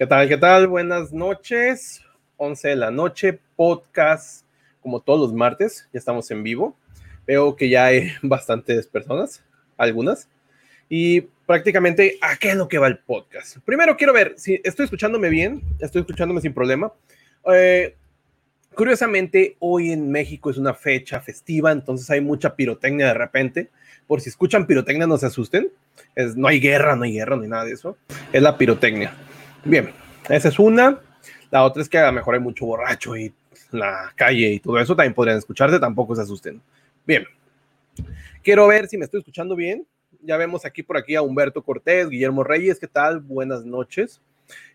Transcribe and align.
¿Qué 0.00 0.06
tal? 0.06 0.28
¿Qué 0.28 0.38
tal? 0.38 0.66
Buenas 0.66 1.12
noches. 1.12 2.00
11 2.38 2.68
de 2.68 2.76
la 2.76 2.90
noche, 2.90 3.38
podcast 3.54 4.46
como 4.80 5.00
todos 5.00 5.20
los 5.20 5.34
martes. 5.34 5.90
Ya 5.92 5.98
estamos 5.98 6.30
en 6.30 6.42
vivo. 6.42 6.74
Veo 7.26 7.54
que 7.54 7.68
ya 7.68 7.84
hay 7.84 8.10
bastantes 8.22 8.86
personas, 8.86 9.44
algunas. 9.76 10.26
Y 10.88 11.20
prácticamente, 11.44 12.16
¿a 12.22 12.36
qué 12.36 12.52
es 12.52 12.56
lo 12.56 12.66
que 12.66 12.78
va 12.78 12.86
el 12.86 12.96
podcast? 12.96 13.58
Primero 13.66 13.94
quiero 13.98 14.14
ver 14.14 14.32
si 14.38 14.58
estoy 14.64 14.84
escuchándome 14.84 15.28
bien, 15.28 15.60
estoy 15.80 16.00
escuchándome 16.00 16.40
sin 16.40 16.54
problema. 16.54 16.90
Eh, 17.52 17.94
curiosamente, 18.74 19.58
hoy 19.58 19.92
en 19.92 20.10
México 20.10 20.48
es 20.48 20.56
una 20.56 20.72
fecha 20.72 21.20
festiva, 21.20 21.72
entonces 21.72 22.08
hay 22.08 22.22
mucha 22.22 22.56
pirotecnia 22.56 23.08
de 23.08 23.14
repente. 23.14 23.68
Por 24.06 24.22
si 24.22 24.30
escuchan 24.30 24.66
pirotecnia, 24.66 25.06
no 25.06 25.18
se 25.18 25.26
asusten. 25.26 25.68
Es, 26.14 26.36
no 26.36 26.48
hay 26.48 26.58
guerra, 26.58 26.96
no 26.96 27.02
hay 27.02 27.12
guerra, 27.12 27.36
ni 27.36 27.48
nada 27.48 27.66
de 27.66 27.72
eso. 27.72 27.98
Es 28.32 28.40
la 28.40 28.56
pirotecnia. 28.56 29.14
Bien, 29.64 29.90
esa 30.28 30.48
es 30.48 30.58
una. 30.58 31.00
La 31.50 31.64
otra 31.64 31.82
es 31.82 31.88
que 31.88 31.98
a 31.98 32.06
lo 32.06 32.12
mejor 32.12 32.34
hay 32.34 32.40
mucho 32.40 32.64
borracho 32.64 33.14
y 33.16 33.32
la 33.72 34.12
calle 34.16 34.52
y 34.52 34.58
todo 34.58 34.78
eso 34.78 34.96
también 34.96 35.12
podrían 35.12 35.36
escucharse, 35.36 35.78
tampoco 35.78 36.16
se 36.16 36.22
asusten. 36.22 36.62
Bien, 37.06 37.24
quiero 38.42 38.66
ver 38.66 38.88
si 38.88 38.96
me 38.96 39.04
estoy 39.04 39.18
escuchando 39.18 39.54
bien. 39.54 39.86
Ya 40.22 40.36
vemos 40.36 40.64
aquí 40.64 40.82
por 40.82 40.96
aquí 40.96 41.14
a 41.14 41.22
Humberto 41.22 41.62
Cortés, 41.62 42.08
Guillermo 42.08 42.42
Reyes, 42.42 42.78
¿qué 42.78 42.86
tal? 42.86 43.20
Buenas 43.20 43.64
noches. 43.64 44.20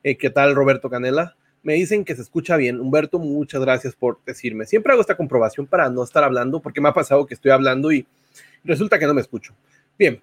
Eh, 0.03 0.17
¿Qué 0.17 0.29
tal, 0.29 0.53
Roberto 0.53 0.89
Canela? 0.89 1.35
Me 1.63 1.73
dicen 1.73 2.05
que 2.05 2.15
se 2.15 2.21
escucha 2.21 2.55
bien. 2.55 2.79
Humberto, 2.79 3.17
muchas 3.17 3.61
gracias 3.61 3.95
por 3.95 4.19
decirme. 4.23 4.65
Siempre 4.65 4.91
hago 4.91 5.01
esta 5.01 5.17
comprobación 5.17 5.65
para 5.65 5.89
no 5.89 6.03
estar 6.03 6.23
hablando, 6.23 6.61
porque 6.61 6.81
me 6.81 6.89
ha 6.89 6.93
pasado 6.93 7.25
que 7.25 7.33
estoy 7.33 7.51
hablando 7.51 7.91
y 7.91 8.05
resulta 8.63 8.99
que 8.99 9.07
no 9.07 9.15
me 9.15 9.21
escucho. 9.21 9.53
Bien, 9.97 10.21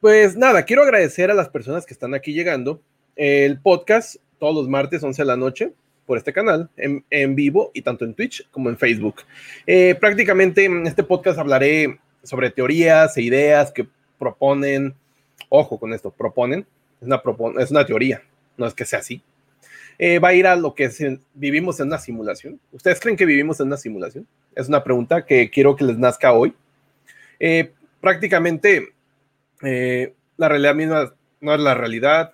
pues 0.00 0.36
nada, 0.36 0.64
quiero 0.64 0.82
agradecer 0.82 1.30
a 1.30 1.34
las 1.34 1.48
personas 1.48 1.86
que 1.86 1.94
están 1.94 2.14
aquí 2.14 2.32
llegando 2.32 2.80
el 3.20 3.60
podcast 3.60 4.16
todos 4.38 4.54
los 4.54 4.66
martes 4.66 5.02
11 5.02 5.20
de 5.20 5.26
la 5.26 5.36
noche 5.36 5.74
por 6.06 6.16
este 6.16 6.32
canal, 6.32 6.70
en, 6.78 7.04
en 7.10 7.34
vivo 7.34 7.70
y 7.74 7.82
tanto 7.82 8.06
en 8.06 8.14
Twitch 8.14 8.48
como 8.50 8.70
en 8.70 8.78
Facebook. 8.78 9.16
Eh, 9.66 9.94
prácticamente 9.94 10.64
en 10.64 10.86
este 10.86 11.04
podcast 11.04 11.38
hablaré 11.38 12.00
sobre 12.22 12.48
teorías 12.48 13.14
e 13.18 13.22
ideas 13.22 13.72
que 13.72 13.86
proponen, 14.18 14.94
ojo 15.50 15.78
con 15.78 15.92
esto, 15.92 16.10
proponen, 16.10 16.66
es 17.02 17.06
una, 17.06 17.22
es 17.58 17.70
una 17.70 17.84
teoría, 17.84 18.22
no 18.56 18.66
es 18.66 18.72
que 18.72 18.86
sea 18.86 19.00
así. 19.00 19.22
Eh, 19.98 20.18
va 20.18 20.28
a 20.28 20.34
ir 20.34 20.46
a 20.46 20.56
lo 20.56 20.74
que 20.74 20.84
es, 20.84 20.98
vivimos 21.34 21.78
en 21.78 21.88
una 21.88 21.98
simulación. 21.98 22.58
¿Ustedes 22.72 23.00
creen 23.00 23.18
que 23.18 23.26
vivimos 23.26 23.60
en 23.60 23.66
una 23.66 23.76
simulación? 23.76 24.26
Es 24.54 24.66
una 24.66 24.82
pregunta 24.82 25.26
que 25.26 25.50
quiero 25.50 25.76
que 25.76 25.84
les 25.84 25.98
nazca 25.98 26.32
hoy. 26.32 26.54
Eh, 27.38 27.70
prácticamente 28.00 28.94
la 29.60 30.48
realidad 30.48 30.74
misma 30.74 31.14
no 31.42 31.54
es 31.54 31.60
la 31.60 31.74
realidad, 31.74 32.32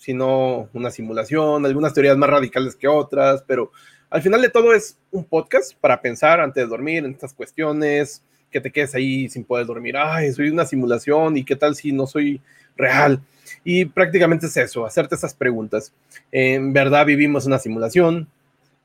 sino 0.00 0.70
una 0.72 0.90
simulación, 0.90 1.66
algunas 1.66 1.92
teorías 1.92 2.16
más 2.16 2.30
radicales 2.30 2.74
que 2.74 2.88
otras, 2.88 3.44
pero 3.46 3.70
al 4.08 4.22
final 4.22 4.40
de 4.40 4.48
todo 4.48 4.72
es 4.72 4.96
un 5.10 5.24
podcast 5.24 5.74
para 5.74 6.00
pensar 6.00 6.40
antes 6.40 6.64
de 6.64 6.70
dormir 6.70 7.04
en 7.04 7.10
estas 7.10 7.34
cuestiones, 7.34 8.22
que 8.50 8.62
te 8.62 8.72
quedes 8.72 8.94
ahí 8.94 9.28
sin 9.28 9.44
poder 9.44 9.66
dormir, 9.66 9.98
ay, 9.98 10.32
soy 10.32 10.48
una 10.48 10.64
simulación 10.64 11.36
y 11.36 11.44
qué 11.44 11.54
tal 11.54 11.74
si 11.74 11.92
no 11.92 12.06
soy 12.06 12.40
real. 12.78 13.20
Y 13.62 13.84
prácticamente 13.84 14.46
es 14.46 14.56
eso, 14.56 14.86
hacerte 14.86 15.16
esas 15.16 15.34
preguntas. 15.34 15.92
¿En 16.32 16.72
verdad 16.72 17.04
vivimos 17.04 17.44
una 17.44 17.58
simulación? 17.58 18.26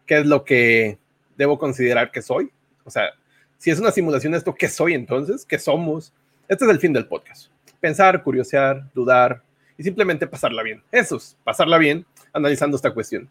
¿Qué 0.05 0.17
es 0.17 0.25
lo 0.25 0.43
que 0.43 0.97
debo 1.37 1.57
considerar 1.57 2.11
que 2.11 2.21
soy? 2.21 2.51
O 2.83 2.91
sea, 2.91 3.11
si 3.57 3.71
es 3.71 3.79
una 3.79 3.91
simulación 3.91 4.35
esto, 4.35 4.53
¿qué 4.53 4.67
soy 4.67 4.93
entonces? 4.93 5.45
¿Qué 5.45 5.59
somos? 5.59 6.11
Este 6.49 6.65
es 6.65 6.71
el 6.71 6.79
fin 6.79 6.91
del 6.91 7.07
podcast. 7.07 7.47
Pensar, 7.79 8.21
curiosear, 8.21 8.91
dudar, 8.93 9.41
y 9.77 9.83
simplemente 9.83 10.27
pasarla 10.27 10.63
bien. 10.63 10.81
Eso 10.91 11.17
es, 11.17 11.37
pasarla 11.43 11.77
bien 11.77 12.05
analizando 12.33 12.75
esta 12.75 12.91
cuestión. 12.91 13.29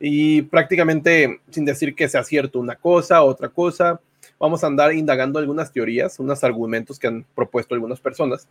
Y 0.00 0.42
prácticamente 0.42 1.40
sin 1.50 1.64
decir 1.64 1.94
que 1.94 2.08
sea 2.08 2.24
cierto 2.24 2.58
una 2.58 2.76
cosa, 2.76 3.22
otra 3.22 3.48
cosa, 3.48 4.00
vamos 4.38 4.64
a 4.64 4.66
andar 4.66 4.92
indagando 4.92 5.38
algunas 5.38 5.72
teorías, 5.72 6.18
unos 6.18 6.42
argumentos 6.44 6.98
que 6.98 7.06
han 7.06 7.24
propuesto 7.34 7.74
algunas 7.74 8.00
personas 8.00 8.48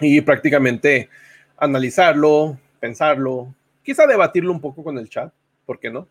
y 0.00 0.20
prácticamente 0.20 1.08
analizarlo, 1.56 2.58
pensarlo, 2.80 3.54
quizá 3.82 4.06
debatirlo 4.06 4.52
un 4.52 4.60
poco 4.60 4.82
con 4.82 4.98
el 4.98 5.08
chat, 5.08 5.32
¿por 5.66 5.78
qué 5.78 5.90
no? 5.90 6.08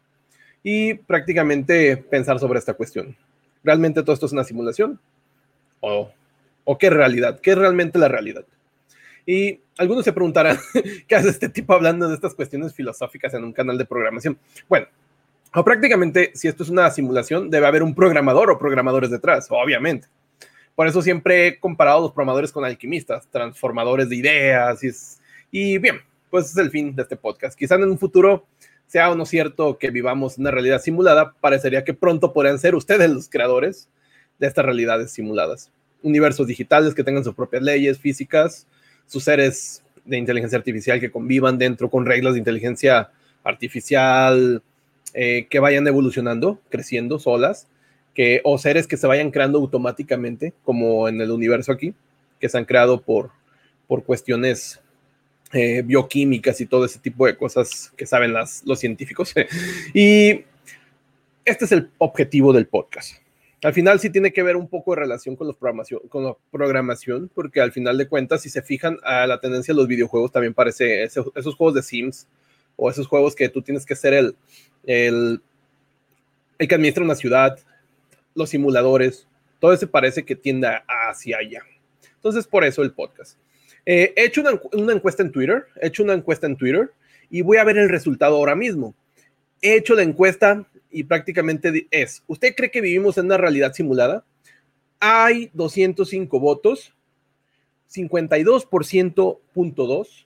Y 0.63 0.93
prácticamente 0.93 1.97
pensar 1.97 2.39
sobre 2.39 2.59
esta 2.59 2.73
cuestión. 2.73 3.15
¿Realmente 3.63 4.01
todo 4.01 4.13
esto 4.13 4.25
es 4.25 4.31
una 4.31 4.43
simulación? 4.45 4.99
¿O, 5.81 6.09
o 6.63 6.77
qué 6.77 6.89
realidad? 6.89 7.39
¿Qué 7.41 7.51
es 7.51 7.57
realmente 7.57 7.99
la 7.99 8.07
realidad? 8.07 8.45
Y 9.25 9.59
algunos 9.77 10.03
se 10.03 10.13
preguntarán, 10.13 10.57
¿qué 11.07 11.15
hace 11.15 11.29
este 11.29 11.49
tipo 11.49 11.73
hablando 11.73 12.07
de 12.07 12.15
estas 12.15 12.33
cuestiones 12.33 12.73
filosóficas 12.73 13.33
en 13.33 13.43
un 13.43 13.53
canal 13.53 13.77
de 13.77 13.85
programación? 13.85 14.37
Bueno, 14.69 14.87
o 15.55 15.63
prácticamente, 15.63 16.31
si 16.33 16.47
esto 16.47 16.63
es 16.63 16.69
una 16.69 16.89
simulación, 16.89 17.49
debe 17.49 17.67
haber 17.67 17.83
un 17.83 17.93
programador 17.93 18.49
o 18.49 18.57
programadores 18.57 19.11
detrás, 19.11 19.47
obviamente. 19.49 20.07
Por 20.75 20.87
eso 20.87 21.01
siempre 21.01 21.47
he 21.47 21.59
comparado 21.59 21.99
a 21.99 22.01
los 22.01 22.11
programadores 22.11 22.51
con 22.51 22.65
alquimistas, 22.65 23.27
transformadores 23.27 24.09
de 24.09 24.15
ideas. 24.15 24.83
Y, 24.83 24.89
y 25.51 25.77
bien, 25.77 26.01
pues 26.31 26.49
es 26.49 26.57
el 26.57 26.71
fin 26.71 26.95
de 26.95 27.03
este 27.03 27.15
podcast. 27.15 27.57
Quizá 27.57 27.75
en 27.75 27.83
un 27.83 27.99
futuro 27.99 28.47
sea 28.87 29.11
o 29.11 29.15
no 29.15 29.25
cierto 29.25 29.77
que 29.77 29.91
vivamos 29.91 30.37
una 30.37 30.51
realidad 30.51 30.81
simulada, 30.81 31.33
parecería 31.39 31.83
que 31.83 31.93
pronto 31.93 32.33
podrían 32.33 32.57
ser 32.57 32.75
ustedes 32.75 33.09
los 33.11 33.29
creadores 33.29 33.89
de 34.39 34.47
estas 34.47 34.65
realidades 34.65 35.11
simuladas. 35.11 35.71
Universos 36.01 36.47
digitales 36.47 36.95
que 36.95 37.03
tengan 37.03 37.23
sus 37.23 37.35
propias 37.35 37.61
leyes 37.61 37.99
físicas, 37.99 38.67
sus 39.07 39.23
seres 39.23 39.83
de 40.05 40.17
inteligencia 40.17 40.57
artificial 40.57 40.99
que 40.99 41.11
convivan 41.11 41.57
dentro 41.57 41.89
con 41.89 42.05
reglas 42.05 42.33
de 42.33 42.39
inteligencia 42.39 43.11
artificial 43.43 44.61
eh, 45.13 45.47
que 45.49 45.59
vayan 45.59 45.87
evolucionando, 45.87 46.59
creciendo 46.69 47.19
solas, 47.19 47.67
que, 48.13 48.41
o 48.43 48.57
seres 48.57 48.87
que 48.87 48.97
se 48.97 49.07
vayan 49.07 49.31
creando 49.31 49.59
automáticamente, 49.59 50.53
como 50.63 51.07
en 51.07 51.21
el 51.21 51.31
universo 51.31 51.71
aquí, 51.71 51.93
que 52.39 52.49
se 52.49 52.57
han 52.57 52.65
creado 52.65 53.01
por, 53.01 53.31
por 53.87 54.03
cuestiones 54.03 54.79
eh, 55.51 55.81
bioquímicas 55.83 56.59
y 56.61 56.65
todo 56.65 56.85
ese 56.85 56.99
tipo 56.99 57.25
de 57.25 57.37
cosas 57.37 57.93
que 57.95 58.05
saben 58.05 58.33
las, 58.33 58.63
los 58.65 58.79
científicos. 58.79 59.33
y 59.93 60.45
este 61.45 61.65
es 61.65 61.71
el 61.71 61.89
objetivo 61.97 62.53
del 62.53 62.67
podcast. 62.67 63.22
Al 63.63 63.73
final 63.73 63.99
sí 63.99 64.09
tiene 64.09 64.33
que 64.33 64.43
ver 64.43 64.57
un 64.57 64.67
poco 64.67 64.93
de 64.93 65.01
relación 65.01 65.37
con, 65.37 65.47
los 65.47 65.55
programación, 65.55 66.01
con 66.09 66.25
la 66.25 66.35
programación, 66.51 67.31
porque 67.33 67.61
al 67.61 67.71
final 67.71 67.97
de 67.97 68.09
cuentas, 68.09 68.41
si 68.41 68.49
se 68.49 68.61
fijan 68.61 68.97
a 69.03 69.25
la 69.25 69.39
tendencia 69.39 69.73
de 69.73 69.77
los 69.77 69.87
videojuegos, 69.87 70.33
también 70.33 70.53
parece 70.53 71.03
esos, 71.03 71.55
juegos 71.55 71.73
de 71.73 71.81
Sims 71.81 72.27
o 72.75 72.89
esos 72.89 73.07
juegos 73.07 73.35
que 73.35 73.47
tú 73.47 73.61
tienes 73.61 73.85
que 73.85 73.95
ser 73.95 74.13
el, 74.13 74.35
el, 74.83 75.41
el 76.57 76.67
que 76.67 76.75
administra 76.75 77.05
una 77.05 77.15
ciudad, 77.15 77.57
los 78.35 78.49
simuladores, 78.49 79.27
todo 79.59 79.71
eso 79.71 79.89
parece 79.89 80.25
que 80.25 80.35
tiende 80.35 80.67
hacia 81.07 81.37
allá. 81.37 81.61
Entonces, 82.15 82.45
por 82.45 82.65
eso 82.65 82.81
el 82.81 82.91
podcast. 82.91 83.37
Eh, 83.85 84.13
he 84.17 84.25
hecho 84.25 84.41
una, 84.41 84.59
una 84.73 84.93
encuesta 84.93 85.23
en 85.23 85.31
Twitter, 85.31 85.67
he 85.81 85.87
hecho 85.87 86.03
una 86.03 86.13
encuesta 86.13 86.47
en 86.47 86.57
Twitter 86.57 86.91
y 87.29 87.41
voy 87.41 87.57
a 87.57 87.63
ver 87.63 87.77
el 87.77 87.87
resultado 87.87 88.35
ahora 88.35 88.55
mismo. 88.55 88.93
He 89.61 89.75
hecho 89.75 89.95
la 89.95 90.03
encuesta 90.03 90.65
y 90.93 91.03
prácticamente 91.03 91.87
es, 91.91 92.23
¿usted 92.27 92.55
cree 92.55 92.71
que 92.71 92.79
vivimos 92.79 93.17
en 93.17 93.25
una 93.25 93.35
realidad 93.37 93.73
simulada? 93.73 94.23
Hay 94.99 95.49
205 95.53 96.39
votos, 96.39 96.93
52.2, 97.91 100.25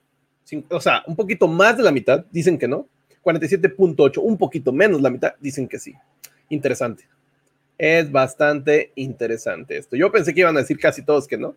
o 0.69 0.81
sea, 0.81 1.03
un 1.07 1.15
poquito 1.15 1.47
más 1.47 1.77
de 1.77 1.83
la 1.83 1.91
mitad 1.91 2.25
dicen 2.29 2.57
que 2.57 2.67
no, 2.67 2.87
47.8, 3.23 4.19
un 4.21 4.37
poquito 4.37 4.71
menos 4.71 5.01
la 5.01 5.09
mitad 5.09 5.33
dicen 5.39 5.67
que 5.67 5.79
sí. 5.79 5.95
Interesante. 6.49 7.07
Es 7.77 8.11
bastante 8.11 8.91
interesante 8.95 9.77
esto. 9.77 9.95
Yo 9.95 10.11
pensé 10.11 10.33
que 10.33 10.41
iban 10.41 10.57
a 10.57 10.61
decir 10.61 10.79
casi 10.79 11.03
todos 11.03 11.27
que 11.27 11.37
no, 11.37 11.55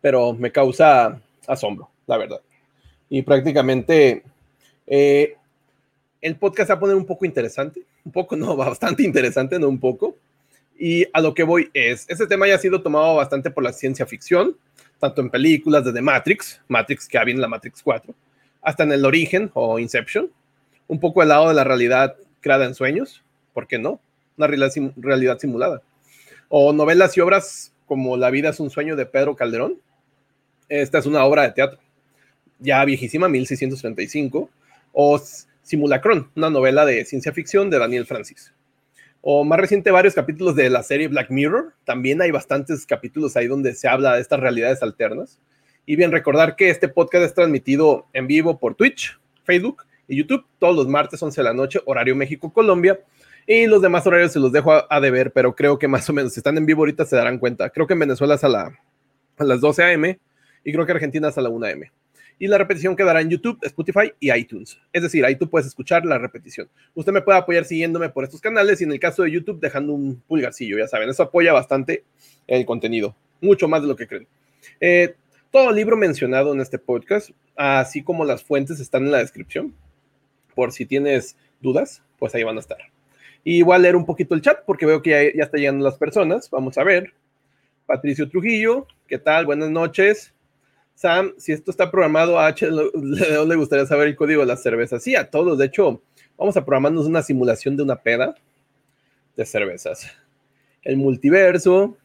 pero 0.00 0.32
me 0.32 0.52
causa 0.52 1.20
asombro, 1.46 1.90
la 2.06 2.18
verdad. 2.18 2.40
Y 3.08 3.22
prácticamente 3.22 4.24
eh, 4.86 5.36
el 6.22 6.36
podcast 6.36 6.70
va 6.70 6.74
a 6.74 6.80
poner 6.80 6.96
un 6.96 7.04
poco 7.04 7.26
interesante, 7.26 7.82
un 8.04 8.12
poco, 8.12 8.36
no, 8.36 8.56
bastante 8.56 9.02
interesante, 9.02 9.58
no 9.58 9.68
un 9.68 9.78
poco. 9.78 10.16
Y 10.78 11.06
a 11.12 11.20
lo 11.20 11.34
que 11.34 11.42
voy 11.42 11.70
es, 11.74 12.06
este 12.08 12.26
tema 12.26 12.48
ya 12.48 12.54
ha 12.54 12.58
sido 12.58 12.82
tomado 12.82 13.16
bastante 13.16 13.50
por 13.50 13.62
la 13.62 13.72
ciencia 13.72 14.06
ficción, 14.06 14.56
tanto 14.98 15.20
en 15.20 15.30
películas 15.30 15.84
desde 15.84 16.00
Matrix, 16.00 16.60
Matrix 16.68 17.06
que 17.06 17.22
viene 17.24 17.40
la 17.40 17.48
Matrix 17.48 17.82
4, 17.82 18.14
hasta 18.62 18.82
en 18.84 18.92
el 18.92 19.04
origen 19.04 19.50
o 19.54 19.78
Inception, 19.78 20.30
un 20.88 20.98
poco 20.98 21.22
al 21.22 21.28
lado 21.28 21.48
de 21.48 21.54
la 21.54 21.64
realidad 21.64 22.16
creada 22.40 22.64
en 22.64 22.74
sueños, 22.74 23.22
¿por 23.52 23.66
qué 23.66 23.78
no? 23.78 24.00
Una 24.36 24.46
realidad, 24.46 24.72
realidad 24.96 25.38
simulada. 25.38 25.82
O 26.48 26.72
novelas 26.72 27.16
y 27.16 27.20
obras 27.20 27.72
como 27.86 28.16
La 28.16 28.30
vida 28.30 28.50
es 28.50 28.60
un 28.60 28.70
sueño 28.70 28.96
de 28.96 29.06
Pedro 29.06 29.36
Calderón. 29.36 29.78
Esta 30.68 30.98
es 30.98 31.06
una 31.06 31.24
obra 31.24 31.42
de 31.42 31.52
teatro, 31.52 31.78
ya 32.58 32.84
viejísima, 32.84 33.28
1635. 33.28 34.48
O 34.92 35.20
Simulacron, 35.62 36.30
una 36.34 36.50
novela 36.50 36.84
de 36.84 37.04
ciencia 37.04 37.32
ficción 37.32 37.70
de 37.70 37.78
Daniel 37.78 38.06
Francis. 38.06 38.52
O 39.20 39.44
más 39.44 39.60
reciente, 39.60 39.92
varios 39.92 40.14
capítulos 40.14 40.56
de 40.56 40.68
la 40.68 40.82
serie 40.82 41.06
Black 41.06 41.30
Mirror. 41.30 41.72
También 41.84 42.20
hay 42.20 42.32
bastantes 42.32 42.84
capítulos 42.84 43.36
ahí 43.36 43.46
donde 43.46 43.74
se 43.74 43.86
habla 43.86 44.16
de 44.16 44.20
estas 44.20 44.40
realidades 44.40 44.82
alternas. 44.82 45.38
Y 45.86 45.94
bien, 45.94 46.10
recordar 46.10 46.56
que 46.56 46.70
este 46.70 46.88
podcast 46.88 47.24
es 47.24 47.34
transmitido 47.34 48.06
en 48.12 48.26
vivo 48.26 48.58
por 48.58 48.74
Twitch, 48.74 49.18
Facebook 49.44 49.84
y 50.08 50.16
YouTube, 50.16 50.44
todos 50.58 50.74
los 50.74 50.88
martes 50.88 51.22
11 51.22 51.40
de 51.40 51.44
la 51.44 51.54
noche, 51.54 51.80
horario 51.84 52.16
México-Colombia. 52.16 52.98
Y 53.46 53.66
los 53.66 53.80
demás 53.80 54.04
horarios 54.06 54.32
se 54.32 54.40
los 54.40 54.50
dejo 54.50 54.72
a, 54.88 55.00
deber, 55.00 55.32
pero 55.32 55.54
creo 55.54 55.78
que 55.78 55.86
más 55.86 56.08
o 56.10 56.12
menos, 56.12 56.32
si 56.32 56.40
están 56.40 56.58
en 56.58 56.66
vivo 56.66 56.82
ahorita 56.82 57.04
se 57.04 57.16
darán 57.16 57.38
cuenta. 57.38 57.70
Creo 57.70 57.86
que 57.86 57.92
en 57.92 58.00
Venezuela 58.00 58.34
es 58.34 58.44
a, 58.44 58.48
a 58.48 59.44
las 59.44 59.60
12 59.60 59.84
a.m. 59.84 60.18
y 60.64 60.72
creo 60.72 60.84
que 60.84 60.92
Argentina 60.92 61.28
es 61.28 61.38
a 61.38 61.40
la 61.42 61.48
1 61.48 61.66
a.m 61.66 61.92
y 62.42 62.48
la 62.48 62.58
repetición 62.58 62.96
quedará 62.96 63.20
en 63.20 63.30
YouTube, 63.30 63.56
Spotify 63.62 64.12
y 64.18 64.32
iTunes. 64.32 64.76
Es 64.92 65.04
decir, 65.04 65.24
ahí 65.24 65.36
tú 65.36 65.48
puedes 65.48 65.68
escuchar 65.68 66.04
la 66.04 66.18
repetición. 66.18 66.68
Usted 66.92 67.12
me 67.12 67.22
puede 67.22 67.38
apoyar 67.38 67.64
siguiéndome 67.64 68.08
por 68.08 68.24
estos 68.24 68.40
canales 68.40 68.80
y 68.80 68.84
en 68.84 68.90
el 68.90 68.98
caso 68.98 69.22
de 69.22 69.30
YouTube 69.30 69.60
dejando 69.60 69.92
un 69.92 70.20
pulgarcillo, 70.26 70.76
ya 70.76 70.88
saben, 70.88 71.08
eso 71.08 71.22
apoya 71.22 71.52
bastante 71.52 72.02
el 72.48 72.66
contenido, 72.66 73.14
mucho 73.40 73.68
más 73.68 73.82
de 73.82 73.86
lo 73.86 73.94
que 73.94 74.08
creen. 74.08 74.26
Eh, 74.80 75.14
todo 75.52 75.70
el 75.70 75.76
libro 75.76 75.96
mencionado 75.96 76.52
en 76.52 76.60
este 76.60 76.80
podcast, 76.80 77.30
así 77.54 78.02
como 78.02 78.24
las 78.24 78.42
fuentes, 78.42 78.80
están 78.80 79.04
en 79.04 79.12
la 79.12 79.18
descripción. 79.18 79.72
Por 80.56 80.72
si 80.72 80.84
tienes 80.84 81.36
dudas, 81.60 82.02
pues 82.18 82.34
ahí 82.34 82.42
van 82.42 82.56
a 82.56 82.60
estar. 82.60 82.78
Y 83.44 83.58
igual 83.58 83.82
leer 83.82 83.94
un 83.94 84.04
poquito 84.04 84.34
el 84.34 84.42
chat 84.42 84.64
porque 84.66 84.84
veo 84.84 85.00
que 85.00 85.10
ya, 85.10 85.22
ya 85.32 85.44
está 85.44 85.58
llegando 85.58 85.84
las 85.84 85.96
personas. 85.96 86.50
Vamos 86.50 86.76
a 86.76 86.82
ver. 86.82 87.14
Patricio 87.86 88.28
Trujillo, 88.28 88.88
¿qué 89.06 89.18
tal? 89.18 89.46
Buenas 89.46 89.70
noches. 89.70 90.34
Sam, 90.94 91.32
si 91.36 91.52
esto 91.52 91.70
está 91.70 91.90
programado 91.90 92.38
a 92.38 92.46
H, 92.46 92.68
¿le 92.70 93.56
gustaría 93.56 93.86
saber 93.86 94.08
el 94.08 94.16
código 94.16 94.40
de 94.40 94.46
la 94.46 94.56
cerveza? 94.56 95.00
Sí, 95.00 95.16
a 95.16 95.30
todos. 95.30 95.58
De 95.58 95.66
hecho, 95.66 96.00
vamos 96.38 96.56
a 96.56 96.64
programarnos 96.64 97.06
una 97.06 97.22
simulación 97.22 97.76
de 97.76 97.82
una 97.82 97.96
peda 97.96 98.36
de 99.36 99.46
cervezas. 99.46 100.10
El 100.82 100.96
multiverso, 100.96 101.96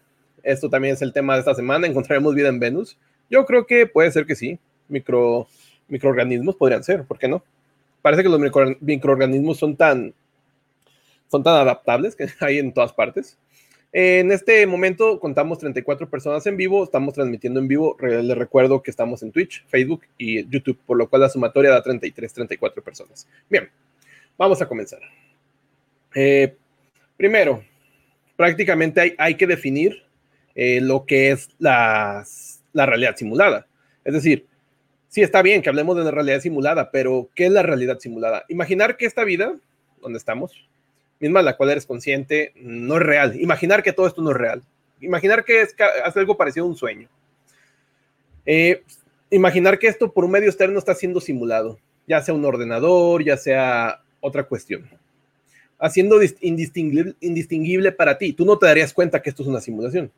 esto 0.43 0.69
también 0.69 0.93
es 0.93 1.01
el 1.01 1.13
tema 1.13 1.33
de 1.33 1.39
esta 1.39 1.55
semana. 1.55 1.87
¿Encontraremos 1.87 2.33
vida 2.33 2.49
en 2.49 2.59
Venus? 2.59 2.97
Yo 3.29 3.45
creo 3.45 3.65
que 3.65 3.85
puede 3.85 4.11
ser 4.11 4.25
que 4.25 4.35
sí. 4.35 4.59
Micro, 4.87 5.47
microorganismos 5.87 6.55
podrían 6.55 6.83
ser, 6.83 7.03
¿por 7.03 7.17
qué 7.17 7.27
no? 7.27 7.43
Parece 8.01 8.23
que 8.23 8.29
los 8.29 8.39
microorganismos 8.79 9.57
son 9.57 9.75
tan, 9.75 10.13
son 11.29 11.43
tan 11.43 11.55
adaptables 11.55 12.15
que 12.15 12.27
hay 12.39 12.59
en 12.59 12.73
todas 12.73 12.93
partes. 12.93 13.37
En 13.93 14.31
este 14.31 14.65
momento 14.67 15.19
contamos 15.19 15.59
34 15.59 16.09
personas 16.09 16.45
en 16.45 16.57
vivo, 16.57 16.83
estamos 16.83 17.13
transmitiendo 17.13 17.59
en 17.59 17.67
vivo. 17.67 17.95
Les 17.99 18.37
recuerdo 18.37 18.83
que 18.83 18.91
estamos 18.91 19.23
en 19.23 19.31
Twitch, 19.31 19.65
Facebook 19.67 20.03
y 20.17 20.45
YouTube, 20.49 20.77
por 20.85 20.97
lo 20.97 21.09
cual 21.09 21.21
la 21.21 21.29
sumatoria 21.29 21.71
da 21.71 21.81
33, 21.81 22.33
34 22.33 22.83
personas. 22.83 23.27
Bien, 23.49 23.69
vamos 24.37 24.61
a 24.61 24.67
comenzar. 24.67 24.99
Eh, 26.13 26.53
primero, 27.15 27.63
prácticamente 28.35 29.15
hay, 29.17 29.35
que 29.35 29.47
definir 29.47 30.03
eh, 30.53 30.81
lo 30.81 31.05
que 31.05 31.31
es 31.31 31.49
la, 31.57 32.25
la 32.73 32.85
realidad 32.85 33.15
simulada. 33.15 33.67
Es 34.03 34.13
decir, 34.13 34.45
sí 35.07 35.21
está 35.21 35.41
bien 35.41 35.61
que 35.61 35.69
hablemos 35.69 35.95
de 35.95 36.03
la 36.03 36.11
realidad 36.11 36.41
simulada, 36.41 36.91
pero 36.91 37.29
¿qué 37.35 37.45
es 37.45 37.51
la 37.51 37.63
realidad 37.63 37.99
simulada? 37.99 38.43
Imaginar 38.49 38.97
que 38.97 39.05
esta 39.05 39.23
vida, 39.23 39.55
donde 40.01 40.19
estamos, 40.19 40.67
misma 41.19 41.41
la 41.41 41.57
cual 41.57 41.71
eres 41.71 41.85
consciente, 41.85 42.53
no 42.55 42.97
es 42.97 43.03
real. 43.03 43.39
Imaginar 43.39 43.83
que 43.83 43.93
todo 43.93 44.07
esto 44.07 44.21
no 44.21 44.31
es 44.31 44.37
real. 44.37 44.61
Imaginar 44.99 45.43
que 45.43 45.61
es, 45.61 45.75
algo 46.15 46.37
parecido 46.37 46.65
a 46.65 46.69
un 46.69 46.75
sueño. 46.75 47.07
Eh, 48.45 48.83
imaginar 49.29 49.77
que 49.77 49.87
esto 49.87 50.11
por 50.11 50.25
un 50.25 50.31
medio 50.31 50.47
externo 50.47 50.79
está 50.79 50.95
siendo 50.95 51.19
simulado, 51.19 51.79
ya 52.07 52.21
sea 52.21 52.33
un 52.33 52.45
ordenador, 52.45 53.23
ya 53.23 53.37
sea 53.37 54.01
otra 54.21 54.43
cuestión. 54.43 54.89
Haciendo 55.79 56.19
indistinguible, 56.41 57.15
indistinguible 57.19 57.91
para 57.91 58.17
ti. 58.17 58.33
Tú 58.33 58.45
no 58.45 58.57
te 58.57 58.65
darías 58.65 58.93
cuenta 58.93 59.21
que 59.21 59.29
esto 59.29 59.43
es 59.43 59.49
una 59.49 59.61
simulación. 59.61 60.11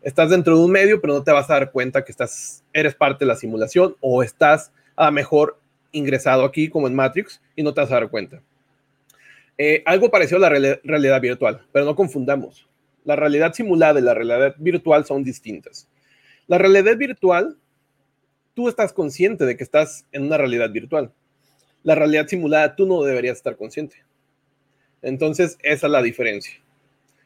Estás 0.00 0.30
dentro 0.30 0.56
de 0.56 0.64
un 0.64 0.70
medio, 0.70 1.00
pero 1.00 1.14
no 1.14 1.22
te 1.22 1.32
vas 1.32 1.50
a 1.50 1.54
dar 1.54 1.70
cuenta 1.70 2.04
que 2.04 2.12
estás, 2.12 2.62
eres 2.72 2.94
parte 2.94 3.24
de 3.24 3.28
la 3.28 3.36
simulación 3.36 3.96
o 4.00 4.22
estás 4.22 4.70
a 4.96 5.10
mejor 5.10 5.58
ingresado 5.92 6.44
aquí 6.44 6.68
como 6.68 6.86
en 6.86 6.94
Matrix 6.94 7.40
y 7.56 7.62
no 7.62 7.72
te 7.72 7.80
vas 7.80 7.90
a 7.90 7.94
dar 7.94 8.10
cuenta. 8.10 8.40
Eh, 9.56 9.82
algo 9.86 10.10
parecido 10.10 10.44
a 10.44 10.50
la 10.50 10.78
realidad 10.82 11.20
virtual, 11.20 11.62
pero 11.72 11.84
no 11.84 11.94
confundamos. 11.94 12.66
La 13.04 13.16
realidad 13.16 13.52
simulada 13.54 14.00
y 14.00 14.02
la 14.02 14.14
realidad 14.14 14.54
virtual 14.58 15.04
son 15.04 15.22
distintas. 15.22 15.88
La 16.46 16.58
realidad 16.58 16.96
virtual, 16.96 17.56
tú 18.54 18.68
estás 18.68 18.92
consciente 18.92 19.44
de 19.44 19.56
que 19.56 19.62
estás 19.62 20.06
en 20.10 20.24
una 20.24 20.38
realidad 20.38 20.70
virtual. 20.70 21.12
La 21.82 21.94
realidad 21.94 22.26
simulada, 22.26 22.74
tú 22.74 22.86
no 22.86 23.02
deberías 23.02 23.36
estar 23.36 23.56
consciente. 23.56 24.02
Entonces, 25.02 25.58
esa 25.62 25.86
es 25.86 25.92
la 25.92 26.02
diferencia. 26.02 26.54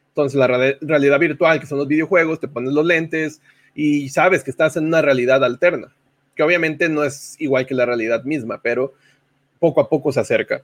Entonces, 0.09 0.37
la 0.37 0.47
realidad 0.81 1.19
virtual, 1.19 1.59
que 1.59 1.65
son 1.65 1.77
los 1.77 1.87
videojuegos, 1.87 2.39
te 2.39 2.47
pones 2.47 2.73
los 2.73 2.85
lentes 2.85 3.41
y 3.73 4.09
sabes 4.09 4.43
que 4.43 4.51
estás 4.51 4.75
en 4.75 4.85
una 4.85 5.01
realidad 5.01 5.43
alterna, 5.43 5.95
que 6.35 6.43
obviamente 6.43 6.89
no 6.89 7.03
es 7.03 7.35
igual 7.39 7.65
que 7.65 7.73
la 7.73 7.85
realidad 7.85 8.23
misma, 8.23 8.61
pero 8.61 8.93
poco 9.59 9.79
a 9.79 9.89
poco 9.89 10.11
se 10.11 10.19
acerca 10.19 10.63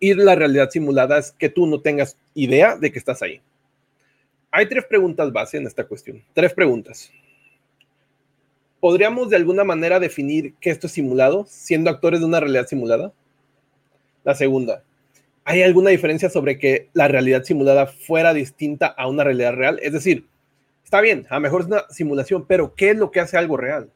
y 0.00 0.14
la 0.14 0.34
realidad 0.34 0.70
simulada 0.70 1.18
es 1.18 1.32
que 1.32 1.48
tú 1.48 1.66
no 1.66 1.80
tengas 1.80 2.16
idea 2.34 2.76
de 2.76 2.92
que 2.92 2.98
estás 2.98 3.22
ahí. 3.22 3.40
Hay 4.50 4.68
tres 4.68 4.84
preguntas 4.84 5.32
base 5.32 5.58
en 5.58 5.66
esta 5.66 5.84
cuestión. 5.84 6.22
Tres 6.32 6.54
preguntas. 6.54 7.10
¿Podríamos 8.80 9.28
de 9.28 9.36
alguna 9.36 9.64
manera 9.64 9.98
definir 9.98 10.54
que 10.60 10.70
esto 10.70 10.86
es 10.86 10.92
simulado, 10.92 11.44
siendo 11.48 11.90
actores 11.90 12.20
de 12.20 12.26
una 12.26 12.40
realidad 12.40 12.66
simulada? 12.66 13.12
La 14.24 14.34
segunda, 14.34 14.84
¿hay 15.44 15.62
alguna 15.62 15.90
diferencia 15.90 16.30
sobre 16.30 16.58
que 16.58 16.88
la 16.92 17.08
realidad 17.08 17.42
simulada 17.42 17.86
fuera 17.86 18.32
distinta 18.32 18.86
a 18.86 19.08
una 19.08 19.24
realidad 19.24 19.54
real? 19.54 19.80
Es 19.82 19.92
decir, 19.92 20.26
está 20.84 21.00
bien, 21.00 21.26
a 21.28 21.34
lo 21.34 21.40
mejor 21.40 21.62
es 21.62 21.66
una 21.66 21.84
simulación, 21.90 22.46
pero 22.46 22.74
¿qué 22.74 22.90
es 22.90 22.96
lo 22.96 23.10
que 23.10 23.20
hace 23.20 23.36
algo 23.36 23.56
real? 23.56 23.90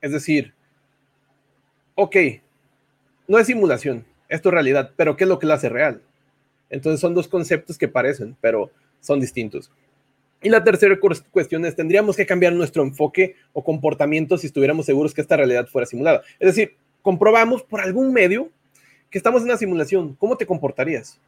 Es 0.00 0.12
decir, 0.12 0.52
ok, 1.94 2.16
no 3.28 3.38
es 3.38 3.46
simulación, 3.46 4.04
es 4.28 4.42
realidad, 4.42 4.92
pero 4.96 5.16
¿qué 5.16 5.24
es 5.24 5.28
lo 5.28 5.38
que 5.38 5.46
la 5.46 5.54
hace 5.54 5.68
real? 5.68 6.02
Entonces 6.70 7.00
son 7.00 7.14
dos 7.14 7.28
conceptos 7.28 7.78
que 7.78 7.88
parecen, 7.88 8.36
pero 8.40 8.70
son 9.00 9.20
distintos. 9.20 9.70
Y 10.42 10.50
la 10.50 10.62
tercera 10.62 10.98
cuestión 11.30 11.64
es, 11.64 11.74
¿tendríamos 11.74 12.16
que 12.16 12.26
cambiar 12.26 12.52
nuestro 12.52 12.82
enfoque 12.82 13.36
o 13.52 13.64
comportamiento 13.64 14.36
si 14.36 14.46
estuviéramos 14.46 14.84
seguros 14.84 15.14
que 15.14 15.20
esta 15.20 15.36
realidad 15.36 15.66
fuera 15.66 15.86
simulada? 15.86 16.22
Es 16.38 16.48
decir, 16.48 16.76
comprobamos 17.00 17.62
por 17.62 17.80
algún 17.80 18.12
medio 18.12 18.50
que 19.10 19.18
estamos 19.18 19.42
en 19.42 19.48
una 19.48 19.56
simulación, 19.56 20.14
¿cómo 20.16 20.36
te 20.36 20.44
comportarías? 20.44 21.18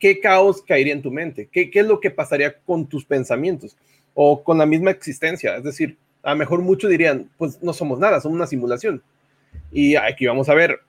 ¿Qué 0.00 0.18
caos 0.18 0.62
caería 0.62 0.94
en 0.94 1.02
tu 1.02 1.10
mente? 1.10 1.48
¿Qué, 1.50 1.70
qué 1.70 1.80
es 1.80 1.86
lo 1.86 2.00
que 2.00 2.10
pasaría 2.10 2.56
con 2.58 2.86
tus 2.86 3.04
pensamientos? 3.04 3.76
O 4.14 4.42
con 4.42 4.58
la 4.58 4.66
misma 4.66 4.90
existencia. 4.90 5.56
Es 5.56 5.64
decir, 5.64 5.96
a 6.22 6.30
lo 6.30 6.36
mejor 6.36 6.60
muchos 6.62 6.90
dirían, 6.90 7.30
pues 7.36 7.62
no 7.62 7.72
somos 7.72 7.98
nada, 7.98 8.20
somos 8.20 8.36
una 8.36 8.46
simulación. 8.46 9.02
Y 9.70 9.94
aquí 9.94 10.26
vamos 10.26 10.48
a 10.48 10.54
ver 10.54 10.80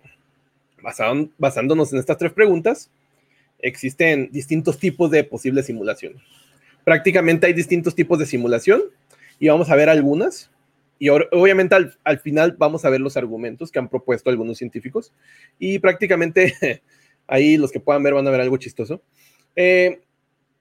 basándonos 1.37 1.93
en 1.93 1.99
estas 1.99 2.17
tres 2.17 2.31
preguntas, 2.31 2.91
existen 3.59 4.29
distintos 4.31 4.77
tipos 4.77 5.09
de 5.11 5.23
posibles 5.23 5.65
simulaciones. 5.65 6.21
Prácticamente 6.83 7.47
hay 7.47 7.53
distintos 7.53 7.95
tipos 7.95 8.19
de 8.19 8.25
simulación 8.25 8.83
y 9.39 9.47
vamos 9.47 9.69
a 9.69 9.75
ver 9.75 9.89
algunas. 9.89 10.51
Y 10.97 11.09
obviamente 11.09 11.75
al, 11.75 12.19
final 12.19 12.55
vamos 12.57 12.85
a 12.85 12.89
ver 12.89 13.01
los 13.01 13.17
argumentos 13.17 13.71
que 13.71 13.79
han 13.79 13.89
propuesto 13.89 14.29
algunos 14.29 14.57
científicos. 14.57 15.11
Y 15.59 15.79
prácticamente 15.79 16.81
ahí 17.27 17.57
los 17.57 17.71
que 17.71 17.79
puedan 17.79 18.03
ver 18.03 18.13
van 18.13 18.27
a 18.27 18.31
ver 18.31 18.41
algo 18.41 18.57
chistoso. 18.57 19.01
Eh, 19.55 20.01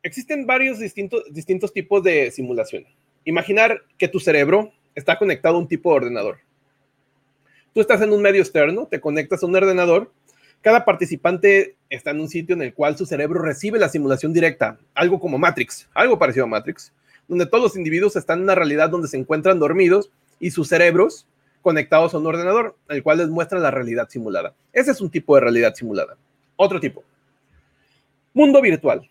existen 0.02 0.47
varios 0.47 0.78
distintos, 0.78 1.23
distintos 1.31 1.73
tipos 1.73 2.02
de 2.02 2.31
simulación. 2.31 2.85
Imaginar 3.25 3.83
que 3.99 4.09
tu 4.09 4.19
cerebro 4.19 4.73
está 4.95 5.19
conectado 5.19 5.57
a 5.57 5.59
un 5.59 5.69
tipo 5.69 5.90
de 5.90 5.97
ordenador. 5.97 6.38
Tú 7.75 7.81
estás 7.81 8.00
en 8.02 8.12
un 8.12 8.23
medio 8.23 8.40
externo, 8.40 8.87
te 8.88 9.00
conectas 9.00 9.43
a 9.43 9.47
un 9.47 9.57
ordenador. 9.57 10.12
Cada 10.61 10.85
participante 10.85 11.75
está 11.90 12.12
en 12.12 12.21
un 12.21 12.28
sitio 12.28 12.54
en 12.54 12.62
el 12.62 12.73
cual 12.73 12.97
su 12.97 13.04
cerebro 13.04 13.43
recibe 13.43 13.81
la 13.81 13.88
simulación 13.88 14.33
directa, 14.33 14.78
algo 14.95 15.19
como 15.19 15.38
Matrix, 15.38 15.88
algo 15.93 16.16
parecido 16.16 16.45
a 16.45 16.49
Matrix, 16.49 16.93
donde 17.26 17.47
todos 17.47 17.64
los 17.64 17.76
individuos 17.76 18.14
están 18.14 18.38
en 18.38 18.45
una 18.45 18.54
realidad 18.54 18.90
donde 18.90 19.09
se 19.09 19.16
encuentran 19.16 19.59
dormidos 19.59 20.12
y 20.38 20.52
sus 20.52 20.69
cerebros 20.69 21.26
conectados 21.62 22.14
a 22.14 22.19
un 22.19 22.26
ordenador, 22.28 22.76
el 22.88 23.02
cual 23.02 23.19
les 23.19 23.28
muestra 23.28 23.59
la 23.59 23.73
realidad 23.73 24.09
simulada. 24.09 24.54
Ese 24.73 24.93
es 24.93 25.00
un 25.00 25.11
tipo 25.11 25.35
de 25.35 25.40
realidad 25.40 25.75
simulada. 25.75 26.16
Otro 26.54 26.78
tipo. 26.78 27.02
Mundo 28.33 28.62
virtual. 28.62 29.11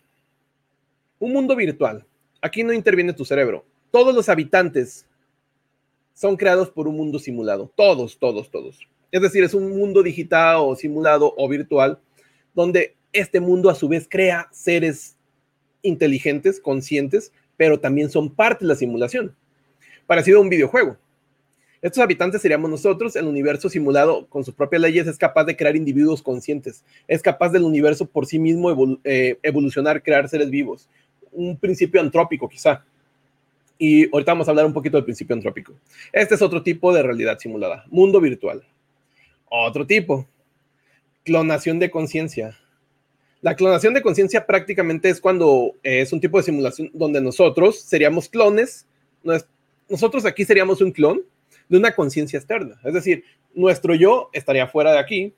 Un 1.18 1.34
mundo 1.34 1.54
virtual. 1.54 2.06
Aquí 2.40 2.64
no 2.64 2.72
interviene 2.72 3.12
tu 3.12 3.26
cerebro. 3.26 3.66
Todos 3.90 4.14
los 4.14 4.30
habitantes 4.30 5.04
son 6.14 6.36
creados 6.36 6.70
por 6.70 6.88
un 6.88 6.96
mundo 6.96 7.18
simulado. 7.18 7.70
Todos, 7.74 8.18
todos, 8.18 8.50
todos. 8.50 8.78
Es 9.10 9.20
decir, 9.20 9.44
es 9.44 9.54
un 9.54 9.76
mundo 9.76 10.02
digital 10.02 10.56
o 10.60 10.74
simulado 10.74 11.34
o 11.36 11.48
virtual 11.48 11.98
donde 12.54 12.94
este 13.12 13.40
mundo 13.40 13.68
a 13.68 13.74
su 13.74 13.88
vez 13.88 14.06
crea 14.08 14.48
seres 14.52 15.16
inteligentes, 15.82 16.60
conscientes, 16.60 17.32
pero 17.56 17.78
también 17.78 18.10
son 18.10 18.34
parte 18.34 18.64
de 18.64 18.68
la 18.68 18.74
simulación. 18.74 19.34
Parecido 20.06 20.38
a 20.38 20.42
un 20.42 20.48
videojuego. 20.48 20.96
Estos 21.82 22.02
habitantes 22.02 22.40
seríamos 22.40 22.70
nosotros, 22.70 23.14
el 23.14 23.26
universo 23.26 23.68
simulado 23.68 24.26
con 24.28 24.42
sus 24.42 24.54
propias 24.54 24.80
leyes 24.80 25.06
es 25.06 25.18
capaz 25.18 25.44
de 25.44 25.54
crear 25.54 25.76
individuos 25.76 26.22
conscientes, 26.22 26.82
es 27.06 27.20
capaz 27.20 27.50
del 27.50 27.62
universo 27.62 28.06
por 28.06 28.24
sí 28.24 28.38
mismo 28.38 28.98
eh, 29.04 29.38
evolucionar, 29.42 30.02
crear 30.02 30.26
seres 30.28 30.48
vivos. 30.48 30.88
Un 31.30 31.58
principio 31.58 32.00
antrópico 32.00 32.48
quizá. 32.48 32.84
Y 33.78 34.04
ahorita 34.12 34.32
vamos 34.32 34.48
a 34.48 34.50
hablar 34.50 34.66
un 34.66 34.72
poquito 34.72 34.96
del 34.96 35.04
principio 35.04 35.34
antrópico. 35.34 35.74
Este 36.12 36.34
es 36.34 36.42
otro 36.42 36.62
tipo 36.62 36.92
de 36.92 37.02
realidad 37.02 37.38
simulada, 37.38 37.84
mundo 37.88 38.20
virtual. 38.20 38.62
Otro 39.48 39.86
tipo, 39.86 40.28
clonación 41.24 41.78
de 41.78 41.90
conciencia. 41.90 42.58
La 43.40 43.56
clonación 43.56 43.92
de 43.92 44.02
conciencia 44.02 44.46
prácticamente 44.46 45.10
es 45.10 45.20
cuando 45.20 45.74
es 45.82 46.12
un 46.12 46.20
tipo 46.20 46.38
de 46.38 46.44
simulación 46.44 46.90
donde 46.94 47.20
nosotros 47.20 47.80
seríamos 47.80 48.28
clones, 48.28 48.86
nosotros 49.88 50.24
aquí 50.24 50.44
seríamos 50.44 50.80
un 50.80 50.92
clon 50.92 51.22
de 51.68 51.78
una 51.78 51.94
conciencia 51.94 52.38
externa. 52.38 52.80
Es 52.84 52.94
decir, 52.94 53.24
nuestro 53.54 53.94
yo 53.94 54.30
estaría 54.32 54.66
fuera 54.66 54.92
de 54.92 54.98
aquí, 54.98 55.34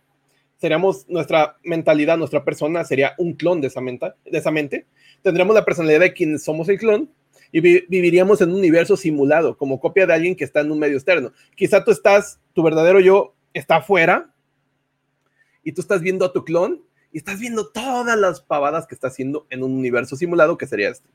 seríamos 0.58 1.08
nuestra 1.08 1.56
mentalidad, 1.64 2.16
nuestra 2.16 2.44
persona 2.44 2.84
sería 2.84 3.14
un 3.18 3.34
clon 3.34 3.60
de 3.60 3.68
esa, 3.68 3.80
de 3.80 4.14
esa 4.38 4.50
mente, 4.50 4.86
tendríamos 5.22 5.54
la 5.54 5.64
personalidad 5.64 6.00
de 6.00 6.12
quien 6.12 6.38
somos 6.38 6.68
el 6.68 6.78
clon 6.78 7.10
y 7.52 7.60
viviríamos 7.60 8.40
en 8.40 8.50
un 8.50 8.56
universo 8.56 8.96
simulado, 8.96 9.56
como 9.56 9.80
copia 9.80 10.06
de 10.06 10.14
alguien 10.14 10.36
que 10.36 10.44
está 10.44 10.60
en 10.60 10.72
un 10.72 10.78
medio 10.78 10.96
externo. 10.96 11.32
Quizá 11.54 11.84
tú 11.84 11.90
estás, 11.90 12.40
tu 12.52 12.62
verdadero 12.62 13.00
yo 13.00 13.34
está 13.54 13.76
afuera 13.76 14.32
y 15.62 15.72
tú 15.72 15.80
estás 15.80 16.00
viendo 16.00 16.24
a 16.24 16.32
tu 16.32 16.44
clon 16.44 16.82
y 17.12 17.18
estás 17.18 17.40
viendo 17.40 17.68
todas 17.68 18.18
las 18.18 18.40
pavadas 18.40 18.86
que 18.86 18.94
está 18.94 19.08
haciendo 19.08 19.46
en 19.50 19.62
un 19.62 19.72
universo 19.72 20.16
simulado 20.16 20.58
que 20.58 20.66
sería 20.66 20.90
este. 20.90 21.08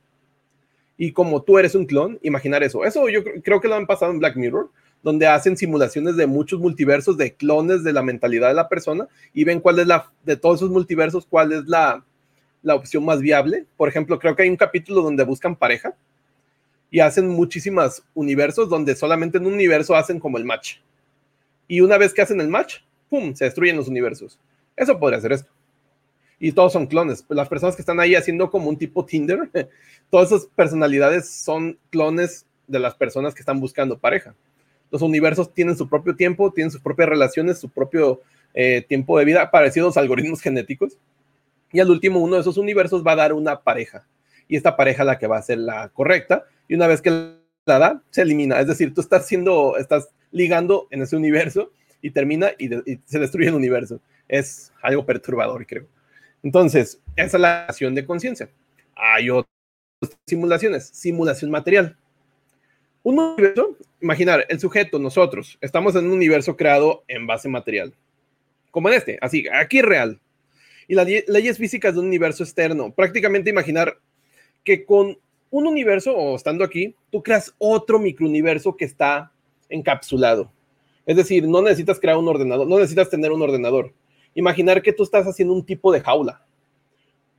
Y 0.97 1.13
como 1.13 1.43
tú 1.43 1.57
eres 1.57 1.75
un 1.75 1.85
clon, 1.85 2.19
imaginar 2.21 2.63
eso. 2.63 2.85
Eso 2.85 3.09
yo 3.09 3.23
creo 3.23 3.59
que 3.59 3.67
lo 3.67 3.75
han 3.75 3.87
pasado 3.87 4.11
en 4.11 4.19
Black 4.19 4.35
Mirror, 4.35 4.69
donde 5.03 5.27
hacen 5.27 5.57
simulaciones 5.57 6.15
de 6.15 6.27
muchos 6.27 6.59
multiversos, 6.59 7.17
de 7.17 7.33
clones 7.33 7.83
de 7.83 7.93
la 7.93 8.03
mentalidad 8.03 8.49
de 8.49 8.53
la 8.53 8.69
persona 8.69 9.07
y 9.33 9.43
ven 9.43 9.59
cuál 9.59 9.79
es 9.79 9.87
la, 9.87 10.11
de 10.23 10.37
todos 10.37 10.57
esos 10.57 10.69
multiversos, 10.69 11.25
cuál 11.25 11.51
es 11.53 11.65
la, 11.65 12.05
la 12.61 12.75
opción 12.75 13.03
más 13.05 13.19
viable. 13.19 13.65
Por 13.77 13.89
ejemplo, 13.89 14.19
creo 14.19 14.35
que 14.35 14.43
hay 14.43 14.49
un 14.49 14.57
capítulo 14.57 15.01
donde 15.01 15.23
buscan 15.23 15.55
pareja 15.55 15.95
y 16.91 16.99
hacen 16.99 17.29
muchísimas 17.29 18.03
universos 18.13 18.69
donde 18.69 18.95
solamente 18.95 19.37
en 19.37 19.47
un 19.47 19.53
universo 19.53 19.95
hacen 19.95 20.19
como 20.19 20.37
el 20.37 20.45
match. 20.45 20.75
Y 21.67 21.79
una 21.79 21.97
vez 21.97 22.13
que 22.13 22.21
hacen 22.21 22.41
el 22.41 22.49
match, 22.49 22.79
¡pum!, 23.09 23.33
se 23.33 23.45
destruyen 23.45 23.77
los 23.77 23.87
universos. 23.87 24.37
Eso 24.75 24.99
podría 24.99 25.21
ser 25.21 25.31
esto. 25.31 25.49
Y 26.37 26.51
todos 26.51 26.73
son 26.73 26.87
clones. 26.87 27.23
Las 27.29 27.47
personas 27.47 27.75
que 27.75 27.81
están 27.81 27.99
ahí 28.01 28.13
haciendo 28.13 28.51
como 28.51 28.67
un 28.67 28.77
tipo 28.77 29.05
Tinder, 29.05 29.49
todas 30.09 30.31
esas 30.31 30.47
personalidades 30.47 31.29
son 31.29 31.79
clones 31.89 32.45
de 32.67 32.79
las 32.79 32.93
personas 32.93 33.33
que 33.33 33.41
están 33.41 33.61
buscando 33.61 33.97
pareja. 33.97 34.35
Los 34.91 35.01
universos 35.01 35.53
tienen 35.53 35.77
su 35.77 35.87
propio 35.87 36.15
tiempo, 36.15 36.51
tienen 36.51 36.71
sus 36.71 36.81
propias 36.81 37.07
relaciones, 37.07 37.57
su 37.57 37.69
propio 37.69 38.21
eh, 38.53 38.83
tiempo 38.87 39.17
de 39.17 39.23
vida, 39.23 39.49
parecidos 39.49 39.95
a 39.95 40.01
algoritmos 40.01 40.41
genéticos. 40.41 40.97
Y 41.71 41.79
al 41.79 41.89
último, 41.89 42.19
uno 42.19 42.35
de 42.35 42.41
esos 42.41 42.57
universos 42.57 43.01
va 43.05 43.13
a 43.13 43.17
dar 43.17 43.31
una 43.31 43.61
pareja. 43.61 44.05
Y 44.49 44.57
esta 44.57 44.75
pareja 44.75 45.05
la 45.05 45.17
que 45.17 45.27
va 45.27 45.37
a 45.37 45.41
ser 45.41 45.59
la 45.59 45.87
correcta. 45.89 46.43
Y 46.67 46.75
una 46.75 46.87
vez 46.87 47.01
que 47.01 47.09
la 47.65 47.79
da, 47.79 48.03
se 48.09 48.21
elimina. 48.21 48.59
Es 48.59 48.67
decir, 48.67 48.93
tú 48.93 49.01
estás 49.01 49.27
siendo, 49.27 49.77
estás 49.77 50.09
ligando 50.31 50.87
en 50.89 51.01
ese 51.01 51.15
universo 51.15 51.71
y 52.01 52.11
termina 52.11 52.51
y, 52.57 52.69
se 53.05 53.19
destruye 53.19 53.49
el 53.49 53.55
universo. 53.55 53.99
Es 54.27 54.71
algo 54.81 55.05
perturbador, 55.05 55.65
creo. 55.65 55.85
Entonces, 56.43 56.99
esa 57.15 57.37
es 57.37 57.41
la 57.41 57.65
acción 57.65 57.93
de 57.93 58.05
conciencia. 58.05 58.49
Hay 58.95 59.29
otras 59.29 59.51
simulaciones, 60.25 60.87
simulación 60.87 61.51
material. 61.51 61.97
Un 63.03 63.19
universo, 63.19 63.77
imaginar, 63.99 64.45
el 64.49 64.59
sujeto, 64.59 64.99
nosotros, 64.99 65.57
estamos 65.61 65.95
en 65.95 66.05
un 66.05 66.11
universo 66.11 66.55
creado 66.55 67.03
en 67.07 67.25
base 67.25 67.49
material, 67.49 67.93
como 68.69 68.89
en 68.89 68.95
este, 68.95 69.17
así, 69.21 69.45
aquí 69.51 69.81
real. 69.81 70.19
Y 70.87 70.93
las 70.93 71.07
leyes 71.27 71.57
físicas 71.57 71.93
de 71.93 71.99
un 71.99 72.07
universo 72.07 72.43
externo, 72.43 72.91
prácticamente 72.91 73.49
imaginar 73.49 73.97
que 74.63 74.85
con 74.85 75.17
un 75.51 75.67
universo, 75.67 76.15
o 76.15 76.35
estando 76.35 76.63
aquí, 76.63 76.95
tú 77.11 77.21
creas 77.21 77.53
otro 77.59 77.99
microuniverso 77.99 78.75
que 78.75 78.85
está 78.85 79.31
encapsulado. 79.69 80.51
Es 81.05 81.17
decir, 81.17 81.47
no 81.47 81.61
necesitas 81.61 81.99
crear 81.99 82.17
un 82.17 82.27
ordenador, 82.27 82.67
no 82.67 82.79
necesitas 82.79 83.09
tener 83.09 83.31
un 83.31 83.41
ordenador. 83.41 83.93
Imaginar 84.33 84.81
que 84.81 84.93
tú 84.93 85.03
estás 85.03 85.27
haciendo 85.27 85.53
un 85.53 85.65
tipo 85.65 85.91
de 85.91 85.99
jaula, 85.99 86.45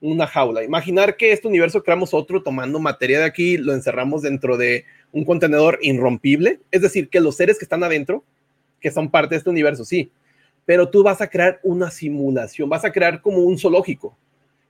una 0.00 0.26
jaula. 0.26 0.62
Imaginar 0.62 1.16
que 1.16 1.32
este 1.32 1.48
universo 1.48 1.82
creamos 1.82 2.12
otro 2.12 2.42
tomando 2.42 2.78
materia 2.78 3.20
de 3.20 3.24
aquí, 3.24 3.56
lo 3.56 3.72
encerramos 3.72 4.20
dentro 4.20 4.58
de 4.58 4.84
un 5.10 5.24
contenedor 5.24 5.78
irrompible. 5.80 6.60
Es 6.70 6.82
decir, 6.82 7.08
que 7.08 7.20
los 7.20 7.36
seres 7.36 7.58
que 7.58 7.64
están 7.64 7.82
adentro, 7.82 8.24
que 8.78 8.90
son 8.90 9.10
parte 9.10 9.34
de 9.34 9.38
este 9.38 9.50
universo, 9.50 9.86
sí, 9.86 10.10
pero 10.66 10.90
tú 10.90 11.02
vas 11.02 11.22
a 11.22 11.30
crear 11.30 11.60
una 11.62 11.90
simulación, 11.90 12.68
vas 12.68 12.84
a 12.84 12.92
crear 12.92 13.22
como 13.22 13.38
un 13.38 13.58
zoológico. 13.58 14.16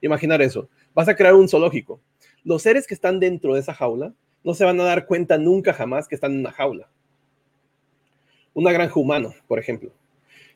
Imaginar 0.00 0.42
eso, 0.42 0.68
vas 0.94 1.08
a 1.08 1.16
crear 1.16 1.34
un 1.34 1.48
zoológico. 1.48 2.00
Los 2.44 2.62
seres 2.62 2.86
que 2.86 2.94
están 2.94 3.20
dentro 3.20 3.54
de 3.54 3.60
esa 3.60 3.74
jaula 3.74 4.12
no 4.44 4.54
se 4.54 4.64
van 4.64 4.80
a 4.80 4.84
dar 4.84 5.06
cuenta 5.06 5.38
nunca 5.38 5.72
jamás 5.72 6.08
que 6.08 6.14
están 6.14 6.32
en 6.32 6.40
una 6.40 6.52
jaula. 6.52 6.88
Una 8.54 8.72
granja 8.72 8.98
humana, 8.98 9.30
por 9.46 9.58
ejemplo. 9.58 9.92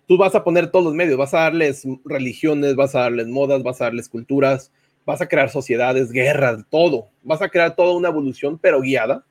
Tú 0.07 0.17
vas 0.17 0.35
a 0.35 0.45
poner 0.45 0.71
todos 0.71 0.85
los 0.85 0.95
medios, 0.95 1.19
vas 1.19 1.35
a 1.35 1.41
darles 1.41 1.85
religiones, 2.05 2.77
vas 2.77 2.95
a 2.95 3.01
darles 3.01 3.27
modas, 3.29 3.63
vas 3.63 3.81
a 3.81 3.85
darles 3.85 4.09
culturas, 4.09 4.73
vas 5.05 5.21
a 5.21 5.29
crear 5.29 5.51
sociedades, 5.51 6.13
guerras, 6.13 6.65
todo. 6.69 7.09
Vas 7.23 7.43
a 7.43 7.49
crear 7.49 7.75
toda 7.75 7.97
una 7.97 8.09
evolución, 8.09 8.59
pero 8.59 8.81
guiada. 8.81 9.25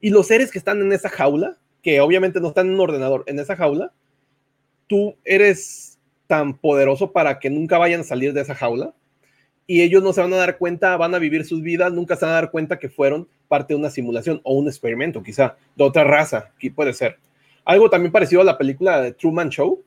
Y 0.00 0.10
los 0.10 0.26
seres 0.26 0.50
que 0.50 0.58
están 0.58 0.80
en 0.80 0.92
esa 0.92 1.08
jaula, 1.08 1.58
que 1.82 2.00
obviamente 2.00 2.40
no 2.40 2.48
están 2.48 2.68
en 2.68 2.74
un 2.74 2.80
ordenador, 2.80 3.24
en 3.26 3.38
esa 3.38 3.56
jaula, 3.56 3.92
tú 4.86 5.16
eres 5.24 5.98
tan 6.26 6.58
poderoso 6.58 7.12
para 7.12 7.38
que 7.38 7.50
nunca 7.50 7.78
vayan 7.78 8.00
a 8.00 8.04
salir 8.04 8.32
de 8.32 8.40
esa 8.40 8.54
jaula 8.54 8.94
y 9.66 9.82
ellos 9.82 10.02
no 10.02 10.12
se 10.12 10.20
van 10.20 10.32
a 10.32 10.36
dar 10.36 10.58
cuenta, 10.58 10.96
van 10.96 11.14
a 11.14 11.18
vivir 11.18 11.44
sus 11.44 11.62
vidas, 11.62 11.92
nunca 11.92 12.16
se 12.16 12.24
van 12.24 12.32
a 12.32 12.40
dar 12.40 12.50
cuenta 12.50 12.78
que 12.78 12.88
fueron 12.88 13.28
parte 13.48 13.74
de 13.74 13.80
una 13.80 13.90
simulación 13.90 14.40
o 14.44 14.54
un 14.54 14.68
experimento, 14.68 15.22
quizá, 15.22 15.56
de 15.74 15.84
otra 15.84 16.04
raza, 16.04 16.52
que 16.58 16.70
puede 16.70 16.92
ser. 16.92 17.16
Algo 17.64 17.90
también 17.90 18.12
parecido 18.12 18.42
a 18.42 18.44
la 18.44 18.58
película 18.58 19.00
de 19.00 19.12
Truman 19.12 19.48
Show, 19.48 19.82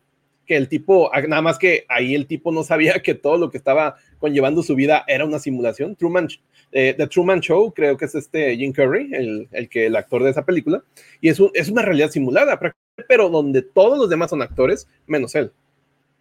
que 0.46 0.58
el 0.58 0.68
tipo, 0.68 1.14
ah, 1.14 1.22
nada 1.22 1.42
más 1.42 1.58
que 1.58 1.86
ahí 1.88 2.16
el 2.16 2.26
tipo 2.26 2.52
no 2.52 2.64
sabía 2.64 3.02
que 3.02 3.14
todo 3.14 3.38
lo 3.38 3.52
que 3.52 3.58
estaba 3.58 3.96
conllevando 4.18 4.64
su 4.64 4.76
vida 4.76 5.06
era 5.08 5.24
una 5.24 5.40
simulación. 5.40 5.96
Truman, 5.96 6.28
eh, 6.72 6.94
The 6.98 7.08
Truman 7.08 7.40
Show, 7.40 7.72
creo 7.72 7.96
que 7.96 8.06
es 8.06 8.16
este 8.16 8.58
Jim 8.58 8.74
Curry, 8.74 9.14
el, 9.14 9.48
el, 9.52 9.70
que, 9.70 9.86
el 9.86 9.96
actor 9.96 10.24
de 10.24 10.32
esa 10.32 10.44
película, 10.44 10.84
y 11.22 11.30
es, 11.30 11.40
es 11.54 11.70
una 11.70 11.84
realidad 11.84 12.10
simulada, 12.10 12.60
pero 13.08 13.30
donde 13.30 13.62
todos 13.62 13.98
los 13.98 14.10
demás 14.10 14.32
son 14.32 14.42
actores, 14.42 14.88
menos 15.08 15.36
él. 15.36 15.52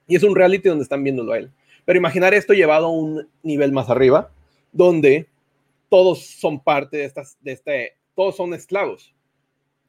Y 0.07 0.17
es 0.17 0.23
un 0.23 0.37
reality 0.37 0.69
donde 0.69 0.85
están 0.85 1.03
viéndolo 1.03 1.33
a 1.33 1.39
él. 1.39 1.51
Pero 1.89 2.01
imaginar 2.01 2.35
esto 2.35 2.53
llevado 2.53 2.85
a 2.85 2.91
un 2.91 3.27
nivel 3.43 3.73
más 3.73 3.89
arriba, 3.89 4.31
donde 4.73 5.27
todos 5.89 6.23
son 6.23 6.61
parte 6.61 6.99
de 6.99 7.05
estas, 7.07 7.39
de 7.41 7.53
este, 7.53 7.97
todos 8.15 8.37
son 8.37 8.53
esclavos. 8.53 9.15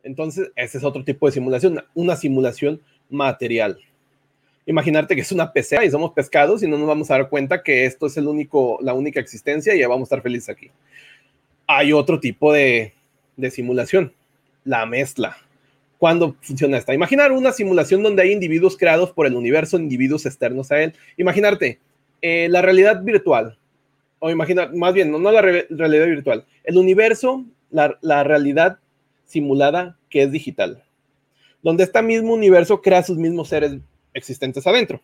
Entonces, 0.02 0.50
ese 0.56 0.78
es 0.78 0.86
otro 0.86 1.04
tipo 1.04 1.26
de 1.26 1.34
simulación, 1.34 1.84
una 1.94 2.16
simulación 2.16 2.80
material. 3.10 3.78
Imaginarte 4.66 5.14
que 5.14 5.24
es 5.24 5.32
una 5.34 5.52
pecera 5.52 5.84
y 5.84 5.92
somos 5.92 6.14
pescados 6.14 6.64
y 6.64 6.70
no 6.70 6.78
nos 6.78 6.88
vamos 6.88 7.12
a 7.12 7.16
dar 7.16 7.28
cuenta 7.28 7.64
que 7.64 7.84
esto 7.84 8.06
es 8.06 8.16
el 8.16 8.30
único, 8.30 8.80
la 8.82 8.94
única 8.94 9.20
existencia 9.20 9.76
y 9.76 9.80
ya 9.80 9.90
vamos 9.90 10.04
a 10.04 10.16
estar 10.16 10.22
felices 10.22 10.48
aquí. 10.48 10.72
Hay 11.68 11.92
otro 11.92 12.18
tipo 12.22 12.54
de, 12.54 12.94
de 13.36 13.52
simulación, 13.52 14.14
la 14.64 14.86
mezcla. 14.86 15.36
¿Cuándo 15.98 16.38
funciona 16.40 16.78
esta? 16.78 16.94
Imaginar 16.94 17.34
una 17.34 17.52
simulación 17.52 18.02
donde 18.02 18.22
hay 18.22 18.32
individuos 18.32 18.78
creados 18.78 19.12
por 19.12 19.28
el 19.28 19.36
universo, 19.36 19.78
individuos 19.78 20.26
externos 20.26 20.72
a 20.72 20.82
él. 20.82 20.94
Imaginarte 21.18 21.80
eh, 22.22 22.48
la 22.50 22.62
realidad 22.62 23.02
virtual, 23.02 23.58
o 24.20 24.30
imagina, 24.30 24.70
más 24.74 24.94
bien, 24.94 25.12
no, 25.12 25.32
la 25.32 25.42
realidad 25.42 26.06
virtual, 26.08 26.46
el 26.64 26.78
universo, 26.78 27.46
la, 27.70 27.98
la 28.02 28.24
realidad 28.24 28.80
simulada 29.26 29.98
que 30.10 30.24
es 30.24 30.32
digital, 30.32 30.84
donde 31.62 31.84
este 31.84 32.02
mismo 32.02 32.34
universo 32.34 32.82
crea 32.82 33.04
sus 33.04 33.18
mismos 33.18 33.50
seres 33.50 33.78
existentes 34.14 34.66
adentro. 34.66 35.02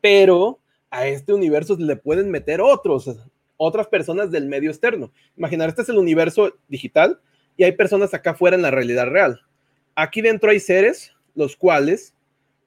Pero 0.00 0.58
a 0.90 1.06
este 1.06 1.32
universo 1.32 1.76
le 1.78 1.96
pueden 1.96 2.30
meter 2.30 2.60
otros, 2.60 3.08
otras 3.56 3.86
personas 3.86 4.30
del 4.30 4.46
medio 4.46 4.70
externo. 4.70 5.12
Imaginar, 5.36 5.68
este 5.68 5.82
es 5.82 5.88
el 5.88 5.98
universo 5.98 6.54
digital 6.68 7.20
y 7.56 7.64
hay 7.64 7.72
personas 7.72 8.12
acá 8.14 8.30
afuera 8.30 8.56
en 8.56 8.62
la 8.62 8.70
realidad 8.70 9.06
real. 9.06 9.40
Aquí 9.94 10.20
dentro 10.20 10.50
hay 10.50 10.60
seres 10.60 11.12
los 11.34 11.56
cuales 11.56 12.14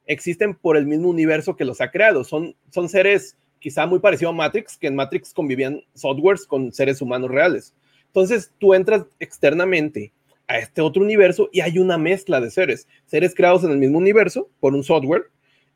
existen 0.05 0.55
por 0.55 0.77
el 0.77 0.85
mismo 0.85 1.09
universo 1.09 1.55
que 1.55 1.65
los 1.65 1.81
ha 1.81 1.91
creado. 1.91 2.23
Son, 2.23 2.55
son 2.71 2.89
seres 2.89 3.37
quizá 3.59 3.85
muy 3.85 3.99
parecidos 3.99 4.33
a 4.33 4.37
Matrix, 4.37 4.77
que 4.77 4.87
en 4.87 4.95
Matrix 4.95 5.33
convivían 5.33 5.81
softwares 5.93 6.45
con 6.45 6.73
seres 6.73 7.01
humanos 7.01 7.31
reales. 7.31 7.73
Entonces 8.07 8.51
tú 8.59 8.73
entras 8.73 9.05
externamente 9.19 10.11
a 10.47 10.59
este 10.59 10.81
otro 10.81 11.01
universo 11.01 11.49
y 11.51 11.61
hay 11.61 11.79
una 11.79 11.97
mezcla 11.97 12.41
de 12.41 12.51
seres, 12.51 12.87
seres 13.05 13.33
creados 13.33 13.63
en 13.63 13.71
el 13.71 13.77
mismo 13.77 13.97
universo 13.97 14.49
por 14.59 14.73
un 14.73 14.83
software 14.83 15.29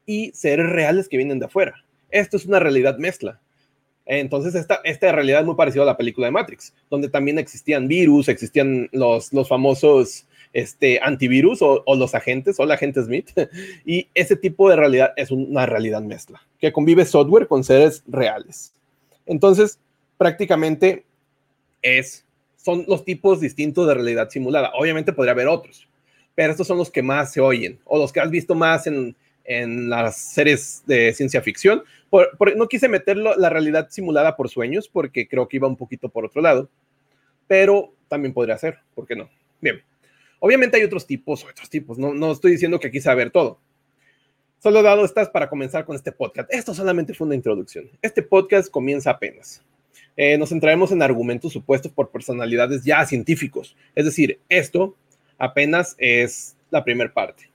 y 0.05 0.31
seres 0.33 0.69
reales 0.69 1.07
que 1.07 1.17
vienen 1.17 1.39
de 1.39 1.45
afuera. 1.45 1.75
Esto 2.09 2.37
es 2.37 2.45
una 2.45 2.59
realidad 2.59 2.97
mezcla. 2.97 3.39
Entonces, 4.05 4.55
esta, 4.55 4.79
esta 4.83 5.11
realidad 5.11 5.41
es 5.41 5.45
muy 5.45 5.55
parecida 5.55 5.83
a 5.83 5.87
la 5.87 5.97
película 5.97 6.27
de 6.27 6.31
Matrix, 6.31 6.73
donde 6.89 7.09
también 7.09 7.39
existían 7.39 7.87
virus, 7.87 8.29
existían 8.29 8.89
los, 8.93 9.33
los 9.33 9.49
famosos 9.49 10.25
este, 10.57 10.99
antivirus 11.03 11.59
o, 11.61 11.83
los 11.95 12.15
agentes 12.15 12.59
o 12.59 12.65
la 12.65 12.73
agente 12.73 13.03
Smith. 13.03 13.29
Y 13.85 14.07
ese 14.15 14.35
tipo 14.35 14.67
de 14.71 14.75
realidad 14.75 15.13
es 15.15 15.29
una 15.29 15.67
realidad 15.67 16.01
mezcla, 16.01 16.41
que 16.59 16.73
convive 16.73 17.05
software 17.05 17.47
con 17.47 17.63
seres 17.63 18.03
reales. 18.07 18.73
Entonces, 19.27 19.79
prácticamente 20.17 21.05
es, 21.83 22.25
son 22.55 22.85
los 22.87 23.05
tipos 23.05 23.39
distintos 23.39 23.87
de 23.87 23.93
realidad 23.93 24.31
simulada. 24.31 24.71
Obviamente 24.73 25.13
podría 25.13 25.33
haber 25.33 25.47
otros, 25.47 25.87
pero 26.33 26.49
estos 26.49 26.65
son 26.65 26.79
los 26.79 26.89
que 26.89 27.03
más 27.03 27.31
se 27.31 27.39
oyen 27.39 27.77
o 27.85 27.99
los 27.99 28.11
que 28.11 28.19
has 28.19 28.31
visto 28.31 28.55
más 28.55 28.87
en, 28.87 29.15
en 29.45 29.91
las 29.91 30.17
series 30.17 30.81
de 30.87 31.13
ciencia 31.13 31.39
ficción. 31.43 31.83
no 32.55 32.67
quise 32.67 32.89
meterlo 32.89 33.35
la 33.37 33.51
realidad 33.51 33.89
simulada 33.91 34.35
por 34.35 34.49
sueños 34.49 34.89
porque 34.89 35.27
creo 35.27 35.47
que 35.47 35.57
iba 35.57 35.67
un 35.67 35.77
poquito 35.77 36.09
por 36.09 36.25
otro 36.25 36.41
lado, 36.41 36.67
pero 37.45 37.93
también 38.07 38.33
podría 38.33 38.57
ser, 38.57 38.79
¿por 38.95 39.05
qué 39.05 39.15
no? 39.15 39.29
Bien, 39.61 39.83
obviamente 40.39 40.77
hay 40.77 40.83
otros 40.83 41.05
tipos, 41.05 41.43
otros 41.43 41.69
tipos, 41.69 41.97
no, 41.97 42.13
no 42.13 42.31
estoy 42.31 42.51
diciendo 42.51 42.79
que 42.79 42.87
aquí 42.87 43.01
saber 43.01 43.31
todo. 43.31 43.59
Solo 44.59 44.81
dado 44.81 45.05
estas 45.05 45.29
para 45.29 45.49
comenzar 45.49 45.85
con 45.85 45.95
este 45.95 46.11
podcast. 46.11 46.51
Esto 46.51 46.73
solamente 46.73 47.13
fue 47.13 47.27
una 47.27 47.35
introducción. 47.35 47.89
Este 48.01 48.23
podcast 48.23 48.71
comienza 48.71 49.11
apenas. 49.11 49.61
Eh, 50.15 50.35
nos 50.37 50.49
centraremos 50.49 50.91
en 50.91 51.03
argumentos 51.03 51.53
supuestos 51.53 51.91
por 51.91 52.09
personalidades 52.09 52.83
ya 52.83 53.05
científicos. 53.05 53.77
Es 53.93 54.05
decir, 54.05 54.39
esto 54.49 54.95
apenas 55.37 55.95
es 55.99 56.55
la 56.71 56.83
primera 56.83 57.13
parte. 57.13 57.51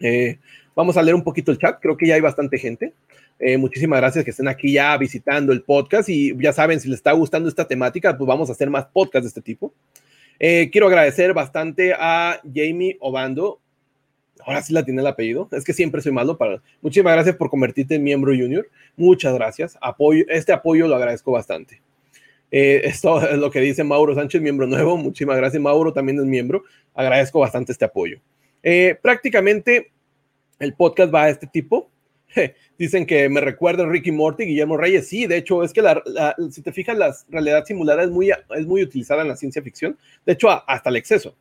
Eh, 0.00 0.38
vamos 0.74 0.96
a 0.96 1.02
leer 1.02 1.14
un 1.14 1.22
poquito 1.22 1.52
el 1.52 1.58
chat. 1.58 1.78
Creo 1.80 1.96
que 1.96 2.08
ya 2.08 2.16
hay 2.16 2.20
bastante 2.20 2.58
gente. 2.58 2.92
Eh, 3.38 3.56
muchísimas 3.56 4.00
gracias 4.00 4.24
que 4.24 4.32
estén 4.32 4.48
aquí 4.48 4.72
ya 4.72 4.96
visitando 4.96 5.52
el 5.52 5.62
podcast 5.62 6.08
y 6.08 6.36
ya 6.42 6.52
saben, 6.52 6.80
si 6.80 6.88
les 6.88 6.98
está 6.98 7.12
gustando 7.12 7.48
esta 7.48 7.68
temática, 7.68 8.18
pues 8.18 8.26
vamos 8.26 8.48
a 8.48 8.52
hacer 8.52 8.68
más 8.68 8.86
podcasts 8.86 9.22
de 9.24 9.28
este 9.28 9.42
tipo. 9.42 9.72
Quiero 10.38 10.86
agradecer 10.86 11.34
bastante 11.34 11.92
a 11.92 12.40
Jamie 12.54 12.96
Obando, 13.00 13.60
Ahora 14.48 14.62
sí 14.62 14.72
la 14.72 14.84
tiene 14.84 15.00
el 15.00 15.06
apellido. 15.06 15.48
Es 15.52 15.64
que 15.64 15.72
siempre 15.72 16.00
soy 16.00 16.12
malo 16.12 16.38
para. 16.38 16.62
Muchísimas 16.80 17.12
gracias 17.14 17.36
por 17.36 17.50
convertirte 17.50 17.96
en 17.96 18.02
miembro 18.02 18.32
junior. 18.32 18.68
Muchas 18.96 19.34
gracias. 19.34 19.76
Apoyo, 19.80 20.24
este 20.28 20.52
apoyo 20.52 20.88
lo 20.88 20.96
agradezco 20.96 21.32
bastante. 21.32 21.82
Eh, 22.50 22.80
esto 22.84 23.20
es 23.28 23.38
lo 23.38 23.50
que 23.50 23.60
dice 23.60 23.84
Mauro 23.84 24.14
Sánchez, 24.14 24.40
miembro 24.40 24.66
nuevo. 24.66 24.96
Muchísimas 24.96 25.36
gracias. 25.36 25.62
Mauro 25.62 25.92
también 25.92 26.18
es 26.18 26.24
miembro. 26.24 26.62
Agradezco 26.94 27.40
bastante 27.40 27.72
este 27.72 27.84
apoyo. 27.84 28.20
Eh, 28.62 28.98
prácticamente 29.00 29.92
el 30.58 30.74
podcast 30.74 31.14
va 31.14 31.24
a 31.24 31.28
este 31.28 31.46
tipo. 31.46 31.90
Dicen 32.78 33.06
que 33.06 33.28
me 33.28 33.40
recuerda 33.40 33.84
a 33.84 33.88
Ricky 33.88 34.12
Morty, 34.12 34.44
Guillermo 34.44 34.76
Reyes. 34.76 35.08
Sí, 35.08 35.26
de 35.26 35.38
hecho, 35.38 35.62
es 35.62 35.72
que 35.72 35.82
si 36.50 36.62
te 36.62 36.72
fijas, 36.72 36.96
la 36.96 37.14
realidad 37.30 37.64
simulada 37.64 38.02
es 38.02 38.10
muy, 38.10 38.30
es 38.30 38.66
muy 38.66 38.82
utilizada 38.82 39.22
en 39.22 39.28
la 39.28 39.36
ciencia 39.36 39.62
ficción. 39.62 39.98
De 40.24 40.32
hecho, 40.34 40.48
hasta 40.50 40.90
el 40.90 40.96
exceso. 40.96 41.34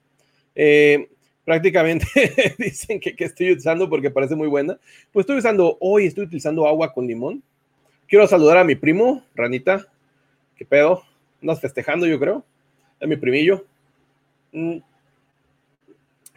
Eh, 0.56 1.10
prácticamente 1.46 2.06
dicen 2.58 3.00
que, 3.00 3.16
estoy 3.18 3.54
usando 3.54 3.90
porque 3.90 4.10
parece 4.10 4.36
muy 4.36 4.48
buena. 4.48 4.78
Pues 5.12 5.24
estoy 5.24 5.38
usando, 5.38 5.78
hoy 5.80 6.06
estoy 6.08 6.26
utilizando 6.26 6.68
agua 6.68 6.94
con 6.94 7.08
limón. 7.08 7.44
Quiero 8.08 8.28
saludar 8.28 8.58
a 8.58 8.64
mi 8.64 8.76
primo, 8.76 9.24
Ranita. 9.36 9.86
¿Qué 10.56 10.66
pedo? 10.66 11.04
Andas 11.42 11.62
festejando, 11.62 12.08
yo 12.08 12.20
creo. 12.20 12.44
Es 13.00 13.08
mi 13.08 13.18
primillo. 13.18 13.66
Mm. 14.52 14.78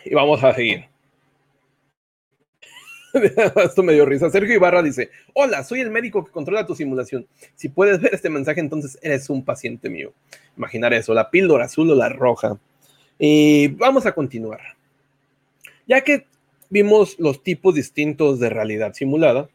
Y 0.04 0.14
vamos 0.14 0.42
a 0.42 0.54
seguir. 0.54 0.89
Esto 3.64 3.82
me 3.82 3.92
dio 3.92 4.06
risa. 4.06 4.30
Sergio 4.30 4.54
Ibarra 4.54 4.82
dice: 4.82 5.10
Hola, 5.34 5.64
soy 5.64 5.80
el 5.80 5.90
médico 5.90 6.24
que 6.24 6.30
controla 6.30 6.66
tu 6.66 6.74
simulación. 6.74 7.26
Si 7.54 7.68
puedes 7.68 8.00
ver 8.00 8.14
este 8.14 8.30
mensaje, 8.30 8.60
entonces 8.60 8.98
eres 9.02 9.28
un 9.30 9.44
paciente 9.44 9.88
mío. 9.88 10.12
Imaginar 10.56 10.92
eso, 10.92 11.14
la 11.14 11.30
píldora 11.30 11.64
azul 11.64 11.90
o 11.90 11.94
la 11.94 12.08
roja. 12.08 12.58
Y 13.18 13.68
vamos 13.68 14.06
a 14.06 14.12
continuar. 14.12 14.60
Ya 15.86 16.02
que 16.02 16.26
vimos 16.68 17.18
los 17.18 17.42
tipos 17.42 17.74
distintos 17.74 18.38
de 18.38 18.48
realidad 18.48 18.94
simulada, 18.94 19.48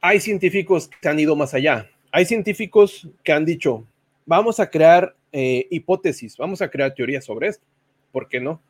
hay 0.00 0.20
científicos 0.20 0.90
que 1.00 1.08
han 1.08 1.20
ido 1.20 1.36
más 1.36 1.54
allá. 1.54 1.88
Hay 2.10 2.24
científicos 2.24 3.08
que 3.22 3.32
han 3.32 3.44
dicho, 3.44 3.86
vamos 4.26 4.58
a 4.58 4.68
crear 4.68 5.14
eh, 5.32 5.66
hipótesis, 5.70 6.36
vamos 6.36 6.60
a 6.60 6.68
crear 6.68 6.92
teorías 6.94 7.24
sobre 7.24 7.48
esto. 7.48 7.64
¿Por 8.10 8.28
qué 8.28 8.40
no? 8.40 8.60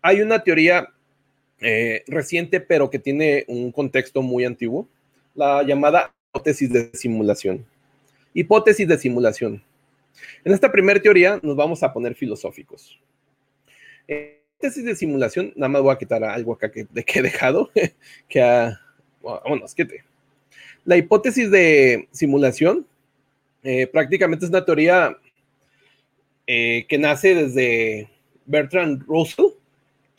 Hay 0.00 0.22
una 0.22 0.42
teoría 0.42 0.88
eh, 1.62 2.04
reciente, 2.06 2.60
pero 2.60 2.90
que 2.90 2.98
tiene 2.98 3.44
un 3.48 3.72
contexto 3.72 4.22
muy 4.22 4.44
antiguo, 4.44 4.88
la 5.34 5.62
llamada 5.62 6.12
hipótesis 6.30 6.72
de 6.72 6.90
simulación. 6.94 7.64
Hipótesis 8.34 8.88
de 8.88 8.98
simulación. 8.98 9.62
En 10.44 10.52
esta 10.52 10.70
primera 10.70 11.00
teoría 11.00 11.40
nos 11.42 11.56
vamos 11.56 11.82
a 11.82 11.92
poner 11.92 12.14
filosóficos. 12.14 12.98
Eh, 14.08 14.42
hipótesis 14.58 14.84
de 14.84 14.96
simulación, 14.96 15.52
nada 15.56 15.68
más 15.68 15.82
voy 15.82 15.94
a 15.94 15.98
quitar 15.98 16.22
algo 16.24 16.52
acá 16.52 16.70
que, 16.70 16.86
he 16.94 17.22
dejado, 17.22 17.70
que 18.28 18.72
que 19.76 20.02
la 20.84 20.96
hipótesis 20.96 21.50
de 21.50 22.08
simulación 22.10 22.86
eh, 23.62 23.86
prácticamente 23.86 24.44
es 24.44 24.50
una 24.50 24.64
teoría 24.64 25.16
eh, 26.46 26.86
que 26.88 26.98
nace 26.98 27.34
desde 27.34 28.10
Bertrand 28.46 29.04
Russell. 29.06 29.46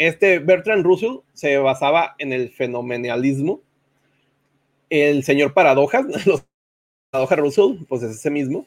Este 0.07 0.39
Bertrand 0.39 0.83
Russell 0.83 1.19
se 1.31 1.57
basaba 1.57 2.15
en 2.17 2.33
el 2.33 2.49
fenomenalismo. 2.49 3.61
El 4.89 5.23
señor 5.23 5.53
paradojas, 5.53 6.05
los 6.25 6.43
paradojas 7.09 7.39
Russell, 7.39 7.85
pues 7.87 8.03
es 8.03 8.17
ese 8.17 8.29
mismo. 8.29 8.65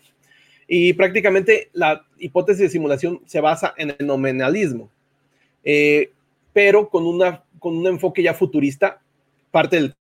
Y 0.66 0.94
prácticamente 0.94 1.68
la 1.74 2.06
hipótesis 2.18 2.62
de 2.62 2.70
simulación 2.70 3.20
se 3.26 3.42
basa 3.42 3.74
en 3.76 3.94
el 3.98 4.06
nominalismo. 4.06 4.90
Eh, 5.62 6.10
pero 6.54 6.88
con, 6.88 7.06
una, 7.06 7.44
con 7.58 7.76
un 7.76 7.86
enfoque 7.86 8.22
ya 8.22 8.32
futurista, 8.32 9.02
parte 9.50 9.76
del 9.76 9.94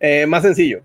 Eh, 0.00 0.26
más 0.26 0.42
sencillo. 0.42 0.82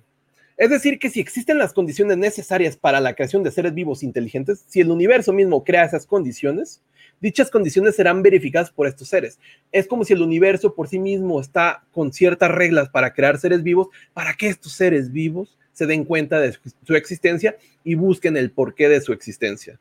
Es 0.56 0.69
decir, 0.69 0.99
que 0.99 1.10
si 1.10 1.19
existen 1.19 1.58
las 1.58 1.73
condiciones 1.73 2.17
necesarias 2.17 2.78
para 2.78 2.99
la 2.99 3.15
creación 3.15 3.43
de 3.43 3.52
seres 3.52 3.73
vivos 3.73 4.04
inteligentes, 4.04 4.63
si 4.67 4.82
el 4.82 4.91
universo 4.91 5.34
mismo 5.34 5.63
crea 5.63 5.86
esas 5.86 6.06
condiciones, 6.06 6.82
dichas 7.19 7.49
condiciones 7.49 7.95
serán 7.95 8.21
verificadas 8.21 8.71
por 8.71 8.88
estos 8.88 9.08
seres. 9.08 9.39
Es 9.71 9.88
como 9.88 10.06
si 10.06 10.13
el 10.13 10.21
universo 10.21 10.76
por 10.76 10.88
sí 10.88 10.99
mismo 10.99 11.41
está 11.41 11.84
con 11.91 12.13
ciertas 12.13 12.52
reglas 12.52 12.89
para 12.89 13.13
crear 13.13 13.39
seres 13.39 13.63
vivos, 13.63 13.88
para 14.13 14.36
que 14.36 14.47
estos 14.47 14.73
seres 14.73 15.12
vivos 15.12 15.58
se 15.71 15.88
den 15.88 16.06
cuenta 16.06 16.39
de 16.39 16.56
su 16.86 16.95
existencia 16.95 17.58
y 17.84 17.95
busquen 17.95 18.38
el 18.38 18.52
porqué 18.52 18.89
de 18.89 19.02
su 19.02 19.12
existencia. 19.12 19.80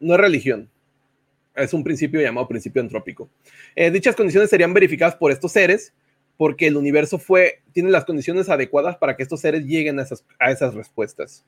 No 0.00 0.14
es 0.14 0.20
religión, 0.20 0.68
es 1.54 1.72
un 1.72 1.84
principio 1.84 2.20
llamado 2.20 2.48
principio 2.48 2.82
antrópico. 2.82 3.28
Eh, 3.76 3.90
dichas 3.90 4.16
condiciones 4.16 4.50
serían 4.50 4.74
verificadas 4.74 5.14
por 5.14 5.30
estos 5.30 5.52
seres 5.52 5.92
porque 6.40 6.68
el 6.68 6.78
universo 6.78 7.18
fue, 7.18 7.60
tiene 7.74 7.90
las 7.90 8.06
condiciones 8.06 8.48
adecuadas 8.48 8.96
para 8.96 9.14
que 9.14 9.22
estos 9.22 9.40
seres 9.40 9.66
lleguen 9.66 10.00
a 10.00 10.04
esas, 10.50 10.74
respuestas. 10.74 11.44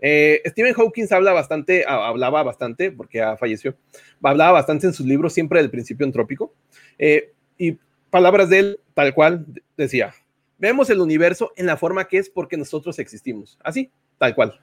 Eh, 0.00 0.42
Stephen 0.44 0.74
Hawking 0.74 1.06
habla 1.12 1.32
bastante, 1.32 1.84
hablaba 1.86 2.42
bastante, 2.42 2.90
porque 2.90 3.18
ya 3.18 3.36
falleció, 3.36 3.76
hablaba 4.20 4.50
bastante 4.50 4.88
en 4.88 4.92
sus 4.92 5.06
libros 5.06 5.34
siempre 5.34 5.60
del 5.60 5.70
principio 5.70 6.04
entrópico, 6.04 6.52
eh, 6.98 7.30
y 7.58 7.78
palabras 8.10 8.48
de 8.48 8.58
él, 8.58 8.80
tal 8.92 9.14
cual, 9.14 9.46
decía, 9.76 10.12
vemos 10.58 10.90
el 10.90 10.98
universo 10.98 11.52
en 11.54 11.66
la 11.66 11.76
forma 11.76 12.08
que 12.08 12.18
es 12.18 12.28
porque 12.28 12.56
nosotros 12.56 12.98
existimos, 12.98 13.56
así, 13.62 13.88
tal 14.18 14.34
cual. 14.34 14.58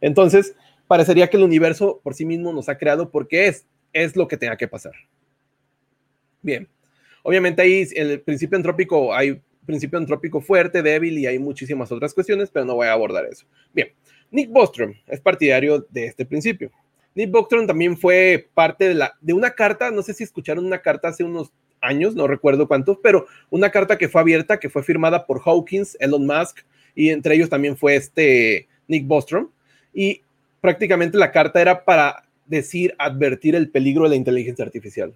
Entonces, 0.00 0.56
parecería 0.86 1.28
que 1.28 1.36
el 1.36 1.42
universo 1.42 2.00
por 2.02 2.14
sí 2.14 2.24
mismo 2.24 2.54
nos 2.54 2.70
ha 2.70 2.78
creado 2.78 3.10
porque 3.10 3.48
es, 3.48 3.66
es 3.92 4.16
lo 4.16 4.26
que 4.28 4.38
tenga 4.38 4.56
que 4.56 4.66
pasar. 4.66 4.94
Bien. 6.40 6.66
Obviamente 7.22 7.62
ahí 7.62 7.86
el 7.94 8.20
principio 8.20 8.56
entrópico, 8.56 9.14
hay 9.14 9.40
principio 9.68 9.98
entrópico 9.98 10.40
fuerte, 10.40 10.82
débil 10.82 11.18
y 11.18 11.26
hay 11.26 11.38
muchísimas 11.38 11.92
otras 11.92 12.14
cuestiones, 12.14 12.48
pero 12.50 12.64
no 12.64 12.74
voy 12.74 12.86
a 12.86 12.92
abordar 12.92 13.26
eso. 13.26 13.44
Bien, 13.74 13.88
Nick 14.30 14.50
Bostrom 14.50 14.94
es 15.06 15.20
partidario 15.20 15.86
de 15.90 16.06
este 16.06 16.24
principio. 16.24 16.70
Nick 17.14 17.30
Bostrom 17.30 17.66
también 17.66 17.98
fue 17.98 18.48
parte 18.54 18.88
de, 18.88 18.94
la, 18.94 19.14
de 19.20 19.34
una 19.34 19.50
carta, 19.50 19.90
no 19.90 20.02
sé 20.02 20.14
si 20.14 20.24
escucharon 20.24 20.64
una 20.64 20.78
carta 20.78 21.08
hace 21.08 21.22
unos 21.22 21.52
años, 21.82 22.14
no 22.14 22.26
recuerdo 22.26 22.66
cuántos, 22.66 22.98
pero 23.02 23.26
una 23.50 23.70
carta 23.70 23.98
que 23.98 24.08
fue 24.08 24.22
abierta, 24.22 24.58
que 24.58 24.70
fue 24.70 24.82
firmada 24.82 25.26
por 25.26 25.42
Hawkins, 25.44 25.98
Elon 26.00 26.26
Musk, 26.26 26.60
y 26.94 27.10
entre 27.10 27.34
ellos 27.34 27.50
también 27.50 27.76
fue 27.76 27.96
este 27.96 28.68
Nick 28.86 29.06
Bostrom. 29.06 29.50
Y 29.92 30.22
prácticamente 30.60 31.18
la 31.18 31.30
carta 31.30 31.60
era 31.60 31.84
para 31.84 32.24
decir, 32.46 32.94
advertir 32.98 33.54
el 33.54 33.70
peligro 33.70 34.04
de 34.04 34.10
la 34.10 34.16
inteligencia 34.16 34.64
artificial. 34.64 35.14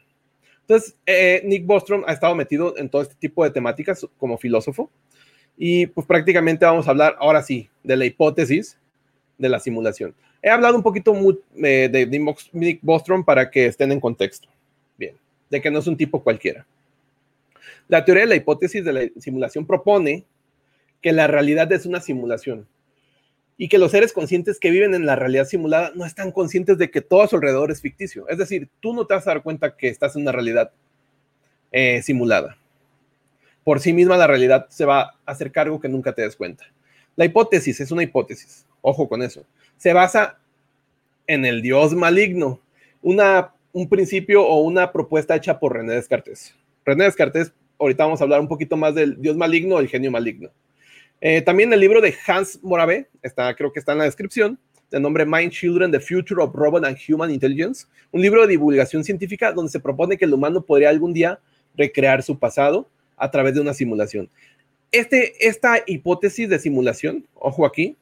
Entonces, 0.73 0.97
eh, 1.05 1.43
Nick 1.45 1.67
Bostrom 1.67 2.03
ha 2.07 2.15
estado 2.15 2.35
metido 2.35 2.79
en 2.79 2.89
todo 2.89 3.03
este 3.03 3.15
tipo 3.17 3.45
de 3.45 3.51
temáticas 3.51 4.07
como 4.17 4.39
filósofo 4.39 4.91
y 5.55 5.87
pues 5.89 6.07
prácticamente 6.07 6.65
vamos 6.65 6.87
a 6.87 6.93
hablar 6.93 7.15
ahora 7.21 7.43
sí 7.43 7.69
de 7.83 7.95
la 7.95 8.07
hipótesis 8.07 8.79
de 9.37 9.51
la 9.51 9.61
simulación. 9.61 10.15
He 10.41 10.49
hablado 10.49 10.75
un 10.75 10.83
poquito 10.83 11.15
eh, 11.63 11.91
de 11.93 12.41
Nick 12.53 12.79
Bostrom 12.81 13.23
para 13.23 13.51
que 13.51 13.67
estén 13.67 13.93
en 13.93 14.01
contexto. 14.01 14.49
Bien, 14.97 15.15
de 15.51 15.61
que 15.61 15.71
no 15.71 15.79
es 15.79 15.87
un 15.87 15.97
tipo 15.99 16.23
cualquiera. 16.23 16.67
La 17.87 18.03
teoría 18.03 18.23
de 18.23 18.31
la 18.31 18.37
hipótesis 18.37 18.83
de 18.83 18.93
la 18.95 19.03
simulación 19.19 19.67
propone 19.67 20.25
que 21.03 21.13
la 21.13 21.27
realidad 21.27 21.71
es 21.71 21.85
una 21.85 22.01
simulación 22.01 22.67
y 23.63 23.69
que 23.69 23.79
los 23.79 23.93
seres 23.93 24.13
conscientes 24.13 24.59
que 24.59 24.73
viven 24.73 24.93
en 24.93 25.07
la 25.07 25.15
realidad 25.15 25.45
simulada 25.45 25.93
no 25.95 26.05
están 26.05 26.33
conscientes 26.33 26.79
de 26.79 26.91
que 26.91 27.01
todo 27.01 27.23
a 27.23 27.29
su 27.29 27.37
alrededor 27.37 27.71
es 27.71 27.81
ficticio. 27.81 28.27
Es 28.29 28.37
decir, 28.37 28.69
tú 28.81 28.93
no 28.93 29.07
te 29.07 29.15
vas 29.15 29.25
a 29.29 29.31
dar 29.31 29.45
cuenta 29.45 29.77
que 29.77 29.87
estás 29.87 30.17
en 30.17 30.23
una 30.23 30.33
realidad 30.33 30.73
eh, 31.71 32.03
simulada. 32.03 32.59
Por 33.63 33.79
sí 33.79 33.93
misma 33.93 34.17
la 34.17 34.27
realidad 34.27 34.67
se 34.69 34.85
va 34.85 35.03
a 35.03 35.15
hacer 35.27 35.53
cargo 35.53 35.81
que 35.81 35.89
nunca 35.89 36.13
te 36.13 36.23
des 36.23 36.35
cuenta. 36.35 36.65
La 37.15 37.25
hipótesis 37.25 37.79
es 37.79 37.93
una 37.93 38.03
hipótesis, 38.03 38.67
ojo 38.81 39.09
con 39.09 39.23
eso. 39.23 39.47
Se 39.77 39.93
basa 39.93 40.41
en 41.29 41.45
el 41.45 41.63
Dios 41.63 41.95
maligno, 41.95 42.59
una, 43.01 43.53
un 43.73 43.89
principio 43.89 44.45
o 44.45 44.61
una 44.63 44.91
propuesta 44.91 45.37
hecha 45.37 45.61
por 45.61 45.75
René 45.75 45.93
Descartes. 45.93 46.53
René 46.85 47.05
Descartes, 47.05 47.53
ahorita 47.79 48.07
vamos 48.07 48.21
a 48.21 48.25
hablar 48.25 48.41
un 48.41 48.49
poquito 48.49 48.77
más 48.77 48.97
del 48.97 49.23
Dios 49.23 49.37
maligno 49.37 49.79
el 49.79 49.87
genio 49.87 50.11
maligno. 50.11 50.51
Eh, 51.25 51.41
también 51.41 51.73
el 51.73 51.79
libro 51.79 52.01
de 52.01 52.13
Hans 52.27 52.59
Morave, 52.65 53.09
está, 53.23 53.55
creo 53.55 53.73
que 53.73 53.79
está 53.79 53.93
en 53.93 53.99
la 53.99 54.05
descripción, 54.05 54.59
de 54.91 54.99
nombre 54.99 55.25
Mind 55.25 55.53
Children, 55.53 55.93
The 55.93 56.01
Future 56.01 56.43
of 56.43 56.53
Robot 56.53 56.85
and 56.85 56.99
Human 57.09 57.31
Intelligence, 57.31 57.87
un 58.11 58.23
libro 58.23 58.43
de 58.43 58.49
divulgación 58.49 59.05
científica 59.05 59.53
donde 59.53 59.71
se 59.71 59.79
propone 59.79 60.19
que 60.19 60.25
el 60.25 60.35
humano 60.35 60.63
podría 60.67 60.89
algún 60.89 61.13
día 61.13 61.39
recrear 61.77 62.25
su 62.25 62.41
pasado 62.41 62.91
a 63.17 63.31
través 63.31 63.55
de 63.55 63.61
una 63.61 63.73
simulación. 63.73 64.29
Este, 64.91 65.47
esta 65.47 65.79
hipótesis 65.87 66.49
de 66.49 66.59
simulación, 66.59 67.25
ojo 67.35 67.67
aquí, 67.67 67.97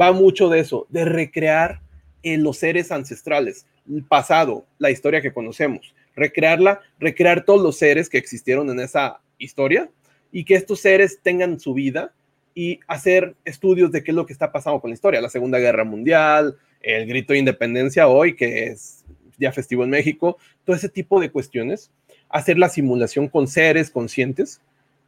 va 0.00 0.12
mucho 0.12 0.48
de 0.48 0.60
eso, 0.60 0.86
de 0.88 1.04
recrear 1.04 1.82
en 2.22 2.42
los 2.42 2.56
seres 2.56 2.90
ancestrales, 2.90 3.66
el 3.86 4.02
pasado, 4.02 4.64
la 4.78 4.90
historia 4.90 5.20
que 5.20 5.34
conocemos, 5.34 5.94
recrearla, 6.14 6.80
recrear 6.98 7.44
todos 7.44 7.60
los 7.60 7.76
seres 7.76 8.08
que 8.08 8.16
existieron 8.16 8.70
en 8.70 8.80
esa 8.80 9.20
historia 9.36 9.90
y 10.32 10.44
que 10.44 10.54
estos 10.54 10.80
seres 10.80 11.20
tengan 11.22 11.60
su 11.60 11.74
vida 11.74 12.14
y 12.58 12.80
hacer 12.88 13.36
estudios 13.44 13.92
de 13.92 14.02
qué 14.02 14.12
es 14.12 14.14
lo 14.14 14.24
que 14.24 14.32
está 14.32 14.50
pasando 14.50 14.80
con 14.80 14.88
la 14.88 14.94
historia, 14.94 15.20
la 15.20 15.28
Segunda 15.28 15.58
Guerra 15.58 15.84
Mundial, 15.84 16.56
el 16.80 17.06
grito 17.06 17.34
de 17.34 17.38
independencia 17.38 18.08
hoy, 18.08 18.34
que 18.34 18.68
es 18.68 19.04
ya 19.36 19.52
festivo 19.52 19.84
en 19.84 19.90
México, 19.90 20.38
todo 20.64 20.74
ese 20.74 20.88
tipo 20.88 21.20
de 21.20 21.30
cuestiones, 21.30 21.90
hacer 22.30 22.58
la 22.58 22.70
simulación 22.70 23.28
con 23.28 23.46
seres 23.46 23.90
conscientes 23.90 24.62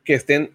que 0.05 0.13
estén 0.13 0.51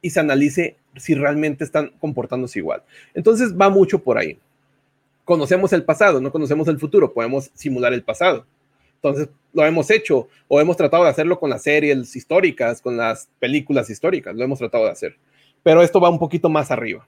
y 0.00 0.10
se 0.10 0.18
analice 0.18 0.74
si 0.96 1.14
realmente 1.14 1.62
están 1.62 1.92
comportándose 2.00 2.58
igual. 2.58 2.82
Entonces 3.14 3.56
va 3.56 3.70
mucho 3.70 4.00
por 4.00 4.18
ahí. 4.18 4.40
Conocemos 5.24 5.72
el 5.72 5.84
pasado, 5.84 6.20
no 6.20 6.32
conocemos 6.32 6.66
el 6.66 6.80
futuro, 6.80 7.12
podemos 7.12 7.52
simular 7.54 7.92
el 7.92 8.02
pasado. 8.02 8.44
Entonces 8.96 9.28
lo 9.52 9.64
hemos 9.64 9.88
hecho 9.88 10.28
o 10.48 10.60
hemos 10.60 10.76
tratado 10.76 11.04
de 11.04 11.10
hacerlo 11.10 11.38
con 11.38 11.48
las 11.48 11.62
series 11.62 12.16
históricas, 12.16 12.82
con 12.82 12.96
las 12.96 13.28
películas 13.38 13.88
históricas, 13.88 14.34
lo 14.34 14.42
hemos 14.42 14.58
tratado 14.58 14.86
de 14.86 14.90
hacer 14.90 15.16
pero 15.62 15.82
esto 15.82 16.00
va 16.00 16.10
un 16.10 16.18
poquito 16.18 16.48
más 16.48 16.70
arriba. 16.70 17.06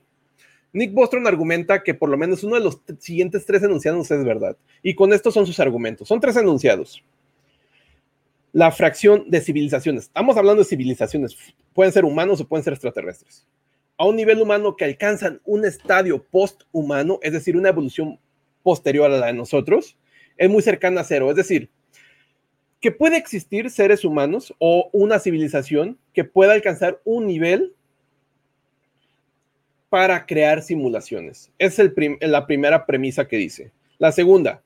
Nick 0.74 0.92
Bostrom 0.92 1.26
argumenta 1.26 1.82
que 1.84 1.94
por 1.94 2.08
lo 2.08 2.16
menos 2.16 2.42
uno 2.42 2.56
de 2.56 2.62
los 2.62 2.80
siguientes 2.98 3.46
tres 3.46 3.62
enunciados 3.62 4.10
es 4.10 4.24
verdad. 4.24 4.56
Y 4.82 4.94
con 4.94 5.12
estos 5.12 5.32
son 5.32 5.46
sus 5.46 5.60
argumentos. 5.60 6.08
Son 6.08 6.20
tres 6.20 6.36
enunciados. 6.36 7.02
La 8.52 8.72
fracción 8.72 9.30
de 9.30 9.40
civilizaciones. 9.40 10.04
Estamos 10.04 10.36
hablando 10.36 10.62
de 10.62 10.68
civilizaciones. 10.68 11.36
Pueden 11.72 11.92
ser 11.92 12.04
humanos 12.04 12.40
o 12.40 12.48
pueden 12.48 12.64
ser 12.64 12.72
extraterrestres. 12.72 13.46
A 13.96 14.04
un 14.04 14.16
nivel 14.16 14.40
humano 14.40 14.74
que 14.74 14.84
alcanzan 14.84 15.40
un 15.44 15.64
estadio 15.64 16.24
post-humano, 16.24 17.20
es 17.22 17.32
decir, 17.32 17.56
una 17.56 17.68
evolución 17.68 18.18
posterior 18.64 19.08
a 19.12 19.16
la 19.16 19.26
de 19.26 19.32
nosotros, 19.34 19.96
es 20.36 20.50
muy 20.50 20.62
cercana 20.62 21.02
a 21.02 21.04
cero. 21.04 21.30
Es 21.30 21.36
decir, 21.36 21.70
que 22.80 22.90
puede 22.90 23.16
existir 23.16 23.70
seres 23.70 24.04
humanos 24.04 24.52
o 24.58 24.90
una 24.92 25.20
civilización 25.20 25.98
que 26.12 26.24
pueda 26.24 26.52
alcanzar 26.52 27.00
un 27.04 27.28
nivel 27.28 27.74
para 29.94 30.26
crear 30.26 30.60
simulaciones. 30.60 31.52
Es 31.56 31.80
la 32.20 32.46
primera 32.48 32.84
premisa 32.84 33.28
que 33.28 33.36
dice. 33.36 33.70
La 33.98 34.10
segunda, 34.10 34.60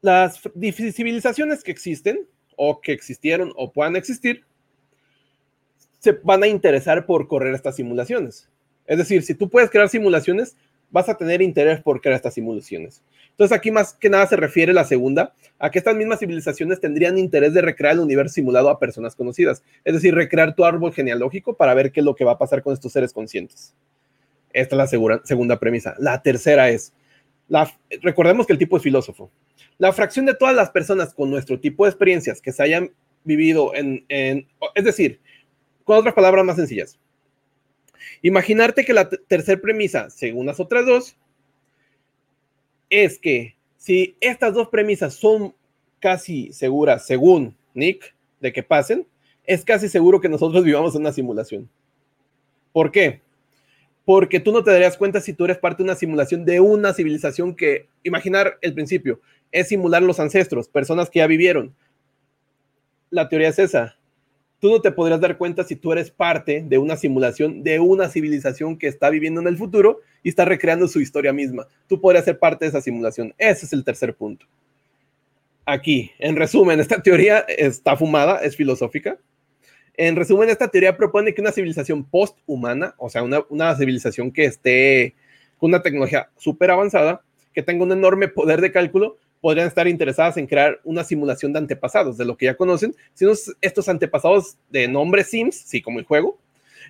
las 0.00 0.40
civilizaciones 0.72 1.62
que 1.62 1.70
existen 1.70 2.26
o 2.56 2.80
que 2.80 2.92
existieron 2.92 3.52
o 3.54 3.70
puedan 3.70 3.96
existir 3.96 4.46
se 5.98 6.12
van 6.12 6.42
a 6.42 6.46
interesar 6.46 7.04
por 7.04 7.28
correr 7.28 7.54
estas 7.54 7.76
simulaciones. 7.76 8.48
Es 8.86 8.96
decir, 8.96 9.22
si 9.22 9.34
tú 9.34 9.50
puedes 9.50 9.68
crear 9.68 9.90
simulaciones, 9.90 10.56
vas 10.90 11.10
a 11.10 11.18
tener 11.18 11.42
interés 11.42 11.82
por 11.82 12.00
crear 12.00 12.16
estas 12.16 12.32
simulaciones. 12.32 13.02
Entonces 13.38 13.56
aquí 13.56 13.70
más 13.70 13.94
que 13.94 14.10
nada 14.10 14.26
se 14.26 14.34
refiere 14.34 14.72
la 14.72 14.82
segunda 14.82 15.32
a 15.60 15.70
que 15.70 15.78
estas 15.78 15.94
mismas 15.94 16.18
civilizaciones 16.18 16.80
tendrían 16.80 17.16
interés 17.18 17.54
de 17.54 17.62
recrear 17.62 17.94
el 17.94 18.00
universo 18.00 18.34
simulado 18.34 18.68
a 18.68 18.80
personas 18.80 19.14
conocidas, 19.14 19.62
es 19.84 19.94
decir, 19.94 20.12
recrear 20.12 20.56
tu 20.56 20.64
árbol 20.64 20.92
genealógico 20.92 21.56
para 21.56 21.72
ver 21.72 21.92
qué 21.92 22.00
es 22.00 22.04
lo 22.04 22.16
que 22.16 22.24
va 22.24 22.32
a 22.32 22.38
pasar 22.38 22.64
con 22.64 22.72
estos 22.72 22.90
seres 22.90 23.12
conscientes. 23.12 23.76
Esta 24.52 24.74
es 24.74 24.92
la 24.98 25.20
segunda 25.22 25.60
premisa. 25.60 25.94
La 26.00 26.20
tercera 26.20 26.68
es, 26.68 26.92
recordemos 28.02 28.44
que 28.44 28.54
el 28.54 28.58
tipo 28.58 28.76
es 28.76 28.82
filósofo. 28.82 29.30
La 29.78 29.92
fracción 29.92 30.26
de 30.26 30.34
todas 30.34 30.56
las 30.56 30.70
personas 30.70 31.14
con 31.14 31.30
nuestro 31.30 31.60
tipo 31.60 31.84
de 31.84 31.90
experiencias 31.90 32.40
que 32.42 32.50
se 32.50 32.64
hayan 32.64 32.90
vivido 33.22 33.72
en, 33.72 34.04
en 34.08 34.48
es 34.74 34.82
decir, 34.82 35.20
con 35.84 35.96
otras 35.96 36.14
palabras 36.14 36.44
más 36.44 36.56
sencillas, 36.56 36.98
imaginarte 38.20 38.84
que 38.84 38.92
la 38.92 39.08
tercera 39.08 39.60
premisa, 39.60 40.10
según 40.10 40.46
las 40.46 40.58
otras 40.58 40.86
dos, 40.86 41.16
es 42.90 43.18
que 43.18 43.56
si 43.76 44.16
estas 44.20 44.54
dos 44.54 44.68
premisas 44.68 45.14
son 45.14 45.54
casi 46.00 46.52
seguras, 46.52 47.06
según 47.06 47.56
Nick, 47.74 48.14
de 48.40 48.52
que 48.52 48.62
pasen, 48.62 49.06
es 49.44 49.64
casi 49.64 49.88
seguro 49.88 50.20
que 50.20 50.28
nosotros 50.28 50.64
vivamos 50.64 50.94
en 50.94 51.02
una 51.02 51.12
simulación. 51.12 51.68
¿Por 52.72 52.90
qué? 52.90 53.20
Porque 54.04 54.40
tú 54.40 54.52
no 54.52 54.64
te 54.64 54.70
darías 54.70 54.96
cuenta 54.96 55.20
si 55.20 55.32
tú 55.32 55.44
eres 55.44 55.58
parte 55.58 55.82
de 55.82 55.88
una 55.88 55.94
simulación 55.94 56.44
de 56.44 56.60
una 56.60 56.94
civilización 56.94 57.54
que, 57.54 57.88
imaginar 58.04 58.58
el 58.62 58.74
principio, 58.74 59.20
es 59.52 59.68
simular 59.68 60.02
los 60.02 60.20
ancestros, 60.20 60.68
personas 60.68 61.10
que 61.10 61.18
ya 61.18 61.26
vivieron. 61.26 61.74
La 63.10 63.28
teoría 63.28 63.48
es 63.48 63.58
esa 63.58 63.97
tú 64.60 64.70
no 64.70 64.80
te 64.80 64.92
podrías 64.92 65.20
dar 65.20 65.36
cuenta 65.38 65.64
si 65.64 65.76
tú 65.76 65.92
eres 65.92 66.10
parte 66.10 66.64
de 66.66 66.78
una 66.78 66.96
simulación 66.96 67.62
de 67.62 67.80
una 67.80 68.08
civilización 68.08 68.76
que 68.76 68.88
está 68.88 69.10
viviendo 69.10 69.40
en 69.40 69.48
el 69.48 69.56
futuro 69.56 70.00
y 70.22 70.28
está 70.28 70.44
recreando 70.44 70.88
su 70.88 71.00
historia 71.00 71.32
misma. 71.32 71.66
Tú 71.86 72.00
podrías 72.00 72.24
ser 72.24 72.38
parte 72.38 72.64
de 72.64 72.70
esa 72.70 72.80
simulación. 72.80 73.34
Ese 73.38 73.66
es 73.66 73.72
el 73.72 73.84
tercer 73.84 74.14
punto. 74.14 74.46
Aquí, 75.64 76.10
en 76.18 76.36
resumen, 76.36 76.80
esta 76.80 77.02
teoría 77.02 77.40
está 77.40 77.96
fumada, 77.96 78.38
es 78.42 78.56
filosófica. 78.56 79.18
En 79.94 80.16
resumen, 80.16 80.48
esta 80.48 80.68
teoría 80.68 80.96
propone 80.96 81.34
que 81.34 81.40
una 81.40 81.52
civilización 81.52 82.04
post-humana, 82.04 82.94
o 82.98 83.10
sea, 83.10 83.22
una, 83.22 83.40
una 83.50 83.76
civilización 83.76 84.30
que 84.30 84.44
esté 84.46 85.14
con 85.58 85.70
una 85.70 85.82
tecnología 85.82 86.30
súper 86.36 86.70
avanzada, 86.70 87.22
que 87.52 87.62
tenga 87.62 87.84
un 87.84 87.92
enorme 87.92 88.28
poder 88.28 88.60
de 88.60 88.72
cálculo, 88.72 89.18
podrían 89.40 89.68
estar 89.68 89.86
interesadas 89.86 90.36
en 90.36 90.46
crear 90.46 90.80
una 90.84 91.04
simulación 91.04 91.52
de 91.52 91.60
antepasados, 91.60 92.16
de 92.16 92.24
lo 92.24 92.36
que 92.36 92.46
ya 92.46 92.56
conocen, 92.56 92.94
sino 93.14 93.32
estos 93.60 93.88
antepasados 93.88 94.56
de 94.70 94.88
nombre 94.88 95.24
Sims, 95.24 95.56
sí, 95.56 95.80
como 95.80 95.98
el 95.98 96.04
juego, 96.04 96.38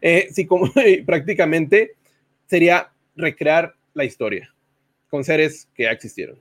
eh, 0.01 0.29
sí, 0.33 0.47
como 0.47 0.71
prácticamente 1.07 1.93
sería 2.47 2.91
recrear 3.17 3.75
la 3.95 4.05
historia 4.05 4.55
con 5.11 5.25
seres 5.25 5.69
que 5.75 5.85
ya 5.85 5.91
existieron. 5.91 6.39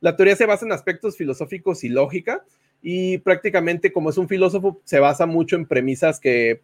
La 0.00 0.16
teoría 0.16 0.36
se 0.36 0.46
basa 0.46 0.64
en 0.64 0.72
aspectos 0.72 1.16
filosóficos 1.16 1.84
y 1.84 1.88
lógica, 1.88 2.44
y 2.82 3.18
prácticamente 3.18 3.92
como 3.92 4.10
es 4.10 4.18
un 4.18 4.28
filósofo, 4.28 4.80
se 4.84 5.00
basa 5.00 5.26
mucho 5.26 5.56
en 5.56 5.66
premisas 5.66 6.20
que 6.20 6.60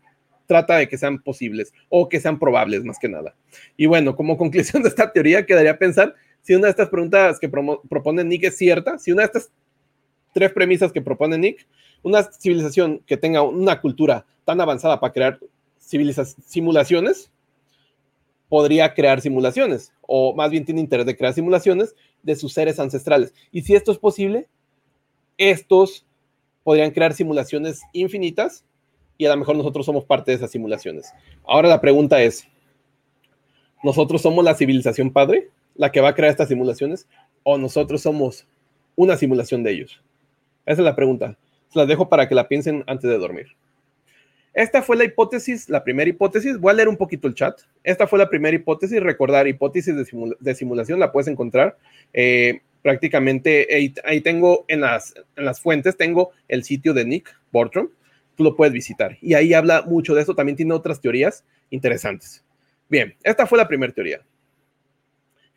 trata 0.46 0.76
de 0.76 0.88
que 0.88 0.98
sean 0.98 1.20
posibles 1.22 1.72
o 1.88 2.08
que 2.08 2.20
sean 2.20 2.38
probables 2.38 2.84
más 2.84 2.98
que 2.98 3.08
nada. 3.08 3.34
Y 3.76 3.86
bueno, 3.86 4.14
como 4.14 4.36
conclusión 4.38 4.82
de 4.82 4.88
esta 4.88 5.12
teoría, 5.12 5.46
quedaría 5.46 5.78
pensar 5.78 6.14
si 6.44 6.54
una 6.54 6.66
de 6.66 6.72
estas 6.72 6.90
preguntas 6.90 7.40
que 7.40 7.48
propone 7.48 8.22
Nick 8.22 8.44
es 8.44 8.58
cierta, 8.58 8.98
si 8.98 9.10
una 9.10 9.22
de 9.22 9.26
estas 9.26 9.50
tres 10.34 10.52
premisas 10.52 10.92
que 10.92 11.00
propone 11.00 11.38
Nick, 11.38 11.66
una 12.02 12.22
civilización 12.22 13.02
que 13.06 13.16
tenga 13.16 13.40
una 13.40 13.80
cultura 13.80 14.26
tan 14.44 14.60
avanzada 14.60 15.00
para 15.00 15.14
crear 15.14 15.40
simulaciones, 15.78 17.30
podría 18.50 18.92
crear 18.92 19.22
simulaciones, 19.22 19.90
o 20.02 20.34
más 20.34 20.50
bien 20.50 20.66
tiene 20.66 20.82
interés 20.82 21.06
de 21.06 21.16
crear 21.16 21.32
simulaciones 21.32 21.94
de 22.22 22.36
sus 22.36 22.52
seres 22.52 22.78
ancestrales. 22.78 23.32
Y 23.50 23.62
si 23.62 23.74
esto 23.74 23.90
es 23.90 23.96
posible, 23.96 24.46
estos 25.38 26.04
podrían 26.62 26.90
crear 26.90 27.14
simulaciones 27.14 27.80
infinitas 27.94 28.66
y 29.16 29.24
a 29.24 29.30
lo 29.30 29.38
mejor 29.38 29.56
nosotros 29.56 29.86
somos 29.86 30.04
parte 30.04 30.30
de 30.30 30.36
esas 30.36 30.50
simulaciones. 30.50 31.10
Ahora 31.46 31.70
la 31.70 31.80
pregunta 31.80 32.22
es, 32.22 32.46
¿nosotros 33.82 34.20
somos 34.20 34.44
la 34.44 34.54
civilización 34.54 35.10
padre? 35.10 35.50
La 35.74 35.92
que 35.92 36.00
va 36.00 36.10
a 36.10 36.14
crear 36.14 36.30
estas 36.30 36.48
simulaciones 36.48 37.08
o 37.42 37.58
nosotros 37.58 38.02
somos 38.02 38.46
una 38.96 39.16
simulación 39.16 39.62
de 39.62 39.72
ellos? 39.72 40.02
Esa 40.66 40.80
es 40.80 40.84
la 40.84 40.96
pregunta. 40.96 41.36
Se 41.68 41.78
las 41.78 41.88
dejo 41.88 42.08
para 42.08 42.28
que 42.28 42.34
la 42.34 42.48
piensen 42.48 42.84
antes 42.86 43.10
de 43.10 43.18
dormir. 43.18 43.48
Esta 44.54 44.82
fue 44.82 44.96
la 44.96 45.04
hipótesis, 45.04 45.68
la 45.68 45.82
primera 45.82 46.08
hipótesis. 46.08 46.58
Voy 46.58 46.70
a 46.70 46.74
leer 46.74 46.88
un 46.88 46.96
poquito 46.96 47.26
el 47.26 47.34
chat. 47.34 47.60
Esta 47.82 48.06
fue 48.06 48.20
la 48.20 48.30
primera 48.30 48.54
hipótesis. 48.54 49.02
Recordar, 49.02 49.48
hipótesis 49.48 49.94
de, 50.38 50.54
simulación 50.54 51.00
la 51.00 51.10
puedes 51.10 51.26
encontrar. 51.26 51.76
Eh, 52.12 52.60
prácticamente 52.80 53.66
ahí, 54.04 54.20
tengo 54.20 54.64
en 54.68 54.82
las, 54.82 55.14
en 55.36 55.44
las 55.44 55.60
fuentes, 55.60 55.96
tengo 55.96 56.30
el 56.46 56.62
sitio 56.62 56.94
de 56.94 57.04
Nick 57.04 57.36
Bortram. 57.50 57.90
Tú 58.36 58.44
lo 58.44 58.54
puedes 58.54 58.72
visitar. 58.72 59.18
Y 59.20 59.34
ahí 59.34 59.54
habla 59.54 59.82
mucho 59.82 60.14
de 60.14 60.22
eso. 60.22 60.36
También 60.36 60.54
tiene 60.54 60.72
otras 60.72 61.00
teorías 61.00 61.44
interesantes. 61.70 62.44
Bien, 62.88 63.16
esta 63.24 63.46
fue 63.46 63.58
la 63.58 63.66
primera 63.66 63.92
teoría. 63.92 64.20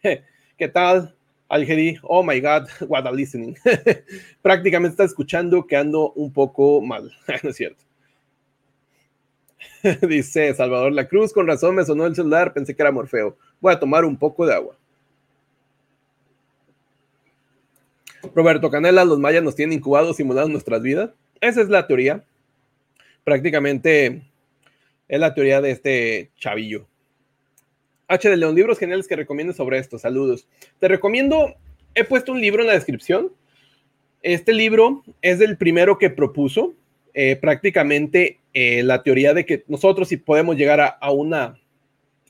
¿Qué 0.58 0.68
tal? 0.68 1.16
Algeri, 1.50 1.98
oh 2.04 2.24
my 2.24 2.40
God, 2.42 2.68
what 2.88 3.08
a 3.08 3.12
listening. 3.12 3.56
Prácticamente 4.42 4.94
está 4.94 5.04
escuchando 5.06 5.66
que 5.66 5.78
ando 5.78 6.12
un 6.14 6.32
poco 6.32 6.82
mal, 6.82 7.12
no 7.44 7.50
es 7.50 7.56
cierto. 7.56 7.84
Dice 10.08 10.54
Salvador 10.54 10.92
La 10.92 11.08
Cruz, 11.08 11.32
con 11.32 11.48
razón 11.48 11.76
me 11.76 11.86
sonó 11.86 12.06
el 12.06 12.16
celular, 12.16 12.54
pensé 12.54 12.76
que 12.76 12.82
era 12.82 12.92
Morfeo. 12.92 13.38
Voy 13.62 13.74
a 13.74 13.80
tomar 13.80 14.04
un 14.06 14.18
poco 14.18 14.46
de 14.46 14.54
agua. 14.54 14.76
Roberto 18.36 18.70
Canela, 18.70 19.06
los 19.06 19.20
mayas 19.20 19.44
nos 19.44 19.56
tienen 19.56 19.78
incubados, 19.78 20.18
simulados 20.18 20.50
nuestras 20.50 20.82
vidas. 20.82 21.12
Esa 21.40 21.62
es 21.62 21.70
la 21.70 21.88
teoría. 21.88 22.24
Prácticamente 23.24 24.24
es 25.08 25.20
la 25.20 25.34
teoría 25.34 25.62
de 25.62 25.72
este 25.72 26.32
chavillo. 26.38 26.88
H 28.08 28.30
de 28.30 28.38
León, 28.38 28.56
libros 28.56 28.80
geniales 28.80 29.08
que 29.08 29.16
recomiendo 29.16 29.54
sobre 29.54 29.80
esto. 29.80 30.00
Saludos. 30.00 30.48
Te 30.80 30.88
recomiendo, 30.88 31.56
he 31.94 32.04
puesto 32.04 32.32
un 32.32 32.40
libro 32.40 32.62
en 32.62 32.68
la 32.68 32.74
descripción. 32.74 33.34
Este 34.22 34.54
libro 34.54 35.04
es 35.22 35.42
el 35.42 35.58
primero 35.58 35.98
que 35.98 36.10
propuso 36.10 36.74
eh, 37.14 37.36
prácticamente 37.36 38.40
eh, 38.54 38.84
la 38.84 39.04
teoría 39.04 39.34
de 39.34 39.46
que 39.46 39.64
nosotros 39.68 40.08
si 40.08 40.18
podemos 40.18 40.56
llegar 40.56 40.98
a, 41.00 41.12
una 41.12 41.60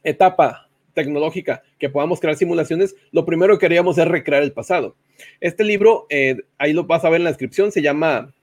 etapa 0.03 0.67
tecnológica 0.93 1.61
que 1.77 1.89
podamos 1.89 2.19
crear 2.19 2.35
simulaciones, 2.35 2.95
lo 3.11 3.25
primero 3.25 3.57
que 3.57 3.65
queríamos 3.65 3.97
es 3.97 4.07
recrear 4.07 4.43
el 4.43 4.53
pasado. 4.53 4.95
Este 5.41 5.63
libro, 5.63 6.07
eh, 6.09 6.37
ahí 6.57 6.73
lo 6.73 6.85
vas 6.85 7.05
a 7.05 7.09
ver 7.09 7.21
en 7.21 7.25
la 7.25 7.31
descripción, 7.31 7.71
se 7.71 7.81
llama 7.81 8.33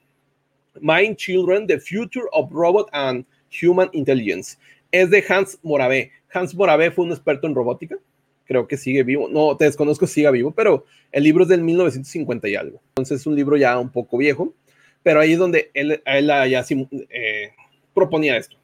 Mind 0.81 1.17
Children, 1.17 1.67
The 1.67 1.81
Future 1.81 2.27
of 2.33 2.53
Robot 2.53 2.89
and 2.93 3.25
Human 3.63 3.89
Intelligence. 3.93 4.57
Es 4.95 5.11
de 5.11 5.25
Hans 5.29 5.59
Moravé. 5.65 6.13
Hans 6.33 6.55
Moravé 6.55 6.93
fue 6.93 7.05
un 7.05 7.11
experto 7.11 7.49
en 7.49 7.57
robótica. 7.57 7.97
Creo 8.45 8.69
que 8.69 8.77
sigue 8.77 9.03
vivo. 9.03 9.29
No, 9.29 9.57
te 9.57 9.65
desconozco 9.65 10.07
si 10.07 10.15
siga 10.15 10.31
vivo, 10.31 10.53
pero 10.53 10.85
el 11.11 11.25
libro 11.25 11.43
es 11.43 11.49
del 11.49 11.63
1950 11.63 12.47
y 12.47 12.55
algo. 12.55 12.81
Entonces 12.91 13.21
es 13.21 13.27
un 13.27 13.35
libro 13.35 13.57
ya 13.57 13.77
un 13.77 13.91
poco 13.91 14.17
viejo, 14.19 14.55
pero 15.03 15.19
ahí 15.19 15.33
es 15.33 15.39
donde 15.41 15.73
él, 15.75 16.01
él 16.07 16.27
ya 16.49 16.65
eh, 17.11 17.51
proponía 17.93 18.37
esto. 18.37 18.57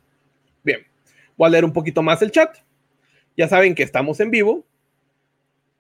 Bien, 0.63 0.87
voy 1.37 1.49
a 1.49 1.51
leer 1.51 1.65
un 1.65 1.73
poquito 1.73 2.01
más 2.01 2.23
el 2.23 2.31
chat. 2.31 2.59
Ya 3.37 3.49
saben 3.49 3.75
que 3.75 3.83
estamos 3.83 4.21
en 4.21 4.31
vivo. 4.31 4.65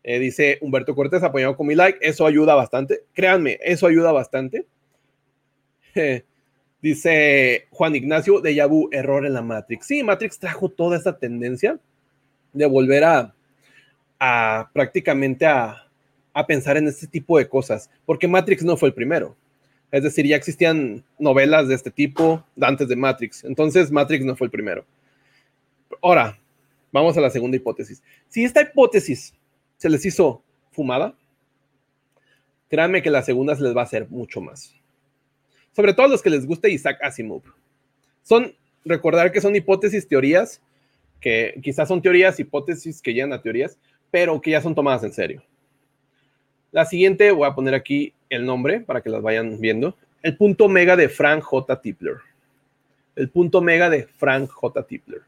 Eh, 0.02 0.18
dice 0.18 0.58
Humberto 0.62 0.96
Cortés, 0.96 1.22
apoyado 1.22 1.56
con 1.56 1.68
mi 1.68 1.76
like. 1.76 2.00
Eso 2.02 2.26
ayuda 2.26 2.56
bastante. 2.56 3.04
Créanme, 3.12 3.60
eso 3.62 3.86
ayuda 3.86 4.10
bastante. 4.10 4.66
Dice 6.82 7.66
Juan 7.70 7.94
Ignacio 7.94 8.40
de 8.40 8.54
Yabu, 8.54 8.88
error 8.90 9.26
en 9.26 9.34
la 9.34 9.42
Matrix. 9.42 9.86
Sí, 9.86 10.02
Matrix 10.02 10.38
trajo 10.38 10.70
toda 10.70 10.96
esta 10.96 11.18
tendencia 11.18 11.78
de 12.52 12.66
volver 12.66 13.04
a, 13.04 13.34
a 14.18 14.70
prácticamente 14.72 15.44
a, 15.44 15.86
a 16.32 16.46
pensar 16.46 16.78
en 16.78 16.88
este 16.88 17.06
tipo 17.06 17.38
de 17.38 17.48
cosas, 17.48 17.90
porque 18.06 18.26
Matrix 18.26 18.62
no 18.64 18.76
fue 18.76 18.88
el 18.88 18.94
primero. 18.94 19.36
Es 19.90 20.04
decir, 20.04 20.24
ya 20.26 20.36
existían 20.36 21.04
novelas 21.18 21.68
de 21.68 21.74
este 21.74 21.90
tipo 21.90 22.44
antes 22.60 22.88
de 22.88 22.96
Matrix. 22.96 23.44
Entonces, 23.44 23.90
Matrix 23.90 24.24
no 24.24 24.36
fue 24.36 24.46
el 24.46 24.50
primero. 24.50 24.86
Ahora, 26.00 26.38
vamos 26.92 27.16
a 27.16 27.20
la 27.20 27.30
segunda 27.30 27.56
hipótesis. 27.56 28.02
Si 28.28 28.44
esta 28.44 28.62
hipótesis 28.62 29.34
se 29.76 29.90
les 29.90 30.06
hizo 30.06 30.42
fumada, 30.70 31.14
créanme 32.68 33.02
que 33.02 33.10
la 33.10 33.22
segunda 33.22 33.56
se 33.56 33.64
les 33.64 33.76
va 33.76 33.80
a 33.80 33.84
hacer 33.84 34.08
mucho 34.08 34.40
más 34.40 34.79
sobre 35.72 35.94
todo 35.94 36.08
los 36.08 36.22
que 36.22 36.30
les 36.30 36.46
guste 36.46 36.70
Isaac 36.70 36.98
Asimov. 37.02 37.42
Son, 38.22 38.54
recordar 38.84 39.32
que 39.32 39.40
son 39.40 39.54
hipótesis, 39.56 40.06
teorías, 40.06 40.60
que 41.20 41.58
quizás 41.62 41.88
son 41.88 42.02
teorías, 42.02 42.40
hipótesis 42.40 43.02
que 43.02 43.12
llegan 43.12 43.32
a 43.32 43.42
teorías, 43.42 43.78
pero 44.10 44.40
que 44.40 44.50
ya 44.50 44.60
son 44.60 44.74
tomadas 44.74 45.04
en 45.04 45.12
serio. 45.12 45.42
La 46.72 46.84
siguiente, 46.84 47.32
voy 47.32 47.48
a 47.48 47.54
poner 47.54 47.74
aquí 47.74 48.14
el 48.28 48.46
nombre 48.46 48.80
para 48.80 49.00
que 49.00 49.10
las 49.10 49.22
vayan 49.22 49.60
viendo. 49.60 49.96
El 50.22 50.36
punto 50.36 50.68
mega 50.68 50.96
de 50.96 51.08
Frank 51.08 51.42
J. 51.42 51.80
Tipler. 51.80 52.16
El 53.16 53.28
punto 53.28 53.60
mega 53.60 53.90
de 53.90 54.04
Frank 54.04 54.50
J. 54.50 54.86
Tipler. 54.86 55.22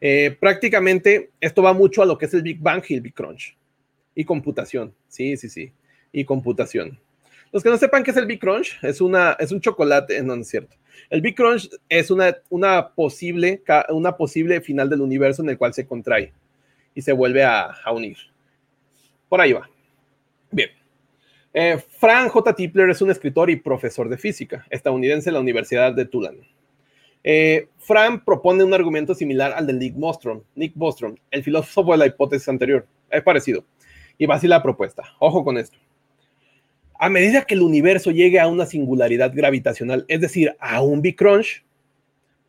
Eh, 0.00 0.36
prácticamente 0.38 1.30
esto 1.40 1.62
va 1.62 1.72
mucho 1.72 2.02
a 2.02 2.06
lo 2.06 2.18
que 2.18 2.26
es 2.26 2.34
el 2.34 2.42
Big 2.42 2.58
Bang 2.58 2.82
y 2.88 2.94
el 2.94 3.00
Big 3.02 3.14
Crunch. 3.14 3.56
Y 4.14 4.24
computación. 4.24 4.92
Sí, 5.08 5.36
sí, 5.36 5.48
sí. 5.48 5.72
Y 6.10 6.24
computación. 6.24 6.98
Los 7.52 7.62
que 7.62 7.68
no 7.68 7.76
sepan 7.76 8.02
qué 8.02 8.10
es 8.10 8.16
el 8.16 8.24
Big 8.24 8.40
Crunch, 8.40 8.78
es, 8.82 9.02
una, 9.02 9.36
es 9.38 9.52
un 9.52 9.60
chocolate, 9.60 10.22
no, 10.22 10.34
no 10.34 10.42
es 10.42 10.48
cierto. 10.48 10.74
El 11.10 11.20
Big 11.20 11.36
Crunch 11.36 11.68
es 11.88 12.10
una, 12.10 12.34
una, 12.48 12.88
posible, 12.94 13.62
una 13.90 14.16
posible 14.16 14.62
final 14.62 14.88
del 14.88 15.02
universo 15.02 15.42
en 15.42 15.50
el 15.50 15.58
cual 15.58 15.74
se 15.74 15.86
contrae 15.86 16.32
y 16.94 17.02
se 17.02 17.12
vuelve 17.12 17.44
a, 17.44 17.74
unir. 17.92 18.16
Por 19.28 19.40
ahí 19.40 19.52
va. 19.52 19.68
Bien. 20.50 20.70
Eh, 21.52 21.78
Frank 21.98 22.30
J. 22.30 22.54
Tipler 22.54 22.88
es 22.88 23.02
un 23.02 23.10
escritor 23.10 23.50
y 23.50 23.56
profesor 23.56 24.08
de 24.08 24.16
física 24.16 24.66
estadounidense 24.70 25.28
en 25.28 25.34
la 25.34 25.40
Universidad 25.40 25.92
de 25.92 26.06
Tulane. 26.06 26.48
Eh, 27.22 27.68
Frank 27.76 28.24
propone 28.24 28.64
un 28.64 28.72
argumento 28.72 29.14
similar 29.14 29.52
al 29.52 29.66
de 29.66 29.74
Nick 29.74 29.94
Bostrom. 29.94 30.42
Nick 30.54 30.72
Bostrom, 30.74 31.16
el 31.30 31.42
filósofo 31.44 31.92
de 31.92 31.98
la 31.98 32.06
hipótesis 32.06 32.48
anterior. 32.48 32.86
Es 33.10 33.22
parecido. 33.22 33.66
Y 34.16 34.24
va 34.24 34.36
así 34.36 34.48
la 34.48 34.62
propuesta. 34.62 35.02
Ojo 35.18 35.44
con 35.44 35.58
esto 35.58 35.76
a 37.02 37.08
medida 37.08 37.42
que 37.42 37.54
el 37.54 37.62
universo 37.62 38.12
llegue 38.12 38.38
a 38.38 38.46
una 38.46 38.64
singularidad 38.64 39.32
gravitacional, 39.34 40.04
es 40.06 40.20
decir, 40.20 40.54
a 40.60 40.82
un 40.82 41.02
Big 41.02 41.16
Crunch, 41.16 41.64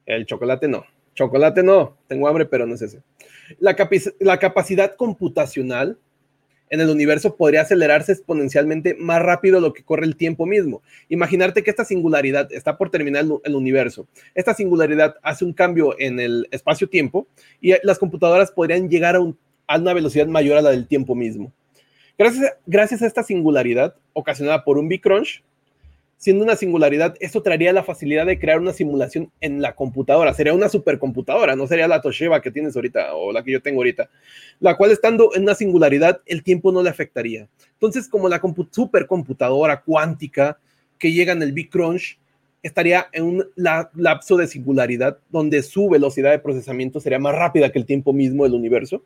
el 0.06 0.28
chocolate 0.28 0.68
no. 0.68 0.86
Chocolate 1.16 1.64
no, 1.64 1.98
tengo 2.06 2.28
hambre, 2.28 2.46
pero 2.46 2.68
no 2.68 2.76
es 2.76 2.84
ese. 2.84 3.02
La, 3.58 3.76
capacidad 4.38 4.96
computacional 4.96 5.98
en 6.70 6.82
el 6.82 6.90
universo 6.92 7.36
podría 7.36 7.62
acelerarse 7.62 8.12
exponencialmente 8.12 8.94
más 8.94 9.24
rápido 9.24 9.56
de 9.56 9.62
lo 9.62 9.74
que 9.74 9.82
corre 9.82 10.06
el 10.06 10.16
tiempo 10.16 10.46
mismo. 10.46 10.84
Imaginarte 11.10 11.64
que 11.64 11.72
esta 11.72 11.84
singularidad 11.84 12.54
está 12.54 12.78
por 12.78 12.92
terminar 12.92 13.26
el 13.44 13.56
universo. 13.56 14.08
Esta 14.36 14.54
singularidad 14.54 15.16
hace 15.24 15.46
un 15.46 15.54
cambio 15.54 15.96
en 15.98 16.20
el 16.20 16.48
espacio-tiempo 16.52 17.26
y 17.60 17.74
las 17.82 17.98
computadoras 17.98 18.52
podrían 18.52 18.88
llegar 18.88 19.16
a 19.16 19.78
una 19.80 19.94
velocidad 19.94 20.28
mayor 20.28 20.58
a 20.58 20.62
la 20.62 20.70
del 20.70 20.86
tiempo 20.86 21.16
mismo. 21.16 21.52
Gracias, 22.18 23.02
a 23.02 23.08
esta 23.08 23.24
singularidad 23.24 23.96
ocasionada 24.14 24.64
por 24.64 24.78
un 24.78 24.88
Big 24.88 25.02
Crunch, 25.02 25.44
siendo 26.18 26.44
una 26.44 26.56
singularidad, 26.56 27.16
esto 27.20 27.42
traería 27.42 27.74
la 27.74 27.84
facilidad 27.84 28.28
de 28.28 28.40
crear 28.40 28.60
una 28.60 28.72
simulación 28.72 29.32
en 29.42 29.62
la 29.62 29.76
computadora. 29.76 30.34
Sería 30.34 30.54
una 30.54 30.70
supercomputadora, 30.70 31.56
no 31.56 31.66
sería 31.66 31.88
la 31.88 32.02
Toshiba 32.02 32.42
que 32.42 32.52
tienes 32.52 32.76
ahorita 32.76 33.16
o 33.16 33.32
la 33.32 33.44
que 33.44 33.52
yo 33.52 33.62
tengo 33.62 33.80
ahorita, 33.80 34.10
la 34.60 34.78
cual 34.78 34.92
estando 34.92 35.32
en 35.34 35.42
una 35.42 35.56
singularidad, 35.56 36.22
el 36.28 36.44
tiempo 36.44 36.72
no 36.72 36.84
le 36.84 36.90
afectaría. 36.90 37.50
Entonces, 37.74 38.08
como 38.08 38.30
la 38.30 38.40
supercomputadora 38.72 39.82
cuántica 39.82 40.60
que 41.00 41.12
llega 41.12 41.34
en 41.34 41.42
el 41.42 41.52
Big 41.52 41.72
Crunch, 41.72 42.20
estaría 42.62 43.08
en 43.12 43.24
un 43.24 43.46
lapso 43.56 44.38
de 44.38 44.48
singularidad 44.48 45.18
donde 45.30 45.64
su 45.64 45.90
velocidad 45.90 46.32
de 46.32 46.40
procesamiento 46.40 47.00
sería 47.02 47.20
más 47.20 47.36
rápida 47.36 47.72
que 47.72 47.80
el 47.80 47.86
tiempo 47.86 48.14
mismo 48.14 48.44
del 48.44 48.54
universo, 48.54 49.04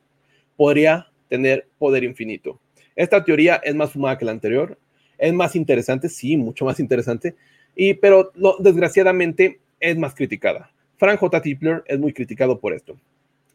podría 0.58 1.08
tener 1.30 1.68
poder 1.80 2.04
infinito. 2.04 2.60
Esta 2.98 3.24
teoría 3.24 3.62
es 3.64 3.76
más 3.76 3.92
fumada 3.92 4.18
que 4.18 4.26
la 4.26 4.32
anterior, 4.32 4.76
es 5.20 5.32
más 5.32 5.56
interesante, 5.56 6.10
sí, 6.10 6.36
mucho 6.36 6.66
más 6.66 6.80
interesante, 6.80 7.36
y, 7.76 7.94
pero 7.94 8.32
desgraciadamente 8.60 9.60
es 9.80 9.96
más 9.98 10.16
criticada. 10.16 10.72
Frank 10.98 11.20
J. 11.20 11.42
Tipler 11.44 11.84
es 11.86 12.00
muy 12.00 12.12
criticado 12.12 12.60
por 12.60 12.74
esto, 12.74 12.98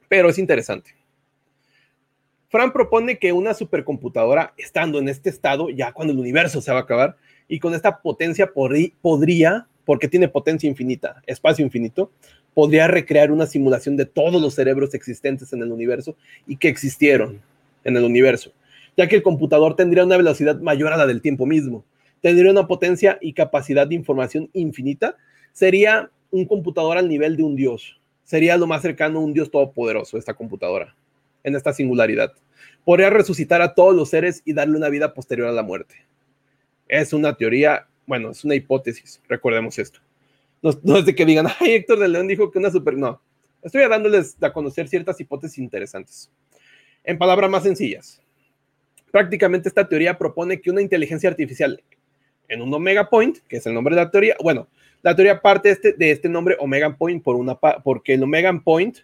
pero 0.08 0.30
es 0.30 0.38
interesante. 0.38 0.94
Frank 2.50 2.72
propone 2.72 3.18
que 3.18 3.32
una 3.32 3.52
supercomputadora, 3.52 4.54
estando 4.56 5.00
en 5.00 5.08
este 5.08 5.30
estado, 5.30 5.70
ya 5.70 5.90
cuando 5.90 6.12
el 6.12 6.20
universo 6.20 6.60
se 6.60 6.70
va 6.70 6.78
a 6.78 6.82
acabar, 6.82 7.16
y 7.48 7.58
con 7.58 7.74
esta 7.74 8.00
potencia 8.00 8.48
podría, 8.52 9.66
porque 9.84 10.06
tiene 10.06 10.28
potencia 10.28 10.70
infinita, 10.70 11.20
espacio 11.26 11.64
infinito, 11.64 12.12
podría 12.54 12.86
recrear 12.86 13.32
una 13.32 13.46
simulación 13.46 13.96
de 13.96 14.06
todos 14.06 14.40
los 14.40 14.54
cerebros 14.54 14.94
existentes 14.94 15.52
en 15.52 15.62
el 15.62 15.72
universo 15.72 16.14
y 16.46 16.58
que 16.58 16.68
existieron 16.68 17.40
en 17.82 17.96
el 17.96 18.04
universo 18.04 18.52
ya 18.96 19.08
que 19.08 19.16
el 19.16 19.22
computador 19.22 19.76
tendría 19.76 20.04
una 20.04 20.16
velocidad 20.16 20.60
mayor 20.60 20.92
a 20.92 20.96
la 20.96 21.06
del 21.06 21.22
tiempo 21.22 21.46
mismo, 21.46 21.84
tendría 22.20 22.50
una 22.50 22.66
potencia 22.66 23.18
y 23.20 23.32
capacidad 23.32 23.86
de 23.86 23.94
información 23.94 24.50
infinita, 24.52 25.16
sería 25.52 26.10
un 26.30 26.46
computador 26.46 26.98
al 26.98 27.08
nivel 27.08 27.36
de 27.36 27.42
un 27.42 27.56
dios, 27.56 28.00
sería 28.24 28.56
lo 28.56 28.66
más 28.66 28.82
cercano 28.82 29.18
a 29.18 29.22
un 29.22 29.32
dios 29.32 29.50
todopoderoso 29.50 30.18
esta 30.18 30.34
computadora, 30.34 30.94
en 31.44 31.56
esta 31.56 31.72
singularidad. 31.72 32.32
Podría 32.84 33.10
resucitar 33.10 33.62
a 33.62 33.74
todos 33.74 33.94
los 33.94 34.10
seres 34.10 34.42
y 34.44 34.52
darle 34.52 34.76
una 34.76 34.88
vida 34.88 35.14
posterior 35.14 35.48
a 35.48 35.52
la 35.52 35.62
muerte. 35.62 35.94
Es 36.88 37.12
una 37.12 37.34
teoría, 37.34 37.86
bueno, 38.06 38.30
es 38.30 38.44
una 38.44 38.54
hipótesis, 38.54 39.20
recordemos 39.28 39.78
esto. 39.78 40.00
No, 40.62 40.96
es 40.96 41.04
de 41.04 41.14
que 41.14 41.26
digan, 41.26 41.48
ay, 41.60 41.72
Héctor 41.72 41.98
de 41.98 42.08
León 42.08 42.28
dijo 42.28 42.50
que 42.50 42.58
una 42.58 42.70
super. 42.70 42.96
No. 42.96 43.20
Estoy 43.62 43.86
dándoles 43.88 44.36
a 44.40 44.52
conocer 44.52 44.88
ciertas 44.88 45.20
hipótesis 45.20 45.58
interesantes. 45.58 46.30
En 47.04 47.18
palabras 47.18 47.50
más 47.50 47.64
sencillas, 47.64 48.21
prácticamente 49.12 49.68
esta 49.68 49.86
teoría 49.86 50.18
propone 50.18 50.60
que 50.60 50.70
una 50.70 50.82
inteligencia 50.82 51.30
artificial 51.30 51.80
en 52.48 52.62
un 52.62 52.74
omega 52.74 53.08
point, 53.08 53.38
que 53.46 53.58
es 53.58 53.66
el 53.66 53.74
nombre 53.74 53.94
de 53.94 54.02
la 54.02 54.10
teoría, 54.10 54.34
bueno, 54.42 54.66
la 55.02 55.14
teoría 55.14 55.40
parte 55.40 55.70
este, 55.70 55.92
de 55.92 56.10
este 56.10 56.28
nombre 56.28 56.56
omega 56.58 56.96
point 56.96 57.22
por 57.22 57.36
una, 57.36 57.54
porque 57.54 58.14
el 58.14 58.22
omega 58.22 58.52
point 58.64 58.98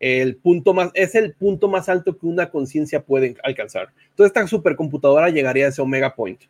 el 0.00 0.36
punto 0.36 0.72
más, 0.72 0.90
es 0.94 1.14
el 1.14 1.34
punto 1.34 1.68
más 1.68 1.88
alto 1.90 2.16
que 2.18 2.26
una 2.26 2.50
conciencia 2.50 3.02
puede 3.02 3.36
alcanzar. 3.44 3.90
Entonces, 4.08 4.28
esta 4.28 4.46
supercomputadora 4.46 5.28
llegaría 5.28 5.66
a 5.66 5.68
ese 5.68 5.82
omega 5.82 6.14
point. 6.14 6.40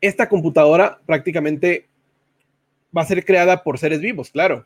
Esta 0.00 0.28
computadora 0.28 1.00
prácticamente 1.04 1.86
va 2.96 3.02
a 3.02 3.06
ser 3.06 3.24
creada 3.24 3.64
por 3.64 3.78
seres 3.78 4.00
vivos, 4.00 4.30
claro. 4.30 4.64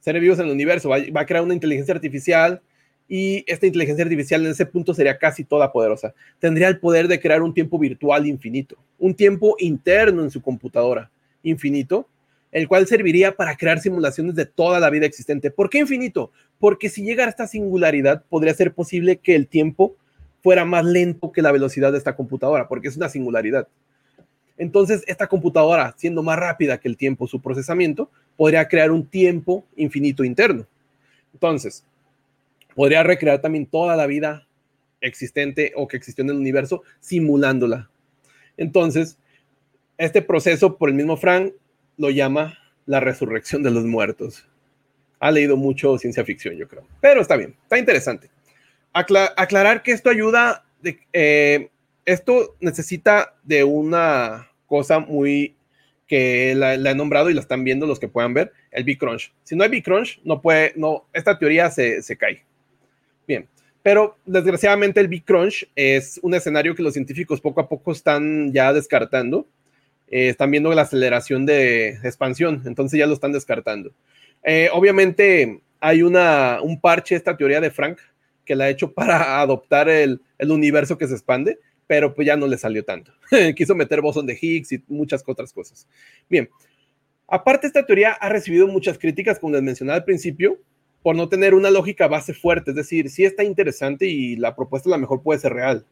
Seres 0.00 0.20
vivos 0.20 0.40
en 0.40 0.46
el 0.46 0.52
universo. 0.52 0.88
Va, 0.88 0.98
va 1.16 1.20
a 1.20 1.26
crear 1.26 1.44
una 1.44 1.54
inteligencia 1.54 1.94
artificial 1.94 2.60
y 3.08 3.44
esta 3.46 3.66
inteligencia 3.66 4.04
artificial 4.04 4.44
en 4.44 4.52
ese 4.52 4.66
punto 4.66 4.92
sería 4.92 5.18
casi 5.18 5.44
toda 5.44 5.72
poderosa. 5.72 6.14
Tendría 6.38 6.68
el 6.68 6.78
poder 6.78 7.08
de 7.08 7.18
crear 7.20 7.42
un 7.42 7.54
tiempo 7.54 7.78
virtual 7.78 8.26
infinito, 8.26 8.76
un 8.98 9.14
tiempo 9.14 9.56
interno 9.58 10.22
en 10.22 10.30
su 10.30 10.42
computadora 10.42 11.10
infinito 11.42 12.06
el 12.52 12.68
cual 12.68 12.86
serviría 12.86 13.36
para 13.36 13.56
crear 13.56 13.80
simulaciones 13.80 14.34
de 14.34 14.46
toda 14.46 14.80
la 14.80 14.90
vida 14.90 15.06
existente. 15.06 15.50
¿Por 15.50 15.68
qué 15.68 15.78
infinito? 15.78 16.30
Porque 16.58 16.88
si 16.88 17.02
llegara 17.02 17.28
a 17.28 17.30
esta 17.30 17.46
singularidad, 17.46 18.24
podría 18.28 18.54
ser 18.54 18.72
posible 18.72 19.16
que 19.18 19.34
el 19.34 19.46
tiempo 19.46 19.94
fuera 20.42 20.64
más 20.64 20.84
lento 20.84 21.30
que 21.32 21.42
la 21.42 21.52
velocidad 21.52 21.92
de 21.92 21.98
esta 21.98 22.16
computadora, 22.16 22.68
porque 22.68 22.88
es 22.88 22.96
una 22.96 23.08
singularidad. 23.08 23.68
Entonces, 24.56 25.04
esta 25.06 25.26
computadora, 25.26 25.94
siendo 25.96 26.22
más 26.22 26.38
rápida 26.38 26.78
que 26.78 26.88
el 26.88 26.96
tiempo, 26.96 27.28
su 27.28 27.40
procesamiento, 27.40 28.10
podría 28.36 28.66
crear 28.66 28.90
un 28.90 29.06
tiempo 29.06 29.64
infinito 29.76 30.24
interno. 30.24 30.66
Entonces, 31.32 31.84
podría 32.78 33.02
recrear 33.02 33.40
también 33.40 33.66
toda 33.66 33.96
la 33.96 34.06
vida 34.06 34.46
existente 35.00 35.72
o 35.74 35.88
que 35.88 35.96
existió 35.96 36.22
en 36.22 36.30
el 36.30 36.36
universo 36.36 36.84
simulándola. 37.00 37.90
Entonces, 38.56 39.18
este 39.96 40.22
proceso, 40.22 40.78
por 40.78 40.88
el 40.88 40.94
mismo 40.94 41.16
Frank, 41.16 41.54
lo 41.96 42.10
llama 42.10 42.56
la 42.86 43.00
resurrección 43.00 43.64
de 43.64 43.72
los 43.72 43.84
muertos. 43.84 44.46
Ha 45.18 45.32
leído 45.32 45.56
mucho 45.56 45.98
ciencia 45.98 46.24
ficción, 46.24 46.54
yo 46.54 46.68
creo. 46.68 46.86
Pero 47.00 47.20
está 47.20 47.34
bien, 47.34 47.56
está 47.64 47.80
interesante. 47.80 48.30
aclarar 48.92 49.82
que 49.82 49.90
esto 49.90 50.08
ayuda, 50.08 50.64
de, 50.80 51.00
eh, 51.12 51.70
esto 52.04 52.54
necesita 52.60 53.34
de 53.42 53.64
una 53.64 54.52
cosa 54.68 55.00
muy 55.00 55.56
que 56.06 56.54
la, 56.54 56.74
he 56.74 56.94
nombrado 56.94 57.28
y 57.28 57.34
la 57.34 57.40
están 57.40 57.64
viendo 57.64 57.88
los 57.88 57.98
que 57.98 58.06
puedan 58.06 58.34
ver, 58.34 58.52
el 58.70 58.84
Big 58.84 58.98
Crunch. 59.00 59.32
Si 59.42 59.56
no 59.56 59.64
hay 59.64 59.70
Big 59.70 59.82
Crunch, 59.82 60.20
no 60.22 60.40
puede, 60.40 60.74
no, 60.76 61.08
esta 61.12 61.36
teoría 61.36 61.72
se, 61.72 62.02
se 62.02 62.16
cae. 62.16 62.46
Bien, 63.28 63.46
pero 63.82 64.16
desgraciadamente 64.26 64.98
el 64.98 65.06
Big 65.06 65.24
Crunch 65.24 65.70
es 65.76 66.18
un 66.22 66.34
escenario 66.34 66.74
que 66.74 66.82
los 66.82 66.94
científicos 66.94 67.40
poco 67.40 67.60
a 67.60 67.68
poco 67.68 67.92
están 67.92 68.52
ya 68.52 68.72
descartando 68.72 69.46
eh, 70.10 70.30
están 70.30 70.50
viendo 70.50 70.72
la 70.72 70.82
aceleración 70.82 71.44
de 71.44 71.90
expansión, 72.02 72.62
entonces 72.64 72.98
ya 72.98 73.06
lo 73.06 73.12
están 73.12 73.32
descartando. 73.32 73.92
Eh, 74.42 74.70
obviamente 74.72 75.60
hay 75.80 76.02
una, 76.02 76.60
un 76.62 76.80
parche, 76.80 77.14
esta 77.14 77.36
teoría 77.36 77.60
de 77.60 77.70
Frank, 77.70 77.98
que 78.44 78.56
la 78.56 78.64
ha 78.64 78.70
hecho 78.70 78.92
para 78.92 79.40
adoptar 79.40 79.88
el, 79.88 80.22
el 80.38 80.50
universo 80.50 80.96
que 80.96 81.06
se 81.06 81.14
expande, 81.14 81.58
pero 81.86 82.14
pues 82.14 82.26
ya 82.26 82.36
no 82.36 82.46
le 82.46 82.56
salió 82.56 82.84
tanto. 82.84 83.12
Quiso 83.56 83.74
meter 83.74 84.00
bosón 84.00 84.26
de 84.26 84.38
Higgs 84.40 84.72
y 84.72 84.82
muchas 84.88 85.22
otras 85.26 85.52
cosas. 85.52 85.86
Bien, 86.28 86.48
aparte 87.26 87.66
esta 87.66 87.84
teoría 87.84 88.12
ha 88.12 88.30
recibido 88.30 88.66
muchas 88.66 88.98
críticas, 88.98 89.38
como 89.38 89.52
les 89.52 89.62
mencionaba 89.62 89.98
al 89.98 90.04
principio, 90.04 90.58
por 91.02 91.16
no 91.16 91.28
tener 91.28 91.54
una 91.54 91.70
lógica 91.70 92.08
base 92.08 92.34
fuerte, 92.34 92.70
es 92.70 92.76
decir, 92.76 93.08
sí 93.10 93.24
está 93.24 93.44
interesante 93.44 94.06
y 94.06 94.36
la 94.36 94.54
propuesta 94.54 94.88
a 94.88 94.92
lo 94.92 94.98
mejor 94.98 95.22
puede 95.22 95.38
ser 95.38 95.52
real, 95.52 95.86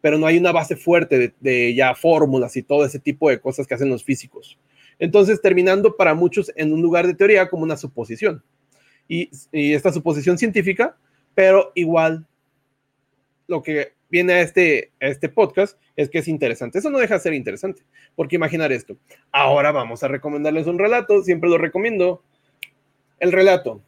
pero 0.00 0.18
no 0.18 0.26
hay 0.26 0.38
una 0.38 0.52
base 0.52 0.76
fuerte 0.76 1.34
de, 1.40 1.74
ya 1.74 1.94
fórmulas 1.94 2.56
y 2.56 2.62
todo 2.62 2.84
ese 2.84 2.98
tipo 2.98 3.30
de 3.30 3.40
cosas 3.40 3.66
que 3.66 3.74
hacen 3.74 3.88
los 3.88 4.04
físicos. 4.04 4.58
Entonces, 4.98 5.40
terminando 5.40 5.96
para 5.96 6.14
muchos 6.14 6.52
en 6.56 6.72
un 6.72 6.82
lugar 6.82 7.06
de 7.06 7.14
teoría 7.14 7.48
como 7.48 7.62
una 7.62 7.76
suposición. 7.76 8.42
Y, 9.06 9.30
esta 9.52 9.92
suposición 9.92 10.36
científica, 10.38 10.96
pero 11.34 11.72
igual 11.74 12.26
lo 13.46 13.62
que 13.62 13.92
viene 14.10 14.34
a 14.34 14.40
este, 14.40 14.92
a 15.00 15.06
este 15.06 15.28
podcast 15.28 15.78
es 15.96 16.10
que 16.10 16.18
es 16.18 16.28
interesante. 16.28 16.78
Eso 16.78 16.90
no 16.90 16.98
deja 16.98 17.14
de 17.14 17.20
ser 17.20 17.32
interesante, 17.32 17.82
porque 18.16 18.36
imaginar 18.36 18.72
esto. 18.72 18.96
Ahora 19.32 19.72
vamos 19.72 20.02
a 20.02 20.08
recomendarles 20.08 20.66
un 20.66 20.78
relato, 20.78 21.22
siempre 21.22 21.48
lo 21.48 21.58
recomiendo. 21.58 22.22
El 23.18 23.32
relato, 23.32 23.82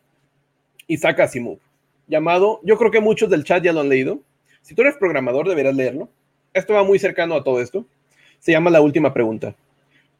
Isaac 0.90 1.20
Asimov, 1.20 1.58
llamado, 2.08 2.60
yo 2.64 2.76
creo 2.76 2.90
que 2.90 3.00
muchos 3.00 3.30
del 3.30 3.44
chat 3.44 3.62
ya 3.62 3.72
lo 3.72 3.80
han 3.80 3.88
leído, 3.88 4.20
si 4.62 4.74
tú 4.74 4.82
eres 4.82 4.96
programador, 4.96 5.48
deberás 5.48 5.74
leerlo. 5.74 6.08
Esto 6.52 6.74
va 6.74 6.84
muy 6.84 6.98
cercano 6.98 7.34
a 7.34 7.44
todo 7.44 7.60
esto. 7.60 7.86
Se 8.38 8.52
llama 8.52 8.70
La 8.70 8.80
Última 8.80 9.14
Pregunta. 9.14 9.54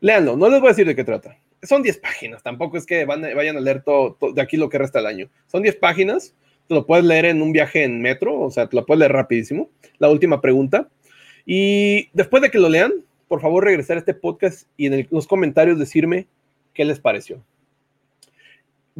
Léanlo, 0.01 0.37
no 0.37 0.49
les 0.49 0.61
voy 0.61 0.69
a 0.69 0.73
decir 0.73 0.87
de 0.87 0.97
qué 0.97 1.05
trata. 1.05 1.37
Son 1.63 1.83
10 1.83 1.99
páginas, 1.99 2.43
tampoco 2.43 2.79
es 2.79 2.87
que 2.87 3.05
vayan 3.05 3.57
a 3.57 3.61
leer 3.61 3.83
todo, 3.83 4.17
de 4.33 4.41
aquí 4.41 4.57
lo 4.57 4.69
que 4.69 4.79
resta 4.79 4.99
del 4.99 5.09
año. 5.09 5.29
Son 5.47 5.63
10 5.63 5.77
páginas, 5.77 6.35
te 6.69 6.75
lo 6.75 6.87
puedes 6.87 7.05
leer 7.05 7.27
en 7.27 7.43
un 7.43 7.53
viaje 7.53 7.85
en 7.85 8.01
metro, 8.01 8.41
o 8.41 8.51
sea, 8.51 8.67
te 8.67 8.77
lo 8.77 8.87
puedes 8.87 9.01
leer 9.01 9.13
rapidísimo. 9.13 9.69
La 9.99 10.09
última 10.09 10.41
pregunta. 10.41 10.89
Y 11.45 12.09
después 12.15 12.43
de 12.43 12.51
que 12.51 12.59
lo 12.59 12.69
lean, 12.69 12.93
por 13.29 13.41
favor 13.41 13.65
regresar 13.65 13.97
a 13.97 14.01
este 14.01 14.15
podcast 14.15 14.69
y 14.77 14.87
en 14.87 15.07
los 15.11 15.27
comentarios 15.27 15.79
decirme 15.79 16.27
qué 16.73 16.85
les 16.85 16.99
pareció. 16.99 17.43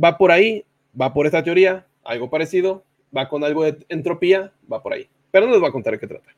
Va 0.03 0.19
por 0.19 0.33
ahí, 0.33 0.65
va 0.99 1.13
por 1.13 1.27
esta 1.27 1.43
teoría, 1.43 1.87
algo 2.05 2.31
parecido, 2.31 2.85
va 3.17 3.29
con 3.29 3.45
algo 3.45 3.65
de 3.65 3.79
entropía, 3.89 4.53
va 4.71 4.83
por 4.83 4.93
ahí 4.93 5.09
pero 5.31 5.47
no 5.47 5.53
les 5.53 5.61
voy 5.61 5.69
a 5.69 5.73
contar 5.73 5.93
de 5.93 5.99
qué 5.99 6.07
trata. 6.07 6.31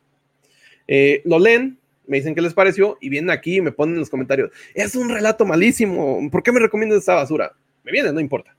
Eh, 0.86 1.22
lo 1.24 1.38
leen, 1.38 1.78
me 2.06 2.16
dicen 2.18 2.34
qué 2.34 2.42
les 2.42 2.54
pareció 2.54 2.98
y 3.00 3.08
vienen 3.08 3.30
aquí 3.30 3.56
y 3.56 3.60
me 3.60 3.72
ponen 3.72 3.94
en 3.94 4.00
los 4.00 4.10
comentarios, 4.10 4.50
es 4.74 4.96
un 4.96 5.08
relato 5.08 5.44
malísimo, 5.44 6.18
¿por 6.30 6.42
qué 6.42 6.52
me 6.52 6.60
recomiendas 6.60 7.00
esta 7.00 7.14
basura? 7.14 7.52
Me 7.84 7.92
vienen, 7.92 8.14
no 8.14 8.20
importa. 8.20 8.56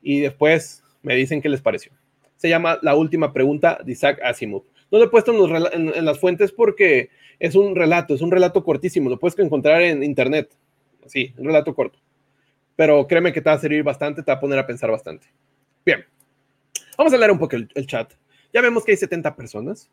Y 0.00 0.20
después 0.20 0.82
me 1.02 1.14
dicen 1.14 1.40
qué 1.42 1.48
les 1.48 1.60
pareció. 1.60 1.92
Se 2.36 2.48
llama 2.48 2.78
La 2.82 2.96
última 2.96 3.32
pregunta 3.32 3.78
de 3.84 3.92
Isaac 3.92 4.20
Asimov. 4.22 4.64
No 4.90 4.98
lo 4.98 5.04
he 5.04 5.08
puesto 5.08 5.32
en, 5.72 6.04
las 6.04 6.18
fuentes 6.18 6.52
porque 6.52 7.10
es 7.38 7.54
un 7.54 7.74
relato, 7.74 8.14
es 8.14 8.20
un 8.20 8.30
relato 8.30 8.64
cortísimo, 8.64 9.08
lo 9.08 9.18
puedes 9.18 9.38
encontrar 9.38 9.80
en 9.82 10.02
internet. 10.02 10.50
Sí, 11.06 11.32
un 11.38 11.46
relato 11.46 11.74
corto. 11.74 11.98
Pero 12.82 13.06
créeme 13.06 13.32
que 13.32 13.40
te 13.40 13.48
va 13.48 13.54
a 13.54 13.60
servir 13.60 13.84
bastante, 13.84 14.24
te 14.24 14.32
va 14.32 14.38
a 14.38 14.40
poner 14.40 14.58
a 14.58 14.66
pensar 14.66 14.90
bastante. 14.90 15.28
Bien, 15.86 16.04
vamos 16.98 17.12
a 17.12 17.16
leer 17.16 17.30
un 17.30 17.38
poco 17.38 17.54
el 17.54 17.86
chat. 17.86 18.12
Ya 18.52 18.60
vemos 18.60 18.84
que 18.84 18.90
hay 18.90 18.96
70 18.96 19.36
personas. 19.36 19.88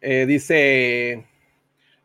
Eh, 0.00 0.24
dice 0.24 1.26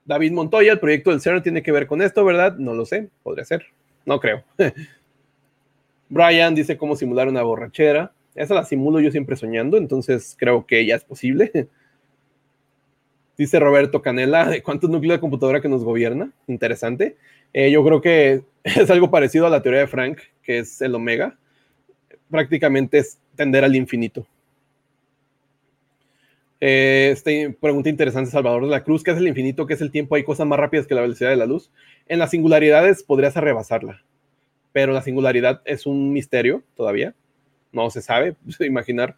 David 0.05 0.31
Montoya, 0.31 0.73
el 0.73 0.79
proyecto 0.79 1.11
del 1.11 1.21
CERN 1.21 1.43
tiene 1.43 1.61
que 1.61 1.71
ver 1.71 1.85
con 1.85 2.01
esto, 2.01 2.25
¿verdad? 2.25 2.57
No 2.57 2.73
lo 2.73 2.83
sé, 2.87 3.11
podría 3.21 3.45
ser. 3.45 3.67
No 4.07 4.19
creo. 4.19 4.43
Brian 6.09 6.55
dice 6.55 6.75
cómo 6.75 6.95
simular 6.95 7.27
una 7.27 7.43
borrachera. 7.43 8.13
Esa 8.33 8.55
la 8.55 8.63
simulo 8.63 8.99
yo 9.01 9.11
siempre 9.11 9.35
soñando, 9.35 9.77
entonces 9.77 10.35
creo 10.35 10.65
que 10.65 10.83
ya 10.83 10.95
es 10.95 11.03
posible. 11.03 11.69
Dice 13.37 13.59
Roberto 13.59 14.01
Canela, 14.01 14.51
¿cuántos 14.63 14.89
núcleos 14.89 15.17
de 15.17 15.21
computadora 15.21 15.61
que 15.61 15.69
nos 15.69 15.83
gobierna? 15.83 16.31
Interesante. 16.47 17.17
Eh, 17.53 17.71
yo 17.71 17.83
creo 17.83 18.01
que 18.01 18.43
es 18.63 18.89
algo 18.89 19.09
parecido 19.09 19.47
a 19.47 19.49
la 19.49 19.61
teoría 19.61 19.81
de 19.81 19.87
Frank, 19.87 20.19
que 20.43 20.59
es 20.59 20.81
el 20.81 20.95
omega. 20.95 21.37
Prácticamente 22.29 22.99
es 22.99 23.19
tender 23.35 23.63
al 23.63 23.75
infinito. 23.75 24.27
Eh, 26.59 27.09
este, 27.13 27.51
pregunta 27.51 27.89
interesante, 27.89 28.31
Salvador 28.31 28.63
de 28.63 28.69
la 28.69 28.83
Cruz. 28.83 29.03
¿Qué 29.03 29.11
es 29.11 29.17
el 29.17 29.27
infinito? 29.27 29.67
¿Qué 29.67 29.75
es 29.75 29.81
el 29.81 29.91
tiempo? 29.91 30.15
¿Hay 30.15 30.23
cosas 30.23 30.47
más 30.47 30.59
rápidas 30.59 30.87
que 30.87 30.95
la 30.95 31.01
velocidad 31.01 31.29
de 31.29 31.35
la 31.35 31.45
luz? 31.45 31.71
En 32.07 32.19
las 32.19 32.31
singularidades 32.31 33.03
podrías 33.03 33.35
rebasarla, 33.35 34.03
pero 34.73 34.91
la 34.91 35.01
singularidad 35.01 35.61
es 35.65 35.85
un 35.85 36.11
misterio 36.11 36.63
todavía. 36.75 37.13
No 37.71 37.89
se 37.89 38.01
sabe. 38.01 38.35
Imaginar, 38.59 39.15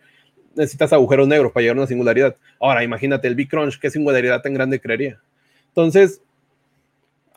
necesitas 0.56 0.92
agujeros 0.92 1.28
negros 1.28 1.52
para 1.52 1.62
llegar 1.62 1.78
a 1.78 1.82
una 1.82 1.88
singularidad. 1.88 2.36
Ahora, 2.60 2.84
imagínate 2.84 3.28
el 3.28 3.36
Big 3.36 3.50
Crunch, 3.50 3.80
¿qué 3.80 3.90
singularidad 3.90 4.42
tan 4.42 4.54
grande 4.54 4.80
creería? 4.82 5.22
Entonces, 5.70 6.22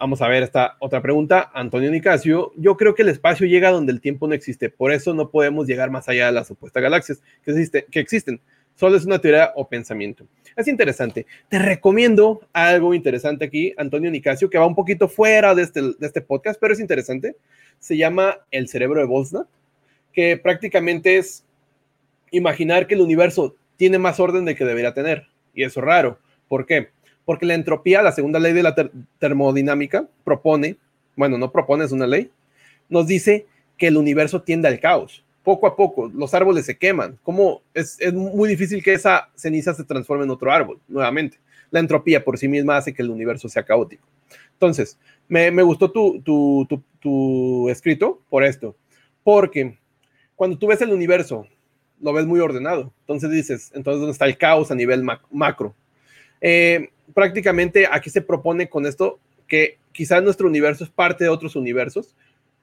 vamos 0.02 0.20
a 0.20 0.26
ver 0.26 0.42
esta 0.42 0.76
otra 0.80 1.00
pregunta. 1.00 1.52
Antonio 1.54 1.88
Nicasio, 1.88 2.52
yo 2.56 2.76
creo 2.76 2.92
que 2.92 3.02
el 3.02 3.08
espacio 3.08 3.46
llega 3.46 3.70
donde 3.70 3.92
el 3.92 4.00
tiempo 4.00 4.26
no 4.26 4.34
existe. 4.34 4.68
Por 4.68 4.90
eso 4.90 5.14
no 5.14 5.30
podemos 5.30 5.68
llegar 5.68 5.92
más 5.92 6.08
allá 6.08 6.26
de 6.26 6.32
las 6.32 6.48
supuestas 6.48 6.82
galaxias 6.82 7.22
que, 7.44 7.52
existe, 7.52 7.86
que 7.88 8.00
existen 8.00 8.40
Solo 8.74 8.96
es 8.96 9.04
una 9.04 9.20
teoría 9.20 9.52
o 9.54 9.68
pensamiento. 9.68 10.26
Es 10.56 10.66
interesante. 10.66 11.24
Te 11.48 11.60
recomiendo 11.60 12.40
algo 12.52 12.94
interesante 12.94 13.44
aquí, 13.44 13.74
Antonio 13.76 14.10
Nicasio, 14.10 14.50
que 14.50 14.58
va 14.58 14.66
un 14.66 14.74
poquito 14.74 15.06
fuera 15.06 15.54
de 15.54 15.62
este, 15.62 15.80
este 16.00 16.20
podcast, 16.20 16.58
pero 16.60 16.72
es 16.72 16.80
interesante. 16.80 17.36
Se 17.78 17.96
llama 17.96 18.38
El 18.50 18.66
cerebro 18.66 18.98
de 18.98 19.06
Boltzmann, 19.06 19.46
que 20.12 20.36
prácticamente 20.36 21.16
es 21.16 21.44
imaginar 22.32 22.88
que 22.88 22.94
el 22.94 23.02
universo 23.02 23.54
tiene 23.76 23.98
más 23.98 24.18
orden 24.18 24.46
de 24.46 24.56
que 24.56 24.64
debería 24.64 24.94
tener. 24.94 25.28
Y 25.54 25.62
eso 25.62 25.78
es 25.78 25.86
raro. 25.86 26.18
¿Por 26.48 26.66
qué? 26.66 26.88
Porque 27.24 27.46
la 27.46 27.54
entropía, 27.54 28.02
la 28.02 28.12
segunda 28.12 28.38
ley 28.38 28.52
de 28.52 28.62
la 28.62 28.74
termodinámica, 29.18 30.08
propone 30.24 30.76
bueno, 31.16 31.38
no 31.38 31.52
propone, 31.52 31.84
es 31.84 31.92
una 31.92 32.06
ley, 32.06 32.30
nos 32.88 33.06
dice 33.06 33.46
que 33.76 33.88
el 33.88 33.96
universo 33.96 34.42
tiende 34.42 34.68
al 34.68 34.80
caos. 34.80 35.24
Poco 35.42 35.66
a 35.66 35.74
poco, 35.74 36.10
los 36.14 36.34
árboles 36.34 36.66
se 36.66 36.78
queman. 36.78 37.18
¿Cómo 37.22 37.62
es, 37.74 37.98
muy 38.12 38.48
difícil 38.48 38.82
que 38.82 38.94
esa 38.94 39.28
ceniza 39.34 39.74
se 39.74 39.84
transforme 39.84 40.24
en 40.24 40.30
otro 40.30 40.52
árbol 40.52 40.78
nuevamente? 40.86 41.38
La 41.70 41.80
entropía 41.80 42.22
por 42.24 42.38
sí 42.38 42.48
misma 42.48 42.76
hace 42.76 42.94
que 42.94 43.02
el 43.02 43.10
universo 43.10 43.48
sea 43.48 43.64
caótico. 43.64 44.06
Entonces, 44.52 44.98
me, 45.28 45.50
me 45.50 45.62
gustó 45.62 45.90
tu 45.90 47.68
escrito 47.68 48.20
por 48.28 48.44
esto, 48.44 48.76
porque 49.24 49.78
cuando 50.36 50.56
tú 50.56 50.68
ves 50.68 50.80
el 50.80 50.92
universo, 50.92 51.46
lo 52.00 52.12
ves 52.12 52.26
muy 52.26 52.40
ordenado. 52.40 52.92
Entonces 53.00 53.30
dices, 53.30 53.72
entonces, 53.74 54.00
¿dónde 54.00 54.12
está 54.12 54.26
el 54.26 54.36
caos 54.36 54.70
a 54.70 54.74
nivel 54.74 55.04
macro? 55.30 55.74
Eh, 56.40 56.90
prácticamente 57.14 57.86
aquí 57.90 58.10
se 58.10 58.22
propone 58.22 58.68
con 58.68 58.86
esto 58.86 59.18
que 59.46 59.78
quizás 59.92 60.22
nuestro 60.22 60.48
universo 60.48 60.84
es 60.84 60.90
parte 60.90 61.24
de 61.24 61.30
otros 61.30 61.56
universos, 61.56 62.14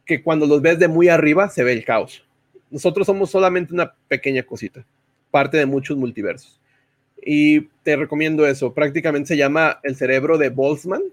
que 0.06 0.24
cuando 0.24 0.48
los 0.48 0.62
ves 0.62 0.80
de 0.80 0.88
muy 0.88 1.08
arriba 1.08 1.50
se 1.50 1.64
ve 1.64 1.74
el 1.74 1.86
caos. 1.86 2.26
Nosotros 2.72 3.06
somos 3.06 3.30
solamente 3.30 3.74
una 3.74 3.94
pequeña 4.08 4.44
cosita, 4.44 4.86
parte 5.32 5.58
de 5.58 5.66
muchos 5.66 5.98
multiversos. 5.98 6.60
Y 7.22 7.62
te 7.84 7.96
recomiendo 7.96 8.48
eso. 8.48 8.74
Prácticamente 8.74 9.28
se 9.28 9.38
llama 9.38 9.80
El 9.84 9.96
cerebro 9.96 10.38
de 10.38 10.50
Boltzmann. 10.50 11.04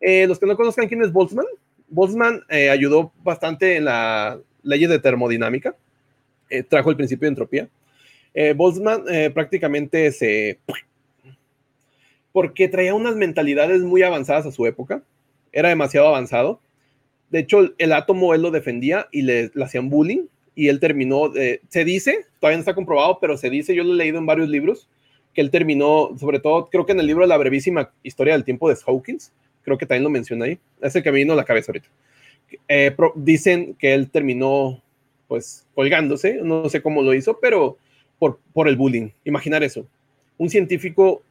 Eh, 0.00 0.26
los 0.26 0.38
que 0.38 0.46
no 0.46 0.56
conozcan 0.56 0.88
quién 0.88 1.02
es 1.02 1.12
Boltzmann, 1.12 1.46
Boltzmann 1.88 2.42
eh, 2.48 2.70
ayudó 2.70 3.12
bastante 3.22 3.76
en 3.76 3.86
la 3.86 4.38
ley 4.62 4.86
de 4.86 4.98
termodinámica. 4.98 5.74
trajo 6.68 6.90
el 6.90 6.96
principio 6.96 7.26
de 7.26 7.30
entropía. 7.30 7.68
Boltzmann 8.54 9.04
prácticamente 9.34 10.12
se 10.12 10.60
porque 12.32 12.68
traía 12.68 12.94
unas 12.94 13.16
mentalidades 13.16 13.82
muy 13.82 14.02
avanzadas 14.02 14.46
a 14.46 14.52
su 14.52 14.66
época, 14.66 15.02
era 15.52 15.68
demasiado 15.68 16.08
avanzado. 16.08 16.60
De 17.30 17.40
hecho, 17.40 17.72
el 17.78 17.92
átomo 17.92 18.34
él 18.34 18.42
lo 18.42 18.50
defendía 18.50 19.08
y 19.10 19.22
le, 19.22 19.50
hacían 19.62 19.88
bullying 19.88 20.26
y 20.54 20.68
él 20.68 20.80
terminó, 20.80 21.32
se 21.68 21.84
dice, 21.84 22.26
todavía 22.38 22.58
no 22.58 22.62
está 22.62 22.74
comprobado, 22.74 23.18
pero 23.20 23.36
se 23.36 23.50
dice, 23.50 23.74
yo 23.74 23.84
lo 23.84 23.94
he 23.94 23.96
leído 23.96 24.18
en 24.18 24.26
varios 24.26 24.48
libros, 24.48 24.88
que 25.32 25.40
él 25.40 25.50
terminó, 25.50 26.10
sobre 26.18 26.40
todo, 26.40 26.68
creo 26.68 26.86
que 26.86 26.92
en 26.92 27.00
el 27.00 27.06
libro 27.06 27.26
La 27.26 27.36
brevísima 27.36 27.92
historia 28.02 28.34
del 28.34 28.44
tiempo 28.44 28.68
de 28.68 28.76
Hawkins, 28.84 29.32
creo 29.62 29.78
que 29.78 29.86
también 29.86 30.04
lo 30.04 30.10
menciona 30.10 30.46
ahí, 30.46 30.58
es 30.82 30.96
el 30.96 31.02
que 31.02 31.12
me 31.12 31.18
vino 31.18 31.32
a 31.32 31.36
la 31.36 31.44
cabeza 31.44 31.70
ahorita. 31.70 31.88
Eh, 32.68 32.94
dicen 33.14 33.74
que 33.74 33.94
él 33.94 34.10
terminó, 34.10 34.82
pues, 35.28 35.66
colgándose, 35.74 36.40
no 36.42 36.68
sé 36.68 36.82
cómo 36.82 37.02
lo 37.02 37.14
hizo, 37.14 37.38
pero 37.40 37.76
por, 38.18 38.40
por 38.52 38.68
el 38.68 38.76
bullying. 38.76 39.10
Imaginar 39.24 39.62
eso. 39.62 39.86
Un 40.36 40.50
científico 40.50 41.22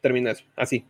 termina 0.00 0.30
eso, 0.30 0.44
así. 0.56 0.84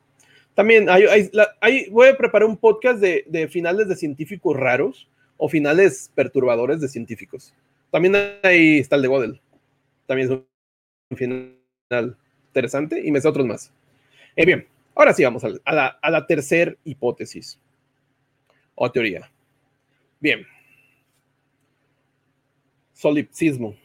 También 0.59 0.89
hay, 0.91 1.89
voy 1.91 2.09
a 2.09 2.17
preparar 2.17 2.49
un 2.49 2.57
podcast 2.57 3.01
de, 3.01 3.49
finales 3.49 3.87
de 3.89 3.95
científicos 3.95 4.57
raros 4.57 5.09
o 5.37 5.49
finales 5.49 6.11
perturbadores 6.17 6.81
de 6.81 6.89
científicos. 6.89 7.55
También 7.93 8.17
ahí 8.43 8.79
está 8.79 8.97
el 8.97 9.03
de 9.03 9.09
Godel. 9.09 9.41
También 10.07 10.33
es 10.33 10.39
un 11.11 11.17
final 11.17 12.17
interesante 12.49 13.01
y 13.07 13.13
me 13.13 13.21
sé 13.21 13.29
otros 13.29 13.47
más. 13.47 13.73
Eh, 14.35 14.45
bien, 14.45 14.67
ahora 14.97 15.15
sí 15.15 15.23
vamos 15.23 15.45
a, 15.45 15.73
la, 15.73 15.87
a 15.87 16.11
la 16.11 16.27
tercera 16.27 16.75
hipótesis 16.83 17.59
o 18.75 18.91
teoría. 18.91 19.31
Bien. 20.19 20.45
Solipsismo. 22.95 23.77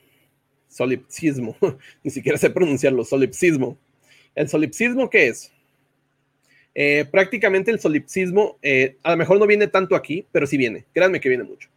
Solipsismo. 0.67 1.55
Ni 2.03 2.09
siquiera 2.09 2.37
sé 2.39 2.49
pronunciarlo. 2.49 3.05
Solipsismo. 3.05 3.77
¿El 4.35 4.49
solipsismo 4.49 5.09
qué 5.09 5.27
es? 5.27 5.51
Eh, 6.75 7.05
prácticamente 7.11 7.69
el 7.69 7.79
solipsismo, 7.79 8.57
eh, 8.61 8.97
a 9.03 9.11
lo 9.11 9.17
mejor 9.17 9.39
no 9.39 9.45
viene 9.45 9.67
tanto 9.67 9.95
aquí, 9.95 10.25
pero 10.31 10.47
sí 10.47 10.57
viene. 10.57 10.85
Créanme 10.93 11.19
que 11.19 11.29
viene 11.29 11.43
mucho. 11.43 11.69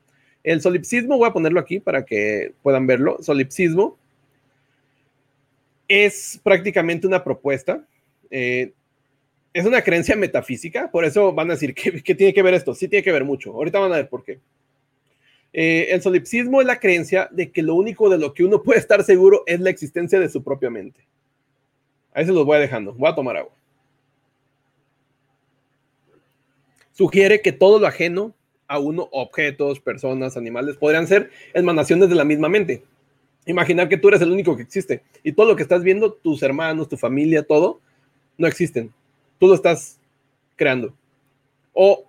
El 0.42 0.60
solipsismo, 0.60 1.18
voy 1.18 1.28
a 1.28 1.32
ponerlo 1.32 1.60
aquí 1.60 1.80
para 1.80 2.04
que 2.04 2.52
puedan 2.62 2.86
verlo. 2.86 3.18
Solipsismo 3.20 3.98
es 5.88 6.40
prácticamente 6.42 7.06
una 7.06 7.22
propuesta. 7.22 7.84
Eh, 8.30 8.72
es 9.52 9.64
una 9.64 9.82
creencia 9.82 10.16
metafísica, 10.16 10.90
por 10.90 11.06
eso 11.06 11.32
van 11.32 11.50
a 11.50 11.54
decir, 11.54 11.74
¿qué, 11.74 12.14
tiene 12.14 12.34
que 12.34 12.42
ver 12.42 12.54
esto? 12.54 12.74
Sí 12.74 12.88
tiene 12.88 13.02
que 13.02 13.12
ver 13.12 13.24
mucho. 13.24 13.52
Ahorita 13.52 13.78
van 13.78 13.92
a 13.92 13.96
ver 13.96 14.08
por 14.08 14.22
qué. 14.22 14.38
el 15.52 16.02
solipsismo 16.02 16.60
es 16.60 16.66
la 16.66 16.78
creencia 16.78 17.28
de 17.30 17.50
que 17.50 17.62
lo 17.62 17.74
único 17.74 18.10
de 18.10 18.18
lo 18.18 18.34
que 18.34 18.44
uno 18.44 18.62
puede 18.62 18.80
estar 18.80 19.02
seguro 19.02 19.44
es 19.46 19.60
la 19.60 19.70
existencia 19.70 20.20
de 20.20 20.28
su 20.28 20.42
propia 20.42 20.70
mente. 20.70 21.00
Ahí 22.16 22.24
se 22.24 22.32
los 22.32 22.46
voy 22.46 22.58
dejando. 22.58 22.94
Voy 22.94 23.10
a 23.10 23.14
tomar 23.14 23.36
agua. 23.36 23.52
Sugiere 26.92 27.42
que 27.42 27.52
todo 27.52 27.78
lo 27.78 27.86
ajeno 27.86 28.34
a 28.66 28.78
uno, 28.78 29.10
objetos, 29.12 29.80
personas, 29.80 30.34
animales, 30.38 30.78
podrían 30.78 31.06
ser 31.06 31.30
emanaciones 31.52 32.08
de 32.08 32.14
la 32.14 32.24
misma 32.24 32.48
mente. 32.48 32.82
Imaginar 33.44 33.90
que 33.90 33.98
tú 33.98 34.08
eres 34.08 34.22
el 34.22 34.32
único 34.32 34.56
que 34.56 34.62
existe 34.62 35.02
y 35.22 35.32
todo 35.32 35.46
lo 35.46 35.56
que 35.56 35.62
estás 35.62 35.82
viendo, 35.82 36.10
tus 36.10 36.42
hermanos, 36.42 36.88
tu 36.88 36.96
familia, 36.96 37.42
todo, 37.42 37.80
no 38.38 38.46
existen. 38.46 38.90
Tú 39.38 39.48
lo 39.48 39.54
estás 39.54 40.00
creando. 40.56 40.94
O, 41.74 42.06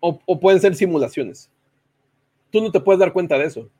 o 0.00 0.40
pueden 0.40 0.60
ser 0.60 0.74
simulaciones. 0.74 1.48
Tú 2.50 2.60
no 2.60 2.72
te 2.72 2.80
puedes 2.80 2.98
dar 2.98 3.12
cuenta 3.12 3.38
de 3.38 3.44
eso 3.44 3.70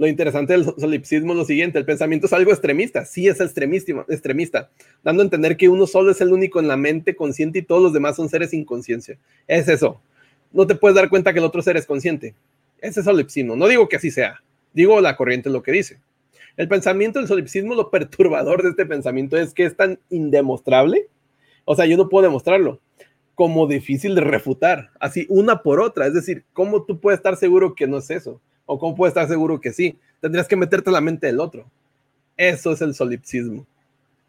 lo 0.00 0.06
interesante 0.06 0.54
del 0.54 0.64
solipsismo 0.64 1.32
es 1.32 1.38
lo 1.38 1.44
siguiente, 1.44 1.78
el 1.78 1.84
pensamiento 1.84 2.24
es 2.24 2.32
algo 2.32 2.52
extremista, 2.52 3.04
sí 3.04 3.28
es 3.28 3.38
extremista, 3.38 4.70
dando 5.04 5.20
a 5.20 5.24
entender 5.24 5.58
que 5.58 5.68
uno 5.68 5.86
solo 5.86 6.10
es 6.10 6.22
el 6.22 6.32
único 6.32 6.58
en 6.58 6.68
la 6.68 6.78
mente 6.78 7.14
consciente 7.14 7.58
y 7.58 7.62
todos 7.62 7.82
los 7.82 7.92
demás 7.92 8.16
son 8.16 8.30
seres 8.30 8.48
sin 8.48 8.64
conciencia. 8.64 9.18
Es 9.46 9.68
eso. 9.68 10.00
No 10.52 10.66
te 10.66 10.74
puedes 10.74 10.94
dar 10.94 11.10
cuenta 11.10 11.34
que 11.34 11.38
el 11.38 11.44
otro 11.44 11.60
ser 11.60 11.76
es 11.76 11.84
consciente. 11.84 12.34
Ese 12.80 13.00
es 13.00 13.04
solipsismo. 13.04 13.56
No 13.56 13.68
digo 13.68 13.90
que 13.90 13.96
así 13.96 14.10
sea, 14.10 14.42
digo 14.72 14.98
la 15.02 15.16
corriente 15.16 15.50
lo 15.50 15.62
que 15.62 15.72
dice. 15.72 16.00
El 16.56 16.66
pensamiento 16.66 17.18
del 17.18 17.28
solipsismo, 17.28 17.74
lo 17.74 17.90
perturbador 17.90 18.62
de 18.62 18.70
este 18.70 18.86
pensamiento 18.86 19.36
es 19.36 19.52
que 19.52 19.66
es 19.66 19.76
tan 19.76 19.98
indemostrable, 20.08 21.08
o 21.66 21.76
sea, 21.76 21.84
yo 21.84 21.98
no 21.98 22.08
puedo 22.08 22.24
demostrarlo, 22.24 22.80
como 23.34 23.66
difícil 23.66 24.14
de 24.14 24.22
refutar, 24.22 24.92
así 24.98 25.26
una 25.28 25.62
por 25.62 25.78
otra. 25.78 26.06
Es 26.06 26.14
decir, 26.14 26.44
¿cómo 26.54 26.84
tú 26.84 27.00
puedes 27.00 27.18
estar 27.18 27.36
seguro 27.36 27.74
que 27.74 27.86
no 27.86 27.98
es 27.98 28.08
eso? 28.08 28.40
¿O 28.72 28.78
cómo 28.78 28.94
puedes 28.94 29.10
estar 29.10 29.26
seguro 29.26 29.60
que 29.60 29.72
sí? 29.72 29.98
Tendrías 30.20 30.46
que 30.46 30.54
meterte 30.54 30.92
la 30.92 31.00
mente 31.00 31.26
del 31.26 31.40
otro. 31.40 31.68
Eso 32.36 32.70
es 32.70 32.80
el 32.80 32.94
solipsismo. 32.94 33.66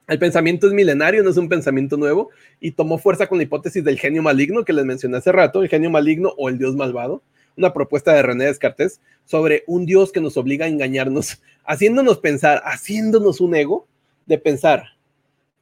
El 0.08 0.18
pensamiento 0.18 0.66
es 0.66 0.74
milenario, 0.74 1.22
no 1.22 1.30
es 1.30 1.38
un 1.38 1.48
pensamiento 1.48 1.96
nuevo, 1.96 2.32
y 2.60 2.72
tomó 2.72 2.98
fuerza 2.98 3.28
con 3.28 3.38
la 3.38 3.44
hipótesis 3.44 3.84
del 3.84 4.00
genio 4.00 4.24
maligno 4.24 4.66
que 4.66 4.74
les 4.74 4.84
mencioné 4.84 5.18
hace 5.18 5.32
rato, 5.32 5.62
el 5.62 5.70
genio 5.70 5.92
maligno 5.92 6.34
o 6.40 6.50
el 6.50 6.58
dios 6.58 6.76
malvado, 6.76 7.22
una 7.56 7.72
propuesta 7.72 8.14
de 8.14 8.24
René 8.24 8.46
Descartes 8.46 9.00
sobre 9.26 9.64
un 9.68 9.86
dios 9.86 10.12
que 10.12 10.22
nos 10.22 10.36
obliga 10.38 10.66
a 10.66 10.70
engañarnos, 10.70 11.40
haciéndonos 11.64 12.18
pensar, 12.18 12.64
haciéndonos 12.66 13.42
un 13.42 13.54
ego 13.54 13.86
de 14.26 14.40
pensar 14.40 14.86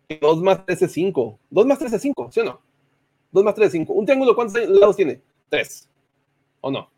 2 0.07 0.41
más 0.41 0.65
3 0.65 0.84
es 0.84 0.91
5. 0.93 1.39
2 1.49 1.65
más 1.65 1.80
3 1.80 1.91
es 1.91 2.01
5, 2.01 2.30
¿sí 2.32 2.39
o 2.39 2.43
no? 2.45 2.61
2 3.34 3.43
más 3.43 3.55
3 3.55 3.67
es 3.67 3.71
5. 3.73 3.91
¿Un 3.91 4.05
triángulo 4.05 4.36
cuántos 4.36 4.69
lados 4.69 4.95
tiene? 4.95 5.19
3. 5.49 5.89
¿O 6.61 6.71
no? 6.71 6.89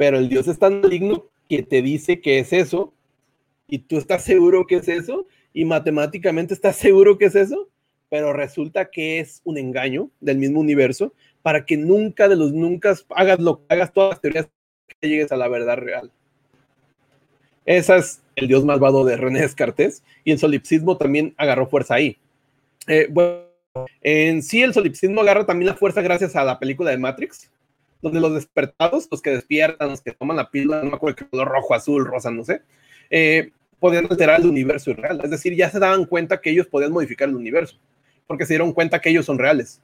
Pero 0.00 0.16
el 0.16 0.30
Dios 0.30 0.48
es 0.48 0.58
tan 0.58 0.80
maligno 0.80 1.26
que 1.46 1.62
te 1.62 1.82
dice 1.82 2.22
que 2.22 2.38
es 2.38 2.54
eso 2.54 2.94
y 3.68 3.80
tú 3.80 3.98
estás 3.98 4.24
seguro 4.24 4.66
que 4.66 4.76
es 4.76 4.88
eso 4.88 5.26
y 5.52 5.66
matemáticamente 5.66 6.54
estás 6.54 6.76
seguro 6.76 7.18
que 7.18 7.26
es 7.26 7.34
eso, 7.34 7.68
pero 8.08 8.32
resulta 8.32 8.90
que 8.90 9.20
es 9.20 9.42
un 9.44 9.58
engaño 9.58 10.08
del 10.18 10.38
mismo 10.38 10.58
universo 10.58 11.12
para 11.42 11.66
que 11.66 11.76
nunca 11.76 12.28
de 12.28 12.36
los 12.36 12.54
nunca 12.54 12.96
hagas 13.10 13.40
lo 13.40 13.60
hagas 13.68 13.92
todas 13.92 14.12
las 14.12 14.20
teorías 14.22 14.48
que 14.88 15.06
llegues 15.06 15.32
a 15.32 15.36
la 15.36 15.48
verdad 15.48 15.76
real. 15.76 16.10
Ese 17.66 17.96
es 17.98 18.22
el 18.36 18.48
Dios 18.48 18.64
malvado 18.64 19.04
de 19.04 19.18
René 19.18 19.42
Descartes 19.42 20.02
y 20.24 20.32
el 20.32 20.38
solipsismo 20.38 20.96
también 20.96 21.34
agarró 21.36 21.66
fuerza 21.66 21.96
ahí. 21.96 22.16
Eh, 22.86 23.06
bueno, 23.10 23.42
en 24.00 24.42
sí 24.42 24.62
el 24.62 24.72
solipsismo 24.72 25.20
agarra 25.20 25.44
también 25.44 25.66
la 25.66 25.76
fuerza 25.76 26.00
gracias 26.00 26.36
a 26.36 26.44
la 26.44 26.58
película 26.58 26.90
de 26.90 26.96
Matrix, 26.96 27.50
donde 28.02 28.20
los 28.20 28.34
despertados, 28.34 29.08
los 29.10 29.22
que 29.22 29.30
despiertan, 29.30 29.90
los 29.90 30.00
que 30.00 30.12
toman 30.12 30.36
la 30.36 30.50
píldora, 30.50 30.82
no 30.82 30.90
me 30.90 30.96
acuerdo 30.96 31.16
qué 31.16 31.28
color 31.28 31.48
rojo, 31.48 31.74
azul, 31.74 32.04
rosa, 32.04 32.30
no 32.30 32.44
sé, 32.44 32.62
eh, 33.10 33.50
podían 33.78 34.06
alterar 34.10 34.40
el 34.40 34.46
universo 34.46 34.92
real. 34.94 35.20
Es 35.22 35.30
decir, 35.30 35.54
ya 35.54 35.70
se 35.70 35.78
daban 35.78 36.04
cuenta 36.04 36.40
que 36.40 36.50
ellos 36.50 36.66
podían 36.66 36.92
modificar 36.92 37.28
el 37.28 37.36
universo, 37.36 37.78
porque 38.26 38.46
se 38.46 38.54
dieron 38.54 38.72
cuenta 38.72 39.00
que 39.00 39.10
ellos 39.10 39.26
son 39.26 39.38
reales 39.38 39.82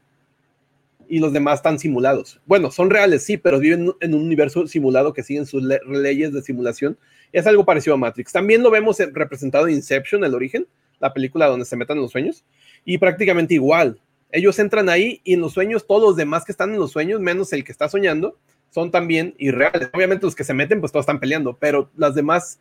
y 1.09 1.19
los 1.19 1.33
demás 1.33 1.61
están 1.61 1.79
simulados. 1.79 2.41
Bueno, 2.47 2.71
son 2.71 2.91
reales, 2.91 3.25
sí, 3.25 3.37
pero 3.37 3.59
viven 3.59 3.93
en 4.01 4.15
un 4.15 4.23
universo 4.23 4.67
simulado 4.67 5.13
que 5.13 5.23
siguen 5.23 5.47
sus 5.47 5.63
leyes 5.63 6.33
de 6.33 6.43
simulación. 6.43 6.99
Es 7.33 7.47
algo 7.47 7.65
parecido 7.65 7.95
a 7.95 7.97
Matrix. 7.97 8.33
También 8.33 8.63
lo 8.63 8.71
vemos 8.71 8.99
representado 9.13 9.69
en 9.69 9.75
Inception, 9.75 10.25
el 10.25 10.35
origen, 10.35 10.67
la 10.99 11.13
película 11.13 11.47
donde 11.47 11.65
se 11.65 11.77
metan 11.77 11.99
los 11.99 12.11
sueños, 12.11 12.45
y 12.85 12.99
prácticamente 12.99 13.55
igual 13.55 14.01
ellos 14.31 14.59
entran 14.59 14.89
ahí 14.89 15.21
y 15.25 15.35
en 15.35 15.41
los 15.41 15.53
sueños, 15.53 15.87
todos 15.87 16.03
los 16.03 16.17
demás 16.17 16.45
que 16.45 16.53
están 16.53 16.73
en 16.73 16.81
los 16.81 16.93
sueños, 16.93 17.21
menos 17.21 17.53
el 17.53 17.65
que 17.65 17.73
está 17.73 17.89
soñando, 17.89 18.37
son 18.71 18.91
también 18.91 19.35
irreales. 19.39 19.91
Obviamente 19.93 20.27
los 20.27 20.35
que 20.35 20.45
se 20.45 20.55
meten, 20.55 20.81
pues 20.81 20.93
todos 20.93 21.05
están 21.05 21.21
peleando, 21.21 21.57
pero 21.57 21.91
las 21.97 22.15
demás 22.15 22.59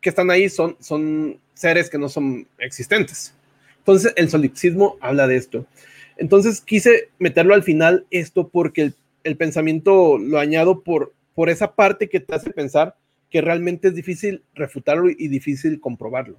que 0.00 0.10
están 0.10 0.30
ahí 0.30 0.48
son, 0.48 0.76
son 0.80 1.40
seres 1.54 1.90
que 1.90 1.98
no 1.98 2.08
son 2.08 2.46
existentes. 2.58 3.34
Entonces, 3.78 4.12
el 4.16 4.28
solipsismo 4.28 4.96
habla 5.00 5.26
de 5.26 5.36
esto. 5.36 5.66
Entonces 6.16 6.60
quise 6.60 7.10
meterlo 7.18 7.54
al 7.54 7.62
final 7.62 8.06
esto 8.10 8.48
porque 8.48 8.92
el, 9.24 9.36
pensamiento 9.36 10.18
lo 10.18 10.38
añado 10.38 10.82
por, 10.82 11.12
por 11.34 11.50
esa 11.50 11.74
parte 11.74 12.08
que 12.08 12.20
te 12.20 12.34
hace 12.34 12.50
pensar 12.50 12.96
que 13.30 13.40
realmente 13.40 13.88
es 13.88 13.94
difícil 13.94 14.42
refutarlo 14.54 15.10
y 15.10 15.28
difícil 15.28 15.80
comprobarlo. 15.80 16.36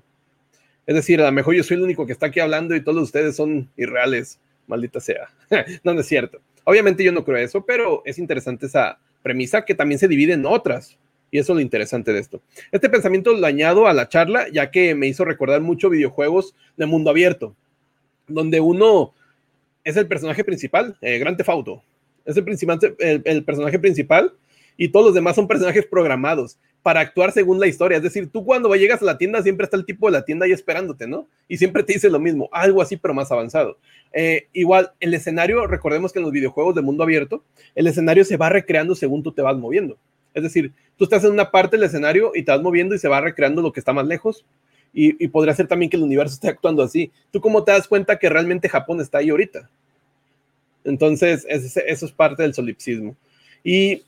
Es 0.86 0.96
decir, 0.96 1.22
a 1.22 1.26
lo 1.26 1.32
mejor 1.32 1.54
yo 1.54 1.64
soy 1.64 1.78
el 1.78 1.84
único 1.84 2.06
que 2.06 2.14
está 2.14 2.28
aquí 2.28 2.40
hablando 2.40 2.76
y 2.76 2.84
todos 2.84 3.04
ustedes 3.04 3.36
son 3.36 3.70
irreales, 3.76 4.40
maldita 4.68 5.00
sea. 5.00 5.30
no, 5.84 6.00
es 6.00 6.06
cierto. 6.06 6.40
Obviamente 6.64 7.04
yo 7.04 7.12
no 7.12 7.24
creo 7.24 7.38
eso, 7.38 7.66
pero 7.66 8.04
es 8.06 8.20
interesante 8.20 8.68
esa 8.68 9.00
premisa 9.24 9.66
que 9.66 9.76
también 9.76 10.00
se 10.00 10.08
divide 10.08 10.34
en 10.34 10.46
otras. 10.46 10.98
Y 11.30 11.40
eso 11.40 11.54
es 11.54 11.56
lo 11.56 11.62
interesante 11.62 12.14
de 12.14 12.20
esto. 12.20 12.42
Este 12.72 12.90
pensamiento 12.90 13.34
lo 13.34 13.46
añado 13.46 13.88
a 13.88 13.94
la 13.94 14.08
charla, 14.08 14.48
ya 14.50 14.72
que 14.72 14.96
me 14.96 15.08
hizo 15.08 15.26
recordar 15.26 15.60
mucho 15.62 15.90
videojuegos 15.90 16.56
de 16.78 16.86
mundo 16.86 17.10
abierto, 17.10 17.56
donde 18.28 18.62
uno 18.62 19.14
es 19.84 19.98
el 19.98 20.08
personaje 20.08 20.44
principal, 20.44 20.98
eh, 21.02 21.18
Grand 21.18 21.36
Theft 21.36 21.50
Auto. 21.50 21.84
Es 22.24 22.38
el, 22.38 22.44
principal, 22.44 22.80
el 23.00 23.44
personaje 23.44 23.80
principal 23.80 24.34
y 24.78 24.90
todos 24.90 25.08
los 25.08 25.16
demás 25.16 25.36
son 25.36 25.48
personajes 25.48 25.86
programados 25.86 26.58
para 26.88 27.02
actuar 27.02 27.34
según 27.34 27.60
la 27.60 27.68
historia. 27.68 27.98
Es 27.98 28.04
decir, 28.04 28.30
tú 28.32 28.46
cuando 28.46 28.74
llegas 28.74 29.02
a 29.02 29.06
la 29.06 29.18
tienda 29.18 29.44
siempre 29.44 29.66
está 29.66 29.76
el 29.76 29.84
tipo 29.84 30.08
de 30.08 30.14
la 30.14 30.24
tienda 30.24 30.46
ahí 30.46 30.54
esperándote, 30.54 31.06
¿no? 31.06 31.28
Y 31.50 31.58
siempre 31.58 31.84
te 31.84 31.92
dice 31.92 32.10
lo 32.10 32.18
mismo, 32.18 32.48
algo 32.50 32.82
así 32.82 32.96
pero 32.96 33.14
más 33.14 33.30
avanzado. 33.30 33.78
Eh, 34.14 34.48
igual, 34.54 34.94
el 35.02 35.14
escenario, 35.14 35.68
recordemos 35.68 36.14
que 36.14 36.20
en 36.20 36.24
los 36.24 36.32
videojuegos 36.32 36.76
de 36.76 36.82
mundo 36.82 37.04
abierto, 37.04 37.44
el 37.76 37.88
escenario 37.88 38.24
se 38.24 38.38
va 38.38 38.48
recreando 38.48 38.96
según 38.96 39.22
tú 39.22 39.34
te 39.34 39.42
vas 39.42 39.58
moviendo. 39.58 39.98
Es 40.34 40.44
decir, 40.44 40.72
tú 40.96 41.04
estás 41.04 41.26
en 41.26 41.32
una 41.32 41.52
parte 41.52 41.76
del 41.76 41.86
escenario 41.86 42.32
y 42.34 42.44
te 42.44 42.54
vas 42.54 42.62
moviendo 42.62 42.96
y 42.96 43.00
se 43.00 43.10
va 43.10 43.20
recreando 43.20 43.62
lo 43.62 43.74
que 43.74 43.82
está 43.82 43.92
más 43.92 44.08
lejos. 44.08 44.46
Y, 44.94 45.28
podría 45.28 45.54
ser 45.56 45.68
también 45.68 45.90
que 45.90 45.98
el 45.98 46.04
universo 46.04 46.34
esté 46.36 46.48
actuando 46.48 46.84
así. 46.84 47.12
¿Tú 47.32 47.42
cómo 47.42 47.66
te 47.66 47.74
das 47.74 47.86
cuenta 47.86 48.18
que 48.18 48.30
realmente 48.30 48.70
Japón 48.70 49.02
está 49.02 49.18
ahí 49.18 49.30
ahorita? 49.30 49.70
Entonces, 50.86 51.46
eso 51.50 52.06
es 52.06 52.12
parte 52.14 52.44
del 52.44 52.54
solipsismo. 52.54 53.18
Y 53.62 54.04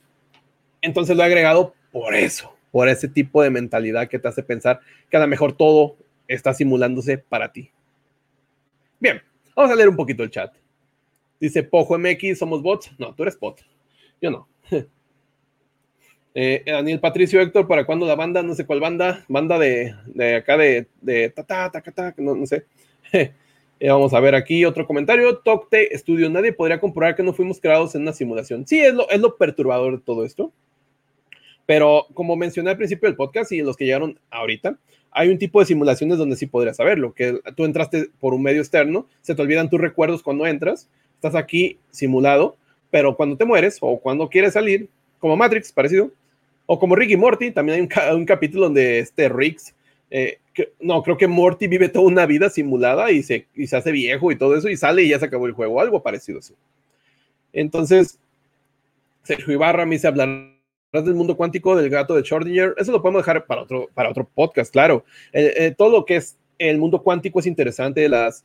entonces 0.80 1.14
lo 1.14 1.22
he 1.22 1.26
agregado 1.26 1.74
por 1.92 2.14
eso, 2.14 2.54
por 2.70 2.88
ese 2.88 3.08
tipo 3.08 3.42
de 3.42 3.50
mentalidad 3.50 4.08
que 4.08 4.18
te 4.18 4.28
hace 4.28 4.42
pensar 4.42 4.80
que 5.10 5.16
a 5.16 5.20
lo 5.20 5.26
mejor 5.26 5.56
todo 5.56 5.96
está 6.28 6.54
simulándose 6.54 7.18
para 7.18 7.52
ti. 7.52 7.70
Bien, 8.98 9.20
vamos 9.56 9.72
a 9.72 9.74
leer 9.74 9.88
un 9.88 9.96
poquito 9.96 10.22
el 10.22 10.30
chat. 10.30 10.54
Dice 11.40 11.62
Pojo 11.62 11.98
MX, 11.98 12.38
¿somos 12.38 12.62
bots? 12.62 12.92
No, 12.98 13.14
tú 13.14 13.22
eres 13.22 13.38
bot. 13.38 13.64
Yo 14.20 14.30
no. 14.30 14.48
Eh, 16.32 16.62
Daniel 16.64 17.00
Patricio 17.00 17.40
Héctor, 17.40 17.66
¿para 17.66 17.84
cuándo 17.84 18.06
la 18.06 18.14
banda? 18.14 18.40
No 18.40 18.54
sé 18.54 18.64
cuál 18.64 18.78
banda. 18.78 19.24
Banda 19.26 19.58
de, 19.58 19.96
acá 20.36 20.56
de, 20.56 20.86
de 21.00 21.28
ta, 21.30 21.42
ta, 21.42 21.68
ta, 21.72 21.82
ta, 21.82 22.14
no, 22.18 22.36
no 22.36 22.46
sé. 22.46 22.66
Eh, 23.82 23.88
vamos 23.88 24.12
a 24.12 24.20
ver 24.20 24.34
aquí 24.34 24.66
otro 24.66 24.86
comentario. 24.86 25.38
Tocte 25.38 25.94
Estudio. 25.94 26.28
Nadie 26.28 26.52
podría 26.52 26.78
comprobar 26.78 27.16
que 27.16 27.22
no 27.22 27.32
fuimos 27.32 27.58
creados 27.58 27.94
en 27.94 28.02
una 28.02 28.12
simulación. 28.12 28.66
Sí, 28.66 28.78
es 28.78 28.92
lo, 28.92 29.08
es 29.08 29.18
lo 29.18 29.38
perturbador 29.38 29.96
de 29.96 30.04
todo 30.04 30.24
esto. 30.26 30.52
Pero 31.70 32.08
como 32.14 32.34
mencioné 32.34 32.70
al 32.70 32.76
principio 32.76 33.08
del 33.08 33.14
podcast 33.14 33.52
y 33.52 33.62
los 33.62 33.76
que 33.76 33.84
llegaron 33.84 34.18
ahorita, 34.32 34.76
hay 35.12 35.28
un 35.28 35.38
tipo 35.38 35.60
de 35.60 35.66
simulaciones 35.66 36.18
donde 36.18 36.34
sí 36.34 36.46
podrías 36.46 36.78
saberlo, 36.78 37.14
que 37.14 37.40
tú 37.54 37.64
entraste 37.64 38.10
por 38.18 38.34
un 38.34 38.42
medio 38.42 38.60
externo, 38.60 39.06
se 39.20 39.36
te 39.36 39.42
olvidan 39.42 39.70
tus 39.70 39.80
recuerdos 39.80 40.20
cuando 40.24 40.48
entras, 40.48 40.88
estás 41.14 41.36
aquí 41.36 41.78
simulado, 41.92 42.56
pero 42.90 43.14
cuando 43.14 43.36
te 43.36 43.44
mueres 43.44 43.78
o 43.82 44.00
cuando 44.00 44.28
quieres 44.28 44.54
salir, 44.54 44.88
como 45.20 45.36
Matrix, 45.36 45.70
parecido, 45.70 46.10
o 46.66 46.80
como 46.80 46.96
Ricky 46.96 47.16
Morty, 47.16 47.52
también 47.52 47.88
hay 47.94 48.16
un, 48.16 48.26
capítulo 48.26 48.64
donde 48.64 48.98
este 48.98 49.28
Riggs, 49.28 49.72
eh, 50.10 50.38
no, 50.80 51.04
creo 51.04 51.16
que 51.16 51.28
Morty 51.28 51.68
vive 51.68 51.88
toda 51.88 52.04
una 52.04 52.26
vida 52.26 52.50
simulada 52.50 53.12
y 53.12 53.22
se, 53.22 53.46
y 53.54 53.68
se 53.68 53.76
hace 53.76 53.92
viejo 53.92 54.32
y 54.32 54.36
todo 54.36 54.56
eso 54.56 54.68
y 54.68 54.76
sale 54.76 55.04
y 55.04 55.10
ya 55.10 55.20
se 55.20 55.26
acabó 55.26 55.46
el 55.46 55.52
juego, 55.52 55.80
algo 55.80 56.02
parecido 56.02 56.40
así. 56.40 56.52
Entonces, 57.52 58.18
Sergio 59.22 59.54
Ibarra 59.54 59.86
me 59.86 59.94
dice 59.94 60.08
hablar 60.08 60.58
del 60.92 61.14
mundo 61.14 61.36
cuántico 61.36 61.76
del 61.76 61.88
gato 61.88 62.14
de 62.14 62.22
Schrödinger, 62.22 62.74
eso 62.76 62.90
lo 62.90 63.00
podemos 63.00 63.22
dejar 63.22 63.46
para 63.46 63.62
otro, 63.62 63.88
para 63.94 64.10
otro 64.10 64.28
podcast, 64.28 64.72
claro. 64.72 65.04
Eh, 65.32 65.52
eh, 65.56 65.74
todo 65.76 65.90
lo 65.90 66.04
que 66.04 66.16
es 66.16 66.36
el 66.58 66.78
mundo 66.78 67.02
cuántico 67.02 67.38
es 67.38 67.46
interesante, 67.46 68.08
las... 68.08 68.44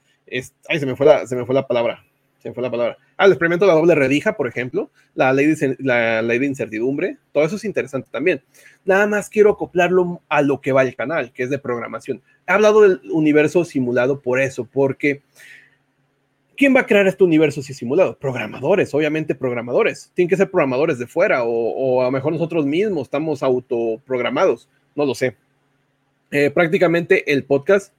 ay, 0.70 0.80
se 0.80 0.86
me, 0.86 0.96
fue 0.96 1.08
la, 1.08 1.26
se 1.26 1.36
me 1.36 1.46
fue 1.46 1.56
la 1.56 1.68
palabra. 1.68 2.06
Se 2.40 2.50
me 2.50 2.54
fue 2.54 2.62
la 2.62 2.70
palabra. 2.70 2.98
Ah, 3.18 3.26
el 3.26 3.32
experimento 3.32 3.66
de 3.66 3.72
la 3.72 3.80
doble 3.80 3.96
redija, 3.96 4.38
por 4.38 4.48
ejemplo, 4.48 4.92
la 5.16 5.34
ley, 5.34 5.48
de, 5.48 5.76
la 5.80 6.22
ley 6.22 6.38
de 6.38 6.46
incertidumbre, 6.46 7.18
todo 7.32 7.44
eso 7.44 7.56
es 7.56 7.66
interesante 7.66 8.08
también. 8.12 8.44
Nada 8.86 9.08
más 9.08 9.30
quiero 9.30 9.50
acoplarlo 9.50 10.22
a 10.30 10.44
lo 10.44 10.62
que 10.62 10.72
va 10.72 10.84
el 10.84 10.96
canal, 10.96 11.34
que 11.34 11.42
es 11.42 11.50
de 11.50 11.58
programación. 11.58 12.22
He 12.48 12.52
hablado 12.52 12.82
del 12.84 13.02
universo 13.12 13.66
simulado 13.66 14.22
por 14.22 14.40
eso, 14.40 14.66
porque 14.66 15.24
¿Quién 16.58 16.76
va 16.76 16.82
a 16.82 16.86
crear 16.86 17.06
este 17.08 17.24
universo 17.24 17.62
si 17.62 17.74
simulado? 17.74 18.18
Programadores, 18.18 18.94
obviamente 18.94 19.36
programadores. 19.36 20.12
Tienen 20.14 20.30
que 20.30 20.38
ser 20.38 20.50
programadores 20.50 20.98
de 21.00 21.08
fuera 21.08 21.44
o, 21.44 22.02
a 22.02 22.06
lo 22.06 22.12
mejor 22.12 22.32
nosotros 22.32 22.66
mismos 22.66 23.04
estamos 23.04 23.44
autoprogramados. 23.44 24.70
No 24.96 25.06
lo 25.06 25.16
sé. 25.16 25.36
Eh, 26.32 26.50
prácticamente 26.52 27.32
el 27.32 27.44
podcast. 27.44 27.94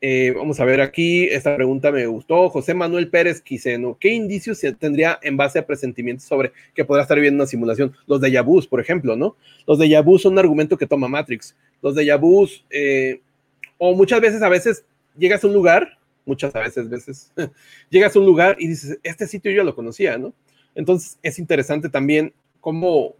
Eh, 0.00 0.32
vamos 0.36 0.60
a 0.60 0.64
ver 0.64 0.80
aquí, 0.80 1.24
esta 1.24 1.56
pregunta 1.56 1.90
me 1.90 2.06
gustó. 2.06 2.48
José 2.48 2.74
Manuel 2.74 3.10
Pérez 3.10 3.40
Quiseno, 3.40 3.96
¿qué 3.98 4.10
indicios 4.10 4.60
tendría 4.78 5.18
en 5.22 5.36
base 5.36 5.58
a 5.58 5.66
presentimientos 5.66 6.24
sobre 6.24 6.52
que 6.74 6.84
podrá 6.84 7.02
estar 7.02 7.16
viviendo 7.16 7.42
una 7.42 7.48
simulación? 7.48 7.92
Los 8.06 8.20
de 8.20 8.30
Yabus, 8.30 8.68
por 8.68 8.80
ejemplo, 8.80 9.16
¿no? 9.16 9.36
Los 9.66 9.80
de 9.80 9.88
Yabus 9.88 10.22
son 10.22 10.34
un 10.34 10.38
argumento 10.38 10.78
que 10.78 10.86
toma 10.86 11.08
Matrix. 11.08 11.56
Los 11.82 11.96
de 11.96 12.04
Yabus, 12.04 12.64
eh, 12.70 13.20
o 13.76 13.94
muchas 13.94 14.20
veces, 14.20 14.42
a 14.42 14.48
veces 14.48 14.84
llegas 15.16 15.42
a 15.42 15.48
un 15.48 15.54
lugar 15.54 15.97
muchas 16.28 16.52
veces, 16.52 16.88
veces, 16.88 17.32
llegas 17.90 18.14
a 18.14 18.18
un 18.18 18.26
lugar 18.26 18.56
y 18.60 18.68
dices, 18.68 18.98
este 19.02 19.26
sitio 19.26 19.50
yo 19.50 19.58
ya 19.58 19.64
lo 19.64 19.74
conocía, 19.74 20.18
¿no? 20.18 20.32
Entonces 20.74 21.18
es 21.22 21.38
interesante 21.38 21.88
también 21.88 22.32
cómo 22.60 23.16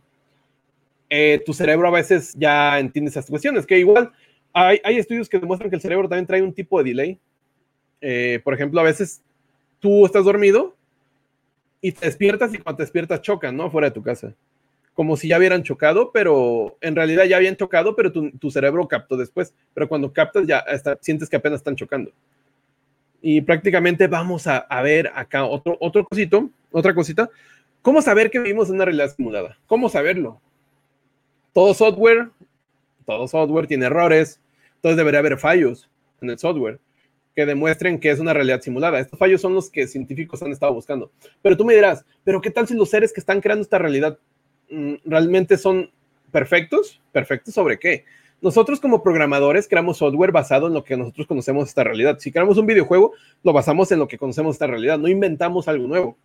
eh, 1.11 1.43
tu 1.45 1.55
cerebro 1.55 1.89
a 1.89 1.93
veces 1.93 2.35
ya 2.37 2.79
entiende 2.79 3.11
esas 3.11 3.27
cuestiones, 3.27 3.67
que 3.67 3.79
igual 3.79 4.13
hay, 4.53 4.81
hay, 4.85 4.99
estudios 4.99 5.29
que 5.29 5.39
demuestran 5.39 5.71
que 5.71 5.77
el 5.77 5.83
cerebro 5.83 6.09
también 6.09 6.27
trae 6.27 6.43
un 6.43 6.53
tipo 6.53 6.79
de 6.79 6.91
delay. 6.91 7.19
Eh, 8.01 8.41
por 8.45 8.55
ejemplo, 8.55 8.79
a 8.81 8.85
veces 8.85 9.23
tú 9.81 10.05
estás 10.05 10.25
dormido 10.25 10.77
y 11.81 11.93
te 11.93 12.07
despiertas 12.07 12.53
y 12.55 12.59
cuando 12.59 12.79
te 12.79 12.83
despiertas 12.83 13.23
chocan, 13.23 13.57
¿no? 13.57 13.71
Fuera 13.71 13.89
de 13.89 13.95
tu 13.95 14.03
casa. 14.03 14.35
Como 14.95 15.17
si 15.17 15.29
ya 15.29 15.39
hubieran 15.39 15.63
chocado, 15.63 16.11
pero 16.13 16.77
en 16.81 16.95
realidad 16.95 17.25
ya 17.25 17.37
habían 17.37 17.57
chocado, 17.57 17.97
pero 17.97 18.13
tu, 18.13 18.31
tu 18.33 18.51
cerebro 18.51 18.87
captó 18.87 19.17
después. 19.17 19.55
Pero 19.73 19.89
cuando 19.89 20.13
captas 20.13 20.47
ya 20.47 20.65
sientes 21.01 21.29
que 21.29 21.37
apenas 21.37 21.61
están 21.61 21.77
chocando. 21.77 22.13
Y 23.21 23.41
prácticamente 23.41 24.07
vamos 24.07 24.47
a, 24.47 24.67
ver 24.83 25.11
acá 25.15 25.45
otro, 25.45 25.77
otro 25.81 26.05
cosito, 26.05 26.51
otra 26.71 26.95
cosita. 26.95 27.29
¿Cómo 27.83 28.03
saber 28.03 28.31
que 28.31 28.39
vivimos 28.39 28.69
en 28.69 28.77
una 28.77 28.85
realidad 28.85 29.15
simulada? 29.15 29.59
¿Cómo 29.67 29.89
saberlo? 29.89 30.41
Todo 31.53 31.75
software, 31.75 32.31
todo 33.07 33.27
software 33.27 33.67
tiene 33.67 33.87
errores, 33.87 34.41
entonces 34.77 34.97
debería 34.97 35.21
haber 35.21 35.39
fallos 35.39 35.89
en 36.21 36.31
el 36.31 36.39
software 36.39 36.79
que 37.39 37.47
demuestren 37.47 38.01
que 38.01 38.11
es 38.11 38.19
una 38.19 38.33
realidad 38.33 38.61
simulada. 38.61 38.99
Estos 38.99 39.17
fallos 39.17 39.41
son 39.41 39.55
los 39.55 39.71
que 39.71 39.87
científicos 39.87 40.43
han 40.43 40.51
estado 40.51 40.75
buscando. 40.75 41.13
Pero 41.41 41.57
tú 41.57 41.65
me 41.65 41.73
dirás, 41.73 42.05
¿pero 42.25 42.41
qué 42.41 42.51
tal 42.51 42.67
si 42.67 42.75
los 42.75 42.91
seres 42.91 43.13
que 43.13 43.21
están 43.21 43.41
creando 43.41 43.63
esta 43.63 43.79
realidad 43.79 44.19
mm, 44.71 44.95
realmente 45.05 45.57
son 45.57 45.89
perfectos? 46.33 47.01
¿Perfectos 47.13 47.55
sobre 47.55 47.79
qué? 47.79 48.05
Nosotros 48.41 48.81
como 48.81 49.03
programadores 49.03 49.67
creamos 49.67 49.99
software 49.99 50.33
basado 50.33 50.69
en 50.69 50.75
lo 50.75 50.85
que 50.85 50.97
nosotros 50.97 51.27
conocemos 51.27 51.69
esta 51.69 51.85
realidad. 51.85 52.19
Si 52.21 52.31
creamos 52.31 52.57
un 52.59 52.67
videojuego, 52.67 53.13
lo 53.43 53.53
basamos 53.53 53.91
en 53.91 53.99
lo 53.99 54.07
que 54.07 54.19
conocemos 54.19 54.57
esta 54.57 54.67
realidad, 54.67 54.99
no 54.99 55.09
inventamos 55.09 55.67
algo 55.67 55.87
nuevo, 55.89 56.17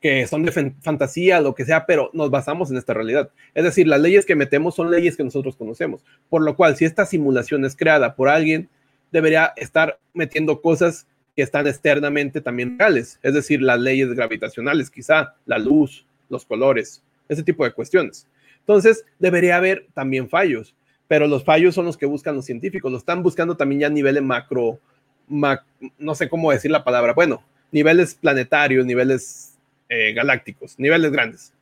que 0.00 0.26
son 0.26 0.44
de 0.44 0.52
fantasía, 0.80 1.40
lo 1.40 1.54
que 1.54 1.64
sea, 1.64 1.84
pero 1.84 2.10
nos 2.12 2.30
basamos 2.30 2.70
en 2.70 2.76
esta 2.76 2.94
realidad. 2.94 3.30
Es 3.54 3.64
decir, 3.64 3.86
las 3.86 4.00
leyes 4.00 4.24
que 4.24 4.36
metemos 4.36 4.76
son 4.76 4.90
leyes 4.90 5.16
que 5.16 5.24
nosotros 5.24 5.56
conocemos, 5.56 6.04
por 6.28 6.42
lo 6.42 6.56
cual 6.56 6.76
si 6.76 6.84
esta 6.84 7.04
simulación 7.04 7.64
es 7.64 7.76
creada 7.76 8.14
por 8.14 8.28
alguien, 8.28 8.68
debería 9.10 9.52
estar 9.56 9.98
metiendo 10.14 10.60
cosas 10.62 11.06
que 11.34 11.42
están 11.42 11.66
externamente 11.66 12.40
también 12.40 12.78
reales, 12.78 13.18
es 13.22 13.34
decir, 13.34 13.62
las 13.62 13.80
leyes 13.80 14.12
gravitacionales, 14.14 14.90
quizá 14.90 15.34
la 15.44 15.58
luz, 15.58 16.06
los 16.28 16.44
colores, 16.44 17.02
ese 17.28 17.42
tipo 17.42 17.64
de 17.64 17.72
cuestiones. 17.72 18.26
Entonces, 18.60 19.04
debería 19.18 19.56
haber 19.56 19.86
también 19.94 20.28
fallos 20.28 20.74
pero 21.10 21.26
los 21.26 21.42
fallos 21.42 21.74
son 21.74 21.86
los 21.86 21.96
que 21.96 22.06
buscan 22.06 22.36
los 22.36 22.44
científicos, 22.44 22.92
lo 22.92 22.96
están 22.96 23.24
buscando 23.24 23.56
también 23.56 23.80
ya 23.80 23.86
a 23.88 23.90
niveles 23.90 24.22
macro, 24.22 24.78
no 25.26 26.14
sé 26.14 26.28
cómo 26.28 26.52
decir 26.52 26.70
la 26.70 26.84
palabra, 26.84 27.14
bueno, 27.14 27.42
niveles 27.72 28.14
planetarios, 28.14 28.86
niveles 28.86 29.58
eh, 29.88 30.12
galácticos, 30.12 30.78
niveles 30.78 31.10
grandes, 31.10 31.52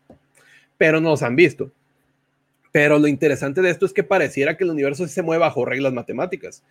pero 0.77 1.01
no 1.01 1.09
los 1.09 1.23
han 1.23 1.35
visto. 1.35 1.73
Pero 2.73 2.99
lo 2.99 3.09
interesante 3.09 3.63
de 3.63 3.71
esto 3.71 3.87
es 3.87 3.95
que 3.95 4.03
pareciera 4.03 4.55
que 4.55 4.65
el 4.65 4.71
universo 4.71 5.09
se 5.09 5.23
mueve 5.23 5.41
bajo 5.41 5.65
reglas 5.65 5.95
matemáticas, 5.95 6.63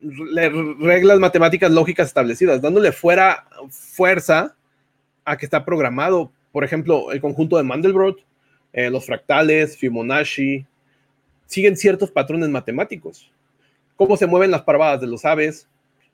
reglas 0.00 1.18
matemáticas 1.18 1.72
lógicas 1.72 2.06
establecidas, 2.06 2.62
dándole 2.62 2.92
fuera 2.92 3.48
fuerza 3.68 4.54
a 5.24 5.36
que 5.36 5.44
está 5.44 5.64
programado, 5.64 6.30
por 6.52 6.62
ejemplo, 6.62 7.10
el 7.10 7.20
conjunto 7.20 7.56
de 7.56 7.64
Mandelbrot, 7.64 8.24
eh, 8.72 8.90
los 8.90 9.06
fractales, 9.06 9.76
Fibonacci, 9.76 10.64
siguen 11.52 11.76
ciertos 11.76 12.10
patrones 12.10 12.48
matemáticos. 12.48 13.30
Cómo 13.96 14.16
se 14.16 14.26
mueven 14.26 14.50
las 14.50 14.62
parvadas 14.62 15.00
de 15.00 15.06
los 15.06 15.24
aves, 15.24 15.68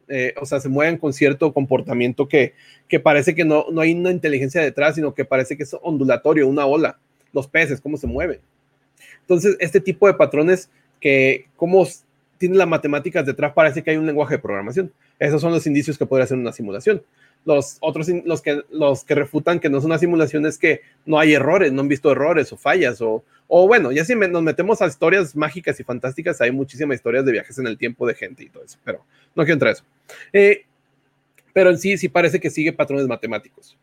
eh, 0.08 0.34
o 0.40 0.46
sea, 0.46 0.58
se 0.58 0.68
mueven 0.68 0.98
con 0.98 1.12
cierto 1.12 1.52
comportamiento 1.52 2.26
que, 2.26 2.54
que 2.88 2.98
parece 2.98 3.34
que 3.34 3.44
no, 3.44 3.66
no 3.70 3.80
hay 3.80 3.92
una 3.92 4.10
inteligencia 4.10 4.60
detrás, 4.60 4.96
sino 4.96 5.14
que 5.14 5.24
parece 5.24 5.56
que 5.56 5.62
es 5.62 5.76
ondulatorio, 5.80 6.48
una 6.48 6.66
ola. 6.66 6.98
Los 7.32 7.46
peces, 7.46 7.80
cómo 7.80 7.96
se 7.96 8.06
mueven. 8.06 8.40
Entonces, 9.20 9.56
este 9.60 9.80
tipo 9.80 10.06
de 10.06 10.14
patrones 10.14 10.70
que, 11.00 11.46
como 11.56 11.86
tiene 12.38 12.56
las 12.56 12.66
matemáticas 12.66 13.24
detrás, 13.24 13.52
parece 13.52 13.82
que 13.82 13.90
hay 13.90 13.96
un 13.96 14.06
lenguaje 14.06 14.34
de 14.34 14.42
programación. 14.42 14.92
Esos 15.18 15.40
son 15.40 15.52
los 15.52 15.66
indicios 15.66 15.98
que 15.98 16.06
podría 16.06 16.26
ser 16.26 16.38
una 16.38 16.52
simulación. 16.52 17.02
Los 17.44 17.78
otros, 17.80 18.08
los 18.24 18.42
que, 18.42 18.62
los 18.70 19.04
que 19.04 19.14
refutan 19.14 19.58
que 19.58 19.70
no 19.70 19.78
es 19.78 19.84
una 19.84 19.98
simulación 19.98 20.44
es 20.44 20.58
que 20.58 20.82
no 21.06 21.18
hay 21.18 21.32
errores, 21.32 21.72
no 21.72 21.80
han 21.80 21.88
visto 21.88 22.10
errores 22.10 22.52
o 22.52 22.56
fallas 22.56 23.00
o, 23.00 23.24
o 23.46 23.66
bueno, 23.66 23.90
ya 23.90 24.04
si 24.04 24.14
nos 24.14 24.42
metemos 24.42 24.82
a 24.82 24.86
historias 24.86 25.34
mágicas 25.34 25.80
y 25.80 25.84
fantásticas, 25.84 26.40
hay 26.40 26.52
muchísimas 26.52 26.96
historias 26.96 27.24
de 27.24 27.32
viajes 27.32 27.58
en 27.58 27.66
el 27.66 27.78
tiempo 27.78 28.06
de 28.06 28.14
gente 28.14 28.44
y 28.44 28.50
todo 28.50 28.64
eso, 28.64 28.78
pero 28.84 29.04
no 29.34 29.44
quiero 29.44 29.54
entrar 29.54 29.70
a 29.70 29.72
eso. 29.72 29.84
Eh, 30.32 30.66
pero 31.54 31.70
en 31.70 31.78
sí, 31.78 31.96
sí 31.96 32.08
parece 32.08 32.38
que 32.38 32.50
sigue 32.50 32.72
patrones 32.72 33.06
matemáticos. 33.06 33.76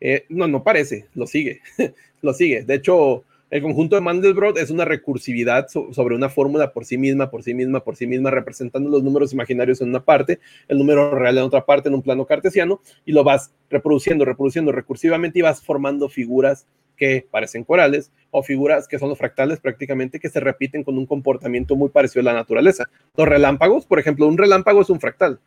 Eh, 0.00 0.24
no, 0.28 0.46
no 0.46 0.62
parece, 0.62 1.06
lo 1.14 1.26
sigue, 1.26 1.60
lo 2.22 2.32
sigue. 2.32 2.62
De 2.62 2.74
hecho, 2.74 3.24
el 3.50 3.62
conjunto 3.62 3.96
de 3.96 4.02
Mandelbrot 4.02 4.56
es 4.58 4.70
una 4.70 4.84
recursividad 4.84 5.66
sobre 5.68 6.14
una 6.14 6.28
fórmula 6.28 6.72
por 6.72 6.84
sí 6.84 6.96
misma, 6.96 7.30
por 7.30 7.42
sí 7.42 7.52
misma, 7.52 7.82
por 7.82 7.96
sí 7.96 8.06
misma, 8.06 8.30
representando 8.30 8.88
los 8.88 9.02
números 9.02 9.32
imaginarios 9.32 9.80
en 9.80 9.88
una 9.88 10.04
parte, 10.04 10.38
el 10.68 10.78
número 10.78 11.10
real 11.16 11.36
en 11.36 11.44
otra 11.44 11.66
parte, 11.66 11.88
en 11.88 11.96
un 11.96 12.02
plano 12.02 12.26
cartesiano, 12.26 12.80
y 13.04 13.12
lo 13.12 13.24
vas 13.24 13.52
reproduciendo, 13.68 14.24
reproduciendo 14.24 14.70
recursivamente 14.70 15.40
y 15.40 15.42
vas 15.42 15.60
formando 15.62 16.08
figuras 16.08 16.66
que 16.96 17.26
parecen 17.28 17.64
corales 17.64 18.12
o 18.30 18.42
figuras 18.42 18.86
que 18.86 18.98
son 18.98 19.08
los 19.08 19.18
fractales 19.18 19.58
prácticamente 19.58 20.20
que 20.20 20.28
se 20.28 20.38
repiten 20.38 20.84
con 20.84 20.96
un 20.98 21.06
comportamiento 21.06 21.74
muy 21.74 21.88
parecido 21.88 22.20
a 22.20 22.32
la 22.32 22.34
naturaleza. 22.34 22.88
Los 23.16 23.26
relámpagos, 23.26 23.84
por 23.86 23.98
ejemplo, 23.98 24.28
un 24.28 24.38
relámpago 24.38 24.82
es 24.82 24.90
un 24.90 25.00
fractal. 25.00 25.40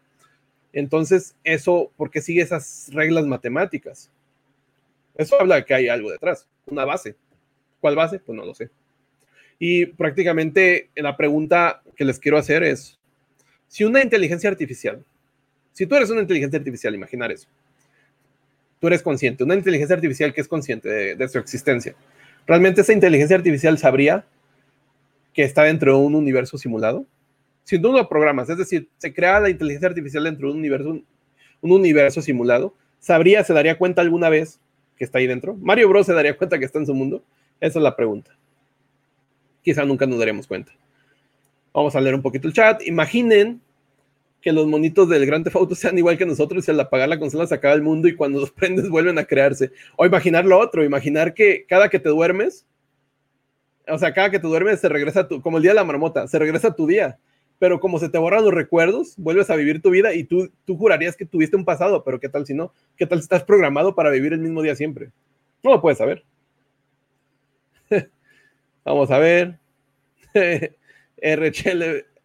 Entonces, 0.74 1.36
eso, 1.43 1.91
¿por 1.95 2.10
qué 2.10 2.20
sigue 2.20 2.41
esas 2.41 2.89
reglas 2.91 3.28
matemáticas? 3.28 4.12
Eso 5.16 5.39
habla 5.39 5.58
de 5.58 5.66
que 5.66 5.76
hay 5.76 5.88
algo 5.88 6.12
detrás, 6.12 6.49
una 6.66 6.84
base. 6.84 7.16
¿Cuál 7.84 7.98
base? 7.98 8.20
Pues 8.20 8.34
no 8.38 8.46
lo 8.46 8.54
sé. 8.54 8.70
Y 9.60 9.88
prácticamente 9.88 10.90
la 10.96 11.18
pregunta 11.18 11.84
que 11.98 12.06
les 12.06 12.18
quiero 12.18 12.38
hacer 12.38 12.64
es, 12.64 12.98
si 13.68 13.84
una 13.84 14.02
inteligencia 14.02 14.50
artificial, 14.50 15.04
si 15.74 15.86
tú 15.86 15.94
eres 15.96 16.10
una 16.10 16.22
inteligencia 16.22 16.58
artificial, 16.58 16.96
imaginar 16.96 17.34
eso, 17.34 17.50
tú 18.80 18.88
eres 18.88 19.02
consciente, 19.02 19.44
una 19.44 19.56
inteligencia 19.56 19.98
artificial 19.98 20.34
que 20.34 20.40
es 20.40 20.48
consciente 20.48 21.16
de, 21.18 21.28
su 21.28 21.40
existencia, 21.40 21.94
¿realmente 22.48 22.80
esa 22.80 22.94
inteligencia 22.94 23.36
artificial 23.36 23.78
sabría 23.78 24.26
que 25.34 25.44
está 25.44 25.64
dentro 25.64 25.98
de 25.98 26.06
un 26.06 26.16
universo 26.16 26.58
simulado? 26.58 27.06
Si 27.66 27.78
tú 27.80 27.92
lo 27.92 28.08
programas, 28.08 28.50
es 28.50 28.58
decir, 28.58 28.88
se 28.98 29.14
crea 29.14 29.42
la 29.42 29.50
inteligencia 29.50 29.90
artificial 29.90 30.24
dentro 30.24 30.48
de 30.48 30.54
un 30.54 30.60
universo, 30.60 30.90
un 31.60 31.72
universo 31.72 32.22
simulado, 32.22 32.74
¿sabría, 33.00 33.44
se 33.44 33.52
daría 33.52 33.78
cuenta 33.78 34.02
alguna 34.02 34.30
vez 34.30 34.62
que 34.96 35.04
está 35.04 35.18
ahí 35.18 35.28
dentro? 35.28 35.58
¿Mario 35.58 35.90
Bros 35.90 36.06
se 36.06 36.14
daría 36.14 36.38
cuenta 36.38 36.58
que 36.58 36.64
está 36.64 36.80
en 36.80 36.86
su 36.86 36.94
mundo? 36.94 37.26
Esa 37.64 37.80
es 37.80 37.84
la 37.84 37.95
pregunta. 37.95 38.38
Quizá 39.61 39.86
nunca 39.86 40.05
nos 40.05 40.20
daremos 40.20 40.47
cuenta. 40.47 40.74
Vamos 41.74 41.95
a 41.95 42.01
leer 42.01 42.14
un 42.14 42.22
poquito 42.22 42.45
el 42.45 42.53
chat. 42.53 42.86
Imaginen 42.86 43.61
que 44.41 44.51
los 44.51 44.68
monitos 44.68 45.07
del 45.07 45.26
Gran 45.26 45.45
Auto 45.53 45.74
sean 45.74 45.97
igual 45.97 46.18
que 46.18 46.26
nosotros 46.26 46.68
y 46.68 46.72
al 46.72 46.80
apagar 46.82 47.07
la 47.07 47.18
consola 47.18 47.47
se 47.47 47.55
acaba 47.55 47.74
el 47.74 47.82
mundo 47.82 48.09
y 48.09 48.18
cuando 48.18 48.41
los 48.41 48.51
prendes 48.51 48.89
vuelven 48.89 49.18
a 49.18 49.24
crearse. 49.24 49.72
O 49.95 50.05
imaginar 50.05 50.43
lo 50.43 50.59
otro, 50.59 50.84
imaginar 50.84 51.34
que 51.34 51.66
cada 51.66 51.88
que 51.88 51.99
te 51.99 52.09
duermes, 52.09 52.66
o 53.88 53.97
sea, 53.97 54.14
cada 54.14 54.30
que 54.30 54.39
te 54.39 54.47
duermes 54.47 54.82
se 54.82 54.89
regresa 54.89 55.26
tu, 55.30 55.41
como 55.41 55.55
el 55.55 55.64
día 55.64 55.72
de 55.72 55.76
la 55.76 55.86
marmota, 55.86 56.28
se 56.28 56.38
regresa 56.39 56.76
tu 56.76 56.86
día. 56.86 57.18
Pero 57.59 57.80
como 57.80 57.97
se 57.97 58.09
te 58.09 58.18
borran 58.18 58.43
los 58.43 58.53
recuerdos, 58.53 59.14
vuelves 59.16 59.49
a 59.49 59.55
vivir 59.55 59.82
tu 59.82 59.89
vida 59.89 60.14
y 60.14 60.26
tú, 60.26 60.51
tú 60.66 60.76
jurarías 60.76 61.16
que 61.16 61.26
tuviste 61.26 61.55
un 61.55 61.64
pasado, 61.64 62.03
pero 62.03 62.20
¿qué 62.20 62.28
tal 62.28 62.45
si 62.45 62.53
no? 62.53 62.74
¿Qué 62.97 63.07
tal 63.07 63.20
si 63.20 63.24
estás 63.24 63.45
programado 63.45 63.95
para 63.95 64.09
vivir 64.09 64.34
el 64.34 64.39
mismo 64.39 64.61
día 64.61 64.76
siempre? 64.76 65.11
No 65.64 65.72
lo 65.72 65.80
puedes 65.80 65.97
saber. 65.97 66.26
Vamos 68.84 69.10
a 69.12 69.20
ver. 69.20 69.58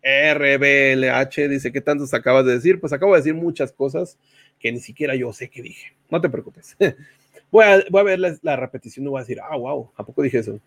RBLH 0.03 1.49
dice, 1.49 1.73
¿qué 1.73 1.81
tantos 1.81 2.15
acabas 2.15 2.45
de 2.47 2.55
decir? 2.55 2.81
Pues 2.81 2.93
acabo 2.93 3.13
de 3.13 3.21
decir 3.21 3.35
muchas 3.35 3.73
cosas 3.73 4.19
que 4.59 4.73
ni 4.73 4.81
siquiera 4.81 5.15
yo 5.15 5.33
sé 5.33 5.49
qué 5.49 5.63
dije. 5.63 5.93
No 6.11 6.21
te 6.21 6.29
preocupes. 6.29 6.77
Voy 7.51 7.65
a, 7.65 7.83
voy 7.89 8.01
a 8.01 8.05
ver 8.05 8.19
la, 8.43 8.57
repetición 8.57 9.07
y 9.07 9.09
voy 9.09 9.21
a 9.21 9.23
decir, 9.23 9.41
ah, 9.41 9.57
wow, 9.57 9.91
¿a 9.97 10.05
poco 10.05 10.21
dije 10.21 10.37
eso? 10.37 10.61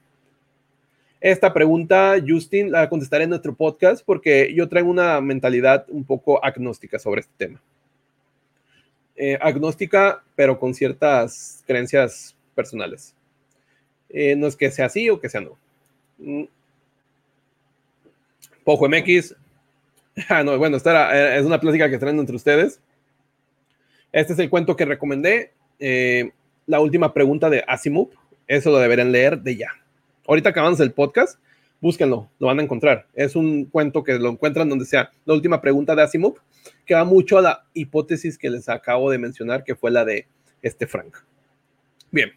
Esta 1.19 1.53
pregunta, 1.53 2.15
Justin, 2.27 2.71
la 2.71 2.89
contestaré 2.89 3.25
en 3.25 3.29
nuestro 3.29 3.53
podcast 3.53 4.03
porque 4.03 4.51
yo 4.55 4.67
traigo 4.67 4.89
una 4.89 5.21
mentalidad 5.21 5.85
un 5.89 6.03
poco 6.03 6.43
agnóstica 6.43 6.97
sobre 6.97 7.21
este 7.21 7.33
tema. 7.37 7.61
Eh, 9.15 9.37
agnóstica, 9.39 10.23
pero 10.33 10.57
con 10.57 10.73
ciertas 10.73 11.63
creencias 11.67 12.35
personales. 12.55 13.13
Eh, 14.09 14.35
no 14.35 14.47
es 14.47 14.55
que 14.55 14.71
sea 14.71 14.87
así 14.87 15.07
o 15.11 15.19
que 15.19 15.29
sea 15.29 15.41
no. 15.41 15.59
Pojo 18.63 18.87
MX. 18.89 19.35
Ah, 20.27 20.43
no, 20.43 20.57
bueno, 20.57 20.77
esta 20.77 21.17
eh, 21.17 21.39
es 21.39 21.45
una 21.45 21.59
plática 21.59 21.89
que 21.89 21.97
traen 21.97 22.19
entre 22.19 22.35
ustedes. 22.35 22.81
Este 24.11 24.33
es 24.33 24.39
el 24.39 24.49
cuento 24.49 24.75
que 24.75 24.85
recomendé. 24.85 25.53
Eh, 25.79 26.31
la 26.67 26.79
última 26.81 27.13
pregunta 27.13 27.49
de 27.49 27.63
Asimov. 27.67 28.09
Eso 28.47 28.71
lo 28.71 28.79
deberían 28.79 29.11
leer 29.11 29.39
de 29.39 29.55
ya. 29.55 29.69
Ahorita 30.27 30.49
acabamos 30.49 30.79
el 30.81 30.91
podcast. 30.91 31.39
Búsquenlo, 31.79 32.29
lo 32.37 32.47
van 32.47 32.59
a 32.59 32.63
encontrar. 32.63 33.07
Es 33.13 33.35
un 33.35 33.65
cuento 33.65 34.03
que 34.03 34.19
lo 34.19 34.29
encuentran 34.29 34.69
donde 34.69 34.85
sea. 34.85 35.09
La 35.25 35.33
última 35.33 35.61
pregunta 35.61 35.95
de 35.95 36.03
Asimov, 36.03 36.35
que 36.85 36.93
va 36.93 37.03
mucho 37.05 37.37
a 37.37 37.41
la 37.41 37.65
hipótesis 37.73 38.37
que 38.37 38.49
les 38.49 38.69
acabo 38.69 39.09
de 39.09 39.17
mencionar, 39.17 39.63
que 39.63 39.75
fue 39.75 39.89
la 39.89 40.05
de 40.05 40.27
este 40.61 40.85
Frank. 40.85 41.17
Bien. 42.11 42.31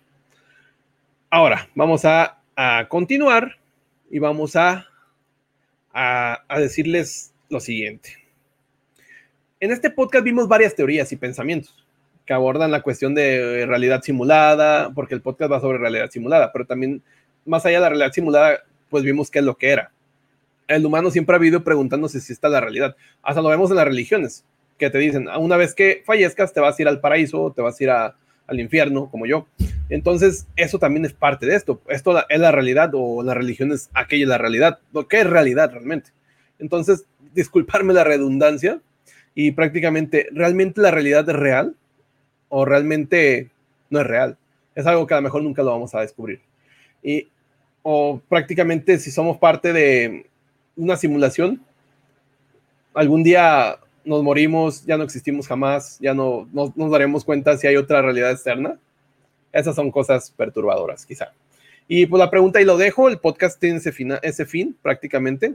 Ahora, 1.28 1.68
vamos 1.74 2.04
a, 2.04 2.38
continuar 2.88 3.58
y 4.10 4.18
vamos 4.18 4.56
a, 4.56 4.86
a, 5.92 6.58
decirles 6.58 7.32
lo 7.48 7.60
siguiente. 7.60 8.16
En 9.60 9.70
este 9.70 9.90
podcast 9.90 10.24
vimos 10.24 10.48
varias 10.48 10.74
teorías 10.74 11.10
y 11.12 11.16
pensamientos 11.16 11.84
que 12.26 12.32
abordan 12.32 12.70
la 12.70 12.82
cuestión 12.82 13.14
de 13.14 13.66
realidad 13.66 14.02
simulada, 14.02 14.90
porque 14.94 15.14
el 15.14 15.20
podcast 15.20 15.52
va 15.52 15.60
sobre 15.60 15.78
realidad 15.78 16.10
simulada, 16.10 16.52
pero 16.52 16.66
también 16.66 17.02
más 17.44 17.66
allá 17.66 17.76
de 17.78 17.82
la 17.82 17.88
realidad 17.90 18.12
simulada, 18.12 18.64
pues 18.88 19.04
vimos 19.04 19.30
qué 19.30 19.40
es 19.40 19.44
lo 19.44 19.56
que 19.56 19.70
era. 19.70 19.92
El 20.66 20.86
humano 20.86 21.10
siempre 21.10 21.36
ha 21.36 21.38
vivido 21.38 21.62
preguntándose 21.62 22.20
si 22.20 22.32
está 22.32 22.48
la 22.48 22.60
realidad. 22.60 22.96
Hasta 23.22 23.42
lo 23.42 23.50
vemos 23.50 23.70
en 23.70 23.76
las 23.76 23.84
religiones, 23.84 24.44
que 24.78 24.88
te 24.88 24.98
dicen, 24.98 25.28
una 25.28 25.56
vez 25.56 25.74
que 25.74 26.02
fallezcas 26.06 26.52
te 26.52 26.60
vas 26.60 26.78
a 26.78 26.82
ir 26.82 26.88
al 26.88 27.00
paraíso, 27.00 27.52
te 27.54 27.60
vas 27.60 27.78
a 27.78 27.84
ir 27.84 27.90
al 28.46 28.60
infierno, 28.60 29.08
como 29.10 29.26
yo. 29.26 29.46
Entonces, 29.88 30.46
eso 30.56 30.78
también 30.78 31.04
es 31.04 31.12
parte 31.12 31.46
de 31.46 31.54
esto. 31.54 31.80
Esto 31.88 32.24
es 32.28 32.40
la 32.40 32.52
realidad 32.52 32.90
o 32.94 33.22
la 33.22 33.34
religión 33.34 33.72
es 33.72 33.90
aquella 33.94 34.26
la 34.26 34.38
realidad. 34.38 34.78
¿Qué 35.08 35.20
es 35.20 35.26
realidad 35.26 35.70
realmente? 35.72 36.10
Entonces, 36.58 37.06
disculparme 37.34 37.92
la 37.92 38.04
redundancia 38.04 38.80
y 39.34 39.50
prácticamente, 39.50 40.28
¿realmente 40.32 40.80
la 40.80 40.90
realidad 40.90 41.28
es 41.28 41.36
real? 41.36 41.74
¿O 42.48 42.64
realmente 42.64 43.50
no 43.90 44.00
es 44.00 44.06
real? 44.06 44.36
Es 44.74 44.86
algo 44.86 45.06
que 45.06 45.14
a 45.14 45.18
lo 45.18 45.22
mejor 45.22 45.42
nunca 45.42 45.62
lo 45.62 45.70
vamos 45.70 45.94
a 45.94 46.00
descubrir. 46.00 46.40
Y, 47.02 47.28
o 47.82 48.20
prácticamente 48.28 48.98
si 48.98 49.10
somos 49.10 49.38
parte 49.38 49.72
de 49.72 50.26
una 50.76 50.96
simulación, 50.96 51.60
algún 52.94 53.22
día 53.22 53.78
nos 54.04 54.22
morimos, 54.22 54.84
ya 54.84 54.96
no 54.96 55.04
existimos 55.04 55.46
jamás, 55.46 55.98
ya 56.00 56.14
no, 56.14 56.48
no 56.52 56.72
nos 56.76 56.90
daremos 56.90 57.24
cuenta 57.24 57.56
si 57.56 57.66
hay 57.66 57.76
otra 57.76 58.02
realidad 58.02 58.30
externa 58.30 58.78
esas 59.54 59.76
son 59.76 59.90
cosas 59.90 60.32
perturbadoras, 60.32 61.06
quizá. 61.06 61.32
Y 61.86 62.06
pues 62.06 62.18
la 62.18 62.30
pregunta 62.30 62.60
y 62.60 62.64
lo 62.64 62.76
dejo, 62.76 63.08
el 63.08 63.18
podcast 63.18 63.58
tiene 63.58 63.78
ese, 63.78 63.94
ese 64.22 64.46
fin 64.46 64.76
prácticamente. 64.82 65.54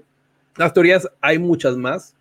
Las 0.55 0.73
teorías 0.73 1.07
hay 1.21 1.37
muchas 1.37 1.75
más. 1.75 2.15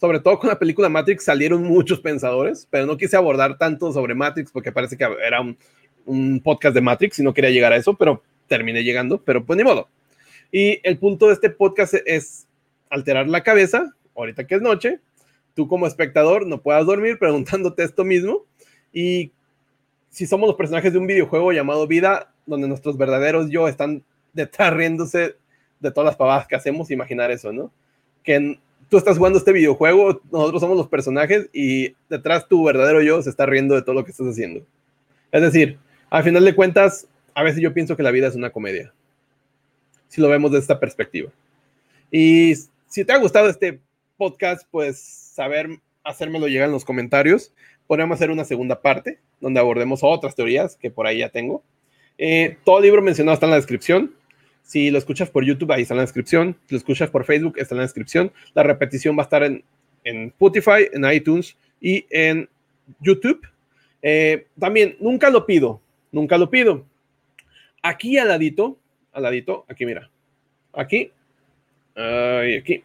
Sobre 0.00 0.18
todo 0.18 0.38
con 0.38 0.48
la 0.48 0.58
película 0.58 0.88
Matrix 0.88 1.24
salieron 1.24 1.62
muchos 1.62 2.00
pensadores, 2.00 2.66
pero 2.70 2.86
no 2.86 2.96
quise 2.96 3.18
abordar 3.18 3.58
tanto 3.58 3.92
sobre 3.92 4.14
Matrix 4.14 4.50
porque 4.50 4.72
parece 4.72 4.96
que 4.96 5.04
era 5.04 5.42
un, 5.42 5.58
un 6.06 6.40
podcast 6.40 6.74
de 6.74 6.80
Matrix 6.80 7.18
y 7.18 7.22
no 7.22 7.34
quería 7.34 7.50
llegar 7.50 7.74
a 7.74 7.76
eso, 7.76 7.92
pero 7.94 8.22
terminé 8.48 8.82
llegando, 8.82 9.20
pero 9.20 9.44
pues 9.44 9.58
ni 9.58 9.62
modo. 9.62 9.88
Y 10.50 10.80
el 10.88 10.96
punto 10.98 11.26
de 11.26 11.34
este 11.34 11.50
podcast 11.50 11.94
es 12.06 12.46
alterar 12.88 13.28
la 13.28 13.42
cabeza, 13.42 13.94
ahorita 14.16 14.46
que 14.46 14.54
es 14.54 14.62
noche, 14.62 15.00
tú 15.54 15.68
como 15.68 15.86
espectador 15.86 16.46
no 16.46 16.60
puedas 16.60 16.86
dormir 16.86 17.18
preguntándote 17.18 17.84
esto 17.84 18.04
mismo 18.04 18.44
y 18.92 19.32
si 20.10 20.26
somos 20.26 20.48
los 20.48 20.56
personajes 20.56 20.92
de 20.92 20.98
un 20.98 21.06
videojuego 21.06 21.52
llamado 21.52 21.86
Vida, 21.86 22.32
donde 22.46 22.68
nuestros 22.68 22.98
verdaderos 22.98 23.48
yo 23.48 23.68
están 23.68 24.02
detrás 24.32 24.72
riéndose 24.74 25.36
de 25.78 25.90
todas 25.90 26.06
las 26.06 26.16
pavadas 26.16 26.46
que 26.46 26.56
hacemos, 26.56 26.90
imaginar 26.90 27.30
eso, 27.30 27.52
¿no? 27.52 27.72
Que 28.22 28.58
tú 28.88 28.98
estás 28.98 29.16
jugando 29.16 29.38
este 29.38 29.52
videojuego, 29.52 30.20
nosotros 30.32 30.60
somos 30.60 30.76
los 30.76 30.88
personajes 30.88 31.48
y 31.52 31.94
detrás 32.08 32.48
tu 32.48 32.64
verdadero 32.64 33.00
yo 33.02 33.22
se 33.22 33.30
está 33.30 33.46
riendo 33.46 33.76
de 33.76 33.82
todo 33.82 33.94
lo 33.94 34.04
que 34.04 34.10
estás 34.10 34.26
haciendo. 34.26 34.62
Es 35.30 35.42
decir, 35.42 35.78
al 36.10 36.24
final 36.24 36.44
de 36.44 36.54
cuentas, 36.54 37.06
a 37.34 37.44
veces 37.44 37.62
yo 37.62 37.72
pienso 37.72 37.96
que 37.96 38.02
la 38.02 38.10
vida 38.10 38.26
es 38.26 38.34
una 38.34 38.50
comedia, 38.50 38.92
si 40.08 40.20
lo 40.20 40.28
vemos 40.28 40.50
de 40.50 40.58
esta 40.58 40.80
perspectiva. 40.80 41.30
Y 42.10 42.54
si 42.88 43.04
te 43.04 43.12
ha 43.12 43.18
gustado 43.18 43.48
este 43.48 43.80
podcast, 44.16 44.66
pues 44.70 45.19
saber 45.30 45.80
hacérmelo 46.04 46.48
llegar 46.48 46.66
en 46.66 46.72
los 46.72 46.84
comentarios. 46.84 47.52
Podríamos 47.86 48.16
hacer 48.16 48.30
una 48.30 48.44
segunda 48.44 48.82
parte 48.82 49.18
donde 49.40 49.60
abordemos 49.60 50.00
otras 50.02 50.34
teorías 50.34 50.76
que 50.76 50.90
por 50.90 51.06
ahí 51.06 51.18
ya 51.18 51.28
tengo. 51.28 51.62
Eh, 52.18 52.56
todo 52.64 52.80
libro 52.80 53.02
mencionado 53.02 53.34
está 53.34 53.46
en 53.46 53.50
la 53.50 53.56
descripción. 53.56 54.14
Si 54.62 54.90
lo 54.90 54.98
escuchas 54.98 55.30
por 55.30 55.44
YouTube, 55.44 55.72
ahí 55.72 55.82
está 55.82 55.94
en 55.94 55.98
la 55.98 56.04
descripción. 56.04 56.56
Si 56.66 56.74
lo 56.74 56.78
escuchas 56.78 57.10
por 57.10 57.24
Facebook, 57.24 57.54
está 57.56 57.74
en 57.74 57.78
la 57.78 57.84
descripción. 57.84 58.32
La 58.54 58.62
repetición 58.62 59.16
va 59.16 59.22
a 59.22 59.24
estar 59.24 59.42
en, 59.42 59.64
en 60.04 60.26
Spotify, 60.26 60.88
en 60.92 61.10
iTunes 61.10 61.56
y 61.80 62.06
en 62.10 62.48
YouTube. 63.00 63.40
Eh, 64.02 64.46
también, 64.58 64.96
nunca 65.00 65.30
lo 65.30 65.46
pido, 65.46 65.80
nunca 66.12 66.38
lo 66.38 66.50
pido. 66.50 66.84
Aquí 67.82 68.18
al 68.18 68.28
ladito, 68.28 68.78
al 69.12 69.22
ladito, 69.22 69.64
aquí 69.68 69.86
mira, 69.86 70.10
aquí, 70.72 71.10
aquí, 71.96 72.84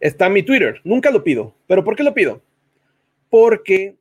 está 0.00 0.28
mi 0.28 0.42
Twitter. 0.42 0.80
Nunca 0.84 1.10
lo 1.10 1.24
pido. 1.24 1.54
¿Pero 1.66 1.84
por 1.84 1.96
qué 1.96 2.02
lo 2.02 2.14
pido? 2.14 2.42
Porque 3.30 3.96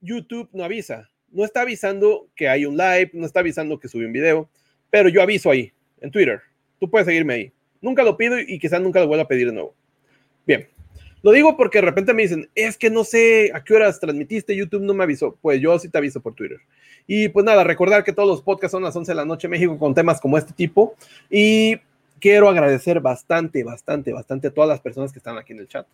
YouTube 0.00 0.48
no 0.52 0.64
avisa. 0.64 1.08
No 1.30 1.44
está 1.44 1.62
avisando 1.62 2.28
que 2.34 2.48
hay 2.48 2.64
un 2.64 2.76
live, 2.76 3.10
no 3.12 3.26
está 3.26 3.40
avisando 3.40 3.78
que 3.78 3.88
subí 3.88 4.04
un 4.04 4.12
video, 4.12 4.48
pero 4.90 5.08
yo 5.08 5.20
aviso 5.20 5.50
ahí, 5.50 5.72
en 6.00 6.10
Twitter. 6.10 6.40
Tú 6.80 6.90
puedes 6.90 7.06
seguirme 7.06 7.34
ahí. 7.34 7.52
Nunca 7.80 8.02
lo 8.02 8.16
pido 8.16 8.38
y 8.38 8.58
quizás 8.58 8.80
nunca 8.80 9.00
lo 9.00 9.06
vuelva 9.06 9.24
a 9.24 9.28
pedir 9.28 9.46
de 9.46 9.52
nuevo. 9.52 9.74
Bien. 10.46 10.68
Lo 11.22 11.32
digo 11.32 11.56
porque 11.56 11.78
de 11.78 11.84
repente 11.84 12.14
me 12.14 12.22
dicen, 12.22 12.48
es 12.54 12.78
que 12.78 12.90
no 12.90 13.02
sé 13.02 13.50
a 13.52 13.62
qué 13.64 13.74
horas 13.74 13.98
transmitiste, 13.98 14.54
YouTube 14.54 14.82
no 14.82 14.94
me 14.94 15.04
avisó. 15.04 15.36
Pues 15.42 15.60
yo 15.60 15.78
sí 15.78 15.88
te 15.88 15.98
aviso 15.98 16.20
por 16.20 16.34
Twitter. 16.34 16.58
Y 17.06 17.28
pues 17.28 17.44
nada, 17.44 17.64
recordar 17.64 18.04
que 18.04 18.12
todos 18.12 18.28
los 18.28 18.42
podcasts 18.42 18.72
son 18.72 18.84
las 18.84 18.94
11 18.94 19.10
de 19.10 19.16
la 19.16 19.24
noche 19.24 19.46
en 19.46 19.50
México 19.50 19.78
con 19.78 19.94
temas 19.94 20.20
como 20.20 20.38
este 20.38 20.52
tipo. 20.52 20.94
Y 21.28 21.76
quiero 22.20 22.48
agradecer 22.48 23.00
bastante, 23.00 23.64
bastante, 23.64 24.12
bastante 24.12 24.48
a 24.48 24.50
todas 24.50 24.68
las 24.68 24.80
personas 24.80 25.12
que 25.12 25.18
están 25.18 25.38
aquí 25.38 25.52
en 25.52 25.60
el 25.60 25.68
chat, 25.68 25.86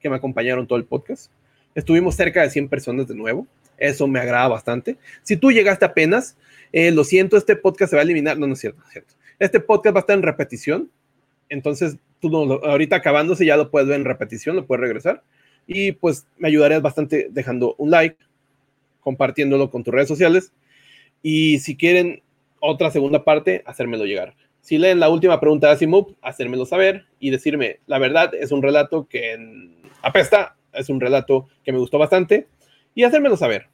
que 0.00 0.10
me 0.10 0.16
acompañaron 0.16 0.66
todo 0.66 0.78
el 0.78 0.84
podcast. 0.84 1.30
Estuvimos 1.74 2.14
cerca 2.14 2.42
de 2.42 2.50
100 2.50 2.68
personas 2.68 3.06
de 3.06 3.14
nuevo. 3.14 3.46
Eso 3.76 4.06
me 4.08 4.18
agrada 4.18 4.48
bastante. 4.48 4.96
Si 5.22 5.36
tú 5.36 5.52
llegaste 5.52 5.84
apenas, 5.84 6.36
eh, 6.72 6.90
lo 6.90 7.04
siento, 7.04 7.36
este 7.36 7.56
podcast 7.56 7.90
se 7.90 7.96
va 7.96 8.02
a 8.02 8.04
eliminar. 8.04 8.38
No, 8.38 8.46
no 8.46 8.54
es 8.54 8.60
cierto, 8.60 8.80
no 8.80 8.86
es 8.86 8.92
cierto. 8.92 9.14
Este 9.38 9.60
podcast 9.60 9.94
va 9.94 10.00
a 10.00 10.02
estar 10.02 10.16
en 10.16 10.22
repetición. 10.22 10.90
Entonces, 11.48 11.96
tú 12.20 12.34
ahorita 12.64 12.96
acabándose 12.96 13.44
ya 13.44 13.56
lo 13.56 13.70
puedes 13.70 13.88
ver 13.88 14.00
en 14.00 14.06
repetición, 14.06 14.56
lo 14.56 14.66
puedes 14.66 14.80
regresar. 14.80 15.22
Y 15.66 15.92
pues 15.92 16.26
me 16.38 16.48
ayudarías 16.48 16.80
bastante 16.80 17.28
dejando 17.30 17.74
un 17.76 17.90
like, 17.90 18.16
compartiéndolo 19.00 19.70
con 19.70 19.84
tus 19.84 19.92
redes 19.92 20.08
sociales. 20.08 20.52
Y 21.22 21.58
si 21.58 21.76
quieren 21.76 22.22
otra 22.60 22.90
segunda 22.90 23.24
parte, 23.24 23.62
hacérmelo 23.66 24.06
llegar. 24.06 24.34
Si 24.66 24.78
leen 24.78 24.98
la 24.98 25.08
última 25.08 25.38
pregunta 25.38 25.68
de 25.68 25.74
Asimov, 25.74 26.16
hacérmelo 26.22 26.66
saber 26.66 27.06
y 27.20 27.30
decirme, 27.30 27.78
la 27.86 28.00
verdad 28.00 28.34
es 28.34 28.50
un 28.50 28.64
relato 28.64 29.06
que 29.08 29.38
apesta, 30.02 30.56
es 30.72 30.88
un 30.88 31.00
relato 31.00 31.46
que 31.62 31.70
me 31.70 31.78
gustó 31.78 31.98
bastante 31.98 32.48
y 32.92 33.04
hacérmelo 33.04 33.36
saber 33.36 33.68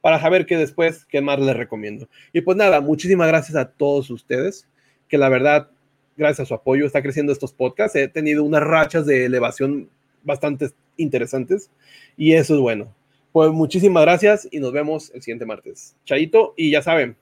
para 0.00 0.20
saber 0.20 0.46
qué 0.46 0.56
después, 0.56 1.04
qué 1.06 1.20
más 1.20 1.40
les 1.40 1.56
recomiendo. 1.56 2.08
Y 2.32 2.42
pues 2.42 2.56
nada, 2.56 2.80
muchísimas 2.80 3.26
gracias 3.26 3.56
a 3.56 3.68
todos 3.68 4.10
ustedes, 4.10 4.68
que 5.08 5.18
la 5.18 5.28
verdad, 5.28 5.70
gracias 6.16 6.46
a 6.46 6.46
su 6.46 6.54
apoyo, 6.54 6.86
está 6.86 7.02
creciendo 7.02 7.32
estos 7.32 7.52
podcasts. 7.52 7.96
He 7.96 8.06
tenido 8.06 8.44
unas 8.44 8.62
rachas 8.62 9.06
de 9.06 9.24
elevación 9.24 9.90
bastante 10.22 10.70
interesantes 10.98 11.68
y 12.16 12.34
eso 12.34 12.54
es 12.54 12.60
bueno. 12.60 12.94
Pues 13.32 13.50
muchísimas 13.50 14.04
gracias 14.04 14.46
y 14.52 14.60
nos 14.60 14.70
vemos 14.70 15.10
el 15.12 15.20
siguiente 15.20 15.46
martes. 15.46 15.96
Chaito 16.04 16.54
y 16.56 16.70
ya 16.70 16.80
saben, 16.80 17.16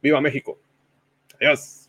viva 0.00 0.20
México. 0.20 0.60
Adiós. 1.40 1.81